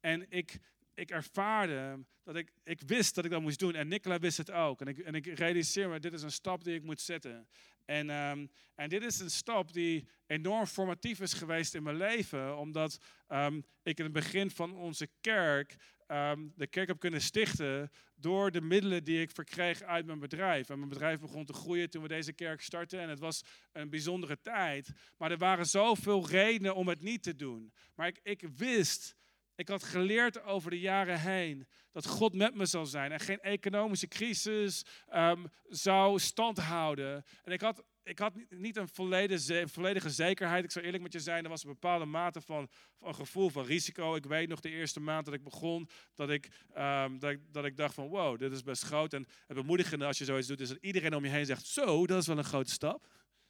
En 0.00 0.26
ik 0.28 0.60
ik 0.98 1.10
ervaarde 1.10 2.04
dat 2.22 2.36
ik, 2.36 2.52
ik 2.64 2.80
wist 2.86 3.14
dat 3.14 3.24
ik 3.24 3.30
dat 3.30 3.40
moest 3.40 3.58
doen. 3.58 3.74
En 3.74 3.88
Nicola 3.88 4.18
wist 4.18 4.36
het 4.38 4.50
ook. 4.50 4.80
En 4.80 4.86
ik, 4.86 4.98
en 4.98 5.14
ik 5.14 5.26
realiseer 5.26 5.88
me, 5.88 6.00
dit 6.00 6.12
is 6.12 6.22
een 6.22 6.32
stap 6.32 6.64
die 6.64 6.74
ik 6.74 6.82
moet 6.82 7.00
zetten. 7.00 7.48
En, 7.84 8.10
um, 8.10 8.50
en 8.74 8.88
dit 8.88 9.02
is 9.02 9.20
een 9.20 9.30
stap 9.30 9.72
die 9.72 10.08
enorm 10.26 10.66
formatief 10.66 11.20
is 11.20 11.32
geweest 11.32 11.74
in 11.74 11.82
mijn 11.82 11.96
leven. 11.96 12.58
Omdat 12.58 12.98
um, 13.28 13.64
ik 13.82 13.98
in 13.98 14.04
het 14.04 14.12
begin 14.12 14.50
van 14.50 14.76
onze 14.76 15.08
kerk 15.20 15.76
um, 16.08 16.52
de 16.56 16.66
kerk 16.66 16.88
heb 16.88 16.98
kunnen 16.98 17.20
stichten 17.20 17.90
door 18.14 18.50
de 18.50 18.60
middelen 18.60 19.04
die 19.04 19.20
ik 19.20 19.30
verkreeg 19.30 19.82
uit 19.82 20.06
mijn 20.06 20.18
bedrijf. 20.18 20.68
En 20.68 20.78
mijn 20.78 20.90
bedrijf 20.90 21.20
begon 21.20 21.44
te 21.44 21.52
groeien 21.52 21.90
toen 21.90 22.02
we 22.02 22.08
deze 22.08 22.32
kerk 22.32 22.60
startten. 22.60 23.00
En 23.00 23.08
het 23.08 23.18
was 23.18 23.42
een 23.72 23.90
bijzondere 23.90 24.40
tijd. 24.40 24.90
Maar 25.16 25.30
er 25.30 25.38
waren 25.38 25.66
zoveel 25.66 26.28
redenen 26.28 26.74
om 26.74 26.88
het 26.88 27.00
niet 27.00 27.22
te 27.22 27.36
doen. 27.36 27.72
Maar 27.94 28.06
ik, 28.06 28.20
ik 28.22 28.48
wist 28.56 29.16
ik 29.58 29.68
had 29.68 29.82
geleerd 29.82 30.42
over 30.42 30.70
de 30.70 30.80
jaren 30.80 31.20
heen 31.20 31.66
dat 31.92 32.06
God 32.06 32.34
met 32.34 32.54
me 32.54 32.66
zou 32.66 32.86
zijn 32.86 33.12
en 33.12 33.20
geen 33.20 33.40
economische 33.40 34.08
crisis 34.08 34.84
um, 35.14 35.46
zou 35.68 36.18
standhouden. 36.18 37.24
En 37.42 37.52
ik 37.52 37.60
had, 37.60 37.84
ik 38.02 38.18
had 38.18 38.32
niet 38.48 38.76
een 38.76 38.88
volledige, 38.88 39.68
volledige 39.68 40.10
zekerheid. 40.10 40.64
Ik 40.64 40.70
zou 40.70 40.84
eerlijk 40.84 41.02
met 41.02 41.12
je 41.12 41.20
zijn, 41.20 41.44
er 41.44 41.50
was 41.50 41.62
een 41.62 41.70
bepaalde 41.70 42.04
mate 42.04 42.40
van, 42.40 42.68
van 42.98 43.14
gevoel 43.14 43.48
van 43.50 43.64
risico. 43.64 44.14
Ik 44.14 44.24
weet 44.24 44.48
nog 44.48 44.60
de 44.60 44.70
eerste 44.70 45.00
maand 45.00 45.24
dat 45.24 45.34
ik 45.34 45.42
begon, 45.42 45.88
dat 46.14 46.30
ik, 46.30 46.48
um, 46.76 47.18
dat 47.18 47.36
dat 47.50 47.64
ik 47.64 47.76
dacht 47.76 47.94
van 47.94 48.08
wow, 48.08 48.38
dit 48.38 48.52
is 48.52 48.62
best 48.62 48.82
groot. 48.82 49.12
En 49.12 49.26
het 49.46 49.56
bemoedigende 49.56 50.06
als 50.06 50.18
je 50.18 50.24
zoiets 50.24 50.48
doet, 50.48 50.60
is 50.60 50.68
dat 50.68 50.78
iedereen 50.80 51.14
om 51.14 51.24
je 51.24 51.30
heen 51.30 51.46
zegt, 51.46 51.66
zo, 51.66 52.06
dat 52.06 52.20
is 52.20 52.26
wel 52.26 52.38
een 52.38 52.44
grote 52.44 52.70
stap. 52.70 53.06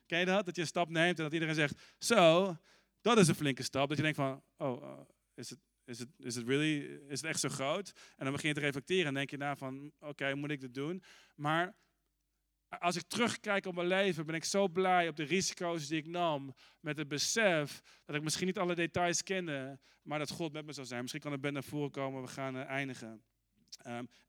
Ken 0.07 0.19
je 0.19 0.25
dat? 0.25 0.47
Dat 0.47 0.55
je 0.55 0.61
een 0.61 0.67
stap 0.67 0.89
neemt 0.89 1.19
en 1.19 1.25
dat 1.25 1.33
iedereen 1.33 1.55
zegt, 1.55 1.95
zo, 1.99 2.57
dat 3.01 3.19
is 3.19 3.29
een 3.29 3.35
flinke 3.35 3.63
stap. 3.63 3.89
Dat 3.89 3.97
je 3.97 4.03
denkt 4.03 4.19
van, 4.19 4.43
oh, 4.57 4.83
uh, 4.83 5.01
is 5.35 5.51
het 5.51 5.68
is 5.89 5.99
het, 5.99 6.09
is 6.18 6.34
het, 6.34 6.47
really, 6.47 7.01
is 7.09 7.20
het 7.20 7.30
echt 7.30 7.41
zo 7.41 7.49
groot? 7.49 7.93
En 8.16 8.24
dan 8.24 8.32
begin 8.32 8.49
je 8.49 8.55
te 8.55 8.61
reflecteren 8.61 9.07
en 9.07 9.14
denk 9.14 9.30
je 9.30 9.36
na 9.36 9.57
van, 9.57 9.93
oké, 10.01 10.34
moet 10.34 10.51
ik 10.51 10.61
dit 10.61 10.74
doen? 10.74 11.03
Maar 11.34 11.74
als 12.68 12.97
ik 12.97 13.03
terugkijk 13.03 13.66
op 13.66 13.74
mijn 13.74 13.86
leven, 13.86 14.26
ben 14.26 14.34
ik 14.34 14.45
zo 14.45 14.68
blij 14.68 15.09
op 15.09 15.16
de 15.16 15.24
risico's 15.24 15.86
die 15.86 15.99
ik 15.99 16.07
nam. 16.07 16.55
Met 16.80 16.97
het 16.97 17.09
besef 17.09 17.82
dat 18.05 18.16
ik 18.16 18.22
misschien 18.22 18.47
niet 18.47 18.59
alle 18.59 18.74
details 18.74 19.22
kende, 19.22 19.78
maar 20.03 20.18
dat 20.18 20.30
God 20.30 20.53
met 20.53 20.66
me 20.66 20.72
zou 20.72 20.86
zijn. 20.86 21.01
Misschien 21.01 21.22
kan 21.22 21.32
het 21.32 21.41
ben 21.41 21.53
naar 21.53 21.62
voren 21.62 21.91
komen, 21.91 22.22
we 22.22 22.28
gaan 22.28 22.57
uh, 22.57 22.64
eindigen. 22.64 23.22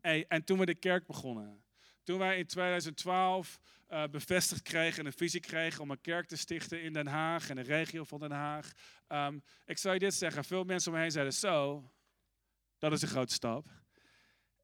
Hey, 0.01 0.25
en 0.27 0.43
toen 0.43 0.59
we 0.59 0.65
de 0.65 0.75
kerk 0.75 1.05
begonnen. 1.05 1.63
Toen 2.03 2.19
wij 2.19 2.37
in 2.37 2.45
2012 2.45 3.59
uh, 3.89 4.03
bevestigd 4.11 4.61
kregen 4.61 4.99
en 4.99 5.05
een 5.05 5.13
visie 5.13 5.39
kregen 5.39 5.81
om 5.81 5.91
een 5.91 6.01
kerk 6.01 6.27
te 6.27 6.37
stichten 6.37 6.81
in 6.81 6.93
Den 6.93 7.07
Haag 7.07 7.49
en 7.49 7.55
de 7.55 7.61
regio 7.61 8.03
van 8.03 8.19
Den 8.19 8.31
Haag. 8.31 8.71
Um, 9.07 9.43
ik 9.65 9.77
zou 9.77 9.93
je 9.93 9.99
dit 9.99 10.13
zeggen, 10.13 10.43
veel 10.43 10.63
mensen 10.63 10.91
om 10.91 10.97
heen 10.97 11.11
zeiden 11.11 11.33
zo, 11.33 11.91
dat 12.77 12.91
is 12.91 13.01
een 13.01 13.07
grote 13.07 13.33
stap. 13.33 13.67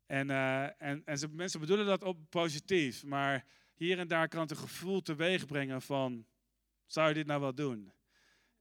En, 0.05 0.29
uh, 0.29 0.81
en, 0.81 1.01
en 1.05 1.17
ze, 1.17 1.27
mensen 1.27 1.59
bedoelen 1.59 1.85
dat 1.85 2.03
op 2.03 2.17
positief, 2.29 3.03
maar 3.03 3.45
hier 3.73 3.99
en 3.99 4.07
daar 4.07 4.27
kan 4.27 4.41
het 4.41 4.51
een 4.51 4.57
gevoel 4.57 5.01
teweeg 5.01 5.45
brengen 5.45 5.81
van, 5.81 6.25
zou 6.85 7.07
je 7.07 7.13
dit 7.13 7.25
nou 7.25 7.41
wel 7.41 7.55
doen? 7.55 7.93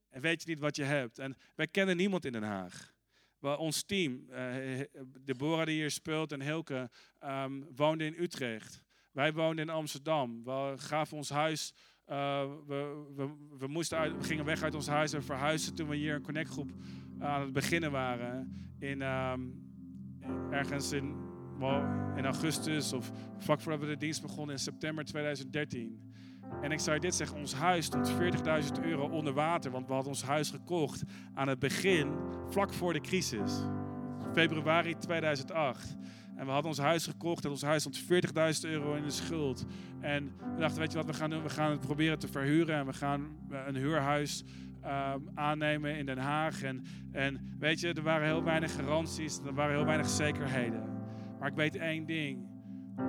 En 0.09 0.21
weet 0.21 0.43
je 0.43 0.49
niet 0.49 0.59
wat 0.59 0.77
je 0.77 0.85
hebt? 0.85 1.19
En 1.19 1.37
wij 1.55 1.67
kennen 1.67 1.97
niemand 1.97 2.25
in 2.25 2.33
Den 2.33 2.43
Haag. 2.43 2.93
Wel, 3.39 3.57
ons 3.57 3.83
team, 3.83 4.27
uh, 4.31 4.81
Deborah 5.21 5.67
die 5.67 5.75
hier 5.75 5.91
speelt 5.91 6.33
en 6.33 6.41
Hilke, 6.41 6.91
um, 7.21 7.67
woonde 7.75 8.05
in 8.05 8.23
Utrecht. 8.23 8.83
Wij 9.15 9.33
woonden 9.33 9.65
in 9.65 9.71
Amsterdam. 9.71 10.45
We 10.45 10.73
gaven 10.77 11.17
ons 11.17 11.31
huis. 11.31 11.75
Uh, 12.11 12.43
we, 12.67 13.05
we, 13.17 13.29
we, 13.59 13.67
moesten 13.67 13.99
uit, 13.99 14.17
we 14.17 14.25
gingen 14.25 14.45
weg 14.45 14.63
uit 14.63 14.75
ons 14.75 14.87
huis 14.87 15.13
en 15.13 15.23
verhuisden 15.23 15.75
toen 15.75 15.89
we 15.89 15.97
hier 15.97 16.15
een 16.15 16.23
connectgroep 16.23 16.71
aan 17.19 17.41
het 17.41 17.53
beginnen 17.53 17.91
waren. 17.91 18.57
In, 18.79 19.03
um, 19.03 19.73
ergens 20.51 20.93
in, 20.93 21.15
in 22.17 22.25
augustus 22.25 22.93
of 22.93 23.11
vlak 23.39 23.61
voordat 23.61 23.81
we 23.81 23.87
de 23.87 23.97
dienst 23.97 24.23
begonnen 24.23 24.55
in 24.55 24.61
september 24.61 25.05
2013. 25.05 26.13
En 26.63 26.73
ik 26.73 26.81
zou 26.81 26.95
je 26.95 27.01
dit 27.01 27.15
zeggen, 27.15 27.39
ons 27.39 27.55
huis 27.55 27.85
stond 27.85 28.13
40.000 28.13 28.17
euro 28.83 29.09
onder 29.09 29.33
water, 29.33 29.71
want 29.71 29.87
we 29.87 29.93
hadden 29.93 30.13
ons 30.13 30.23
huis 30.23 30.51
gekocht 30.51 31.03
aan 31.35 31.49
het 31.49 31.59
begin, 31.59 32.13
vlak 32.49 32.73
voor 32.73 32.93
de 32.93 33.01
crisis. 33.01 33.53
Februari 34.33 34.97
2008. 34.99 35.97
En 36.37 36.47
we 36.47 36.53
hadden 36.53 36.71
ons 36.71 36.81
huis 36.81 37.07
gekocht 37.07 37.45
en 37.45 37.51
ons 37.51 37.63
huis 37.63 37.83
stond 37.83 38.03
40.000 38.03 38.71
euro 38.71 38.95
in 38.95 39.03
de 39.03 39.11
schuld. 39.11 39.67
En 40.01 40.33
we 40.55 40.61
dachten, 40.61 40.79
weet 40.81 40.93
je 40.93 40.97
wat 40.97 41.07
we 41.07 41.13
gaan 41.13 41.31
doen? 41.31 41.43
We 41.43 41.49
gaan 41.49 41.71
het 41.71 41.81
proberen 41.81 42.19
te 42.19 42.29
verhuren 42.29 42.77
en 42.77 42.87
we 42.87 42.93
gaan 42.93 43.37
een 43.67 43.77
huurhuis 43.77 44.45
uh, 44.85 45.15
aannemen 45.35 45.97
in 45.97 46.07
Den 46.07 46.19
Haag. 46.19 46.63
En, 46.63 46.85
en 47.13 47.55
weet 47.59 47.81
je, 47.81 47.93
er 47.93 48.03
waren 48.03 48.27
heel 48.27 48.45
weinig 48.45 48.75
garanties, 48.75 49.41
er 49.47 49.55
waren 49.55 49.75
heel 49.75 49.85
weinig 49.85 50.09
zekerheden. 50.09 50.83
Maar 51.39 51.49
ik 51.49 51.55
weet 51.55 51.77
één 51.77 52.07
ding. 52.07 52.49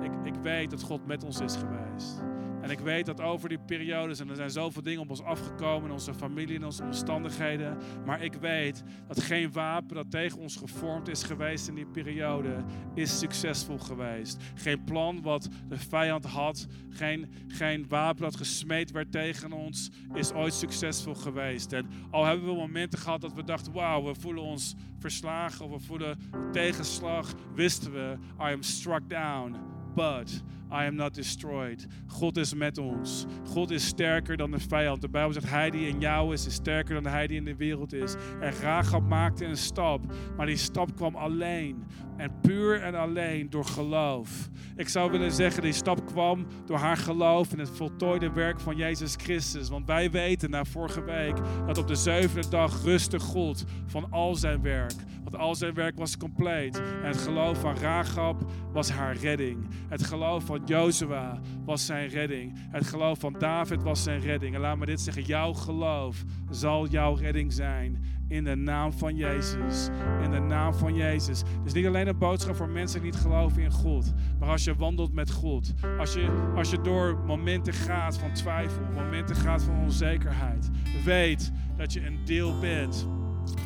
Ik, 0.02 0.34
ik 0.34 0.34
weet 0.42 0.70
dat 0.70 0.82
God 0.82 1.06
met 1.06 1.24
ons 1.24 1.40
is 1.40 1.56
geweest. 1.56 2.22
En 2.66 2.72
ik 2.72 2.78
weet 2.78 3.06
dat 3.06 3.20
over 3.20 3.48
die 3.48 3.58
periodes, 3.58 4.20
en 4.20 4.28
er 4.28 4.36
zijn 4.36 4.50
zoveel 4.50 4.82
dingen 4.82 5.00
op 5.00 5.10
ons 5.10 5.22
afgekomen, 5.22 5.84
in 5.84 5.92
onze 5.92 6.14
familie, 6.14 6.54
in 6.54 6.64
onze 6.64 6.82
omstandigheden. 6.82 7.76
Maar 8.04 8.22
ik 8.22 8.34
weet 8.34 8.82
dat 9.08 9.20
geen 9.20 9.52
wapen 9.52 9.94
dat 9.94 10.10
tegen 10.10 10.38
ons 10.38 10.56
gevormd 10.56 11.08
is 11.08 11.22
geweest 11.22 11.68
in 11.68 11.74
die 11.74 11.86
periode, 11.86 12.64
is 12.94 13.18
succesvol 13.18 13.78
geweest. 13.78 14.42
Geen 14.54 14.84
plan 14.84 15.22
wat 15.22 15.48
de 15.68 15.78
vijand 15.78 16.24
had, 16.24 16.66
geen, 16.90 17.30
geen 17.48 17.88
wapen 17.88 18.22
dat 18.22 18.36
gesmeed 18.36 18.90
werd 18.90 19.12
tegen 19.12 19.52
ons, 19.52 19.90
is 20.14 20.32
ooit 20.32 20.54
succesvol 20.54 21.14
geweest. 21.14 21.72
En 21.72 21.86
al 22.10 22.24
hebben 22.24 22.46
we 22.46 22.54
momenten 22.54 22.98
gehad 22.98 23.20
dat 23.20 23.32
we 23.34 23.44
dachten, 23.44 23.72
wauw, 23.72 24.04
we 24.04 24.14
voelen 24.14 24.42
ons 24.42 24.74
verslagen 24.98 25.64
of 25.64 25.70
we 25.70 25.86
voelen 25.86 26.18
tegenslag, 26.52 27.34
wisten 27.54 27.92
we, 27.92 28.16
I 28.40 28.52
am 28.52 28.62
struck 28.62 29.08
down, 29.08 29.56
but 29.96 30.42
I 30.70 30.84
am 30.86 30.94
not 30.94 31.14
destroyed. 31.14 31.86
God 32.06 32.36
is 32.36 32.54
met 32.54 32.78
ons. 32.78 33.26
God 33.44 33.70
is 33.70 33.86
sterker 33.86 34.36
dan 34.36 34.50
de 34.50 34.58
vijand. 34.58 35.00
De 35.00 35.08
Bijbel 35.08 35.32
zegt, 35.32 35.50
hij 35.50 35.70
die 35.70 35.88
in 35.88 36.00
jou 36.00 36.32
is, 36.32 36.46
is 36.46 36.54
sterker 36.54 36.94
dan 36.94 37.12
hij 37.12 37.26
die 37.26 37.36
in 37.36 37.44
de 37.44 37.56
wereld 37.56 37.92
is. 37.92 38.14
En 38.40 38.52
Rahab 38.52 39.08
maakte 39.08 39.44
een 39.44 39.56
stap, 39.56 40.00
maar 40.36 40.46
die 40.46 40.56
stap 40.56 40.96
kwam 40.96 41.14
alleen. 41.14 41.84
En 42.16 42.40
puur 42.40 42.82
en 42.82 42.94
alleen 42.94 43.50
door 43.50 43.64
geloof. 43.64 44.48
Ik 44.76 44.88
zou 44.88 45.10
willen 45.10 45.32
zeggen, 45.32 45.62
die 45.62 45.72
stap 45.72 46.06
kwam 46.06 46.46
door 46.66 46.78
haar 46.78 46.96
geloof 46.96 47.52
in 47.52 47.58
het 47.58 47.70
voltooide 47.70 48.32
werk 48.32 48.60
van 48.60 48.76
Jezus 48.76 49.14
Christus. 49.16 49.68
Want 49.68 49.86
wij 49.86 50.10
weten 50.10 50.50
na 50.50 50.64
vorige 50.64 51.04
week 51.04 51.36
dat 51.66 51.78
op 51.78 51.86
de 51.86 51.94
zevende 51.94 52.48
dag 52.48 52.82
rustte 52.82 53.18
God 53.18 53.64
van 53.86 54.10
al 54.10 54.34
zijn 54.34 54.62
werk. 54.62 54.94
Al 55.36 55.54
zijn 55.54 55.74
werk 55.74 55.98
was 55.98 56.16
compleet. 56.16 56.76
En 56.76 57.08
het 57.08 57.16
geloof 57.16 57.60
van 57.60 57.76
Rahab 57.76 58.50
was 58.72 58.90
haar 58.90 59.16
redding. 59.16 59.66
Het 59.88 60.04
geloof 60.04 60.44
van 60.44 60.62
Jozua 60.64 61.40
was 61.64 61.86
zijn 61.86 62.08
redding. 62.08 62.52
Het 62.70 62.86
geloof 62.86 63.18
van 63.18 63.34
David 63.38 63.82
was 63.82 64.02
zijn 64.02 64.20
redding. 64.20 64.54
En 64.54 64.60
laat 64.60 64.78
me 64.78 64.86
dit 64.86 65.00
zeggen, 65.00 65.22
jouw 65.22 65.52
geloof 65.52 66.24
zal 66.50 66.86
jouw 66.86 67.14
redding 67.14 67.52
zijn. 67.52 68.04
In 68.28 68.44
de 68.44 68.54
naam 68.54 68.92
van 68.92 69.16
Jezus. 69.16 69.88
In 70.22 70.30
de 70.30 70.38
naam 70.38 70.74
van 70.74 70.94
Jezus. 70.94 71.42
Dus 71.64 71.72
niet 71.72 71.86
alleen 71.86 72.08
een 72.08 72.18
boodschap 72.18 72.56
voor 72.56 72.68
mensen 72.68 73.02
die 73.02 73.10
niet 73.10 73.20
geloven 73.20 73.62
in 73.62 73.72
God. 73.72 74.12
Maar 74.38 74.48
als 74.48 74.64
je 74.64 74.74
wandelt 74.74 75.12
met 75.12 75.30
God. 75.30 75.74
Als 75.98 76.14
je, 76.14 76.52
als 76.56 76.70
je 76.70 76.80
door 76.80 77.18
momenten 77.26 77.72
gaat 77.72 78.18
van 78.18 78.32
twijfel. 78.32 78.82
Momenten 78.94 79.36
gaat 79.36 79.62
van 79.62 79.82
onzekerheid. 79.82 80.70
Weet 81.04 81.52
dat 81.76 81.92
je 81.92 82.06
een 82.06 82.18
deel 82.24 82.58
bent 82.58 83.08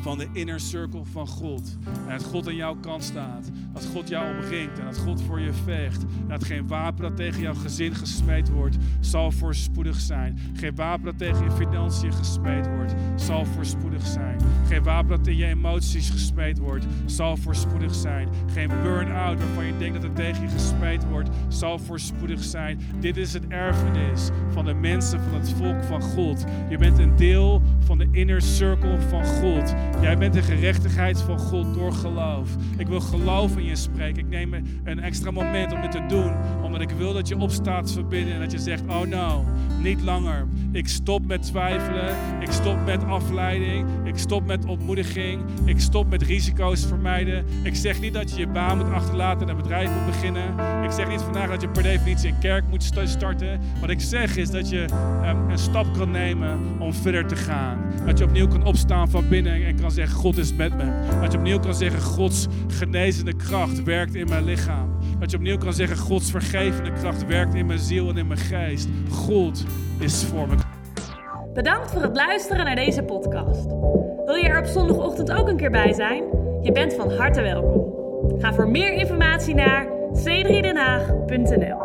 van 0.01 0.17
de 0.17 0.27
inner 0.31 0.59
circle 0.59 1.05
van 1.11 1.27
God. 1.27 1.77
En 2.07 2.17
dat 2.17 2.23
God 2.23 2.47
aan 2.47 2.55
jouw 2.55 2.75
kant 2.75 3.03
staat. 3.03 3.49
Dat 3.73 3.85
God 3.85 4.09
jou 4.09 4.37
omringt 4.37 4.79
en 4.79 4.85
dat 4.85 4.97
God 4.97 5.21
voor 5.21 5.39
je 5.39 5.53
vecht. 5.53 6.01
En 6.01 6.27
dat 6.27 6.43
geen 6.43 6.67
wapen 6.67 7.01
dat 7.01 7.15
tegen 7.15 7.41
jouw 7.41 7.53
gezin 7.53 7.95
gesmeed 7.95 8.49
wordt, 8.49 8.77
zal 8.99 9.31
voorspoedig 9.31 9.99
zijn. 9.99 10.37
Geen 10.53 10.75
wapen 10.75 11.05
dat 11.05 11.17
tegen 11.17 11.43
je 11.43 11.51
financiën 11.51 12.13
gesmeed 12.13 12.67
wordt, 12.67 12.93
zal 13.15 13.45
voorspoedig 13.45 14.05
zijn. 14.07 14.39
Geen 14.67 14.83
wapen 14.83 15.09
dat 15.09 15.27
in 15.27 15.35
je 15.35 15.45
emoties 15.45 16.09
gesmeed 16.09 16.57
wordt, 16.57 16.85
zal 17.05 17.37
voorspoedig 17.37 17.95
zijn. 17.95 18.29
Geen 18.53 18.69
burn-out 18.83 19.39
waarvan 19.39 19.65
je 19.65 19.77
denkt 19.77 19.93
dat 19.93 20.03
het 20.03 20.15
tegen 20.15 20.41
je 20.41 20.49
gesmeed 20.49 21.07
wordt, 21.07 21.29
zal 21.47 21.79
voorspoedig 21.79 22.43
zijn. 22.43 22.79
Dit 22.99 23.17
is 23.17 23.33
het 23.33 23.47
erfenis 23.47 24.29
van 24.49 24.65
de 24.65 24.73
mensen 24.73 25.19
van 25.21 25.39
het 25.39 25.51
volk 25.51 25.83
van 25.83 26.01
God. 26.01 26.45
Je 26.69 26.77
bent 26.77 26.97
een 26.97 27.15
deel 27.15 27.61
van 27.79 27.97
de 27.97 28.07
inner 28.11 28.41
circle 28.41 29.01
van 29.01 29.25
God. 29.25 29.70
Jij 30.01 30.17
bent 30.17 30.33
de 30.33 30.41
gerechtigheid 30.41 31.21
van 31.21 31.39
God 31.39 31.73
door 31.73 31.93
geloof. 31.93 32.49
Ik 32.77 32.87
wil 32.87 32.99
geloof 32.99 33.57
in 33.57 33.65
je 33.65 33.75
spreken. 33.75 34.19
Ik 34.19 34.29
neem 34.29 34.53
een 34.83 34.99
extra 34.99 35.31
moment 35.31 35.71
om 35.71 35.81
dit 35.81 35.91
te 35.91 36.05
doen, 36.07 36.33
omdat 36.71 36.91
ik 36.91 36.97
wil 36.97 37.13
dat 37.13 37.27
je 37.27 37.37
opstaat 37.37 37.91
verbinden 37.91 38.33
en 38.33 38.39
dat 38.39 38.51
je 38.51 38.59
zegt: 38.59 38.81
Oh 38.87 39.01
no, 39.01 39.45
niet 39.81 40.01
langer. 40.01 40.47
Ik 40.71 40.87
stop 40.87 41.25
met 41.25 41.43
twijfelen. 41.43 42.15
Ik 42.39 42.51
stop 42.51 42.85
met 42.85 43.03
afleiding. 43.03 43.87
Ik 44.03 44.17
stop 44.17 44.45
met 44.45 44.65
ontmoediging. 44.65 45.41
Ik 45.65 45.79
stop 45.79 46.09
met 46.09 46.21
risico's 46.21 46.85
vermijden. 46.85 47.45
Ik 47.63 47.75
zeg 47.75 47.99
niet 47.99 48.13
dat 48.13 48.31
je 48.31 48.39
je 48.39 48.47
baan 48.47 48.77
moet 48.77 48.91
achterlaten 48.91 49.41
en 49.41 49.49
een 49.49 49.61
bedrijf 49.61 49.89
moet 49.89 50.05
beginnen. 50.05 50.53
Ik 50.83 50.91
zeg 50.91 51.07
niet 51.07 51.21
vandaag 51.21 51.49
dat 51.49 51.61
je 51.61 51.69
per 51.69 51.83
definitie 51.83 52.29
een 52.29 52.39
kerk 52.39 52.63
moet 52.69 52.93
starten. 53.03 53.59
Wat 53.79 53.89
ik 53.89 54.01
zeg 54.01 54.37
is 54.37 54.49
dat 54.49 54.69
je 54.69 54.85
um, 55.25 55.49
een 55.49 55.57
stap 55.57 55.93
kan 55.97 56.11
nemen 56.11 56.59
om 56.79 56.93
verder 56.93 57.27
te 57.27 57.35
gaan. 57.35 57.79
Dat 58.05 58.17
je 58.17 58.23
opnieuw 58.23 58.47
kan 58.47 58.63
opstaan 58.63 59.09
van 59.09 59.29
binnen 59.29 59.65
en 59.65 59.75
kan 59.75 59.91
zeggen: 59.91 60.17
God 60.17 60.37
is 60.37 60.53
met 60.53 60.77
me. 60.77 61.17
Dat 61.21 61.31
je 61.31 61.37
opnieuw 61.37 61.59
kan 61.59 61.75
zeggen: 61.75 62.01
Gods 62.01 62.47
genezende 62.67 63.35
kracht 63.35 63.83
werkt 63.83 64.15
in 64.15 64.29
mijn 64.29 64.43
lichaam. 64.43 64.89
Dat 65.21 65.31
je 65.31 65.37
opnieuw 65.37 65.57
kan 65.57 65.73
zeggen: 65.73 65.97
Gods 65.97 66.31
vergevende 66.31 66.91
kracht 66.91 67.25
werkt 67.25 67.53
in 67.53 67.65
mijn 67.65 67.79
ziel 67.79 68.09
en 68.09 68.17
in 68.17 68.27
mijn 68.27 68.39
geest. 68.39 68.87
God 69.09 69.63
is 69.99 70.23
voor 70.23 70.47
me. 70.47 70.55
Bedankt 71.53 71.91
voor 71.91 72.01
het 72.01 72.15
luisteren 72.15 72.65
naar 72.65 72.75
deze 72.75 73.03
podcast. 73.03 73.65
Wil 74.25 74.35
je 74.35 74.47
er 74.47 74.59
op 74.59 74.65
zondagochtend 74.65 75.31
ook 75.31 75.47
een 75.47 75.57
keer 75.57 75.71
bij 75.71 75.93
zijn? 75.93 76.23
Je 76.61 76.71
bent 76.71 76.93
van 76.93 77.11
harte 77.11 77.41
welkom. 77.41 77.93
Ga 78.39 78.53
voor 78.53 78.69
meer 78.69 78.93
informatie 78.93 79.55
naar 79.55 79.85
c3denhaag.nl 80.13 81.79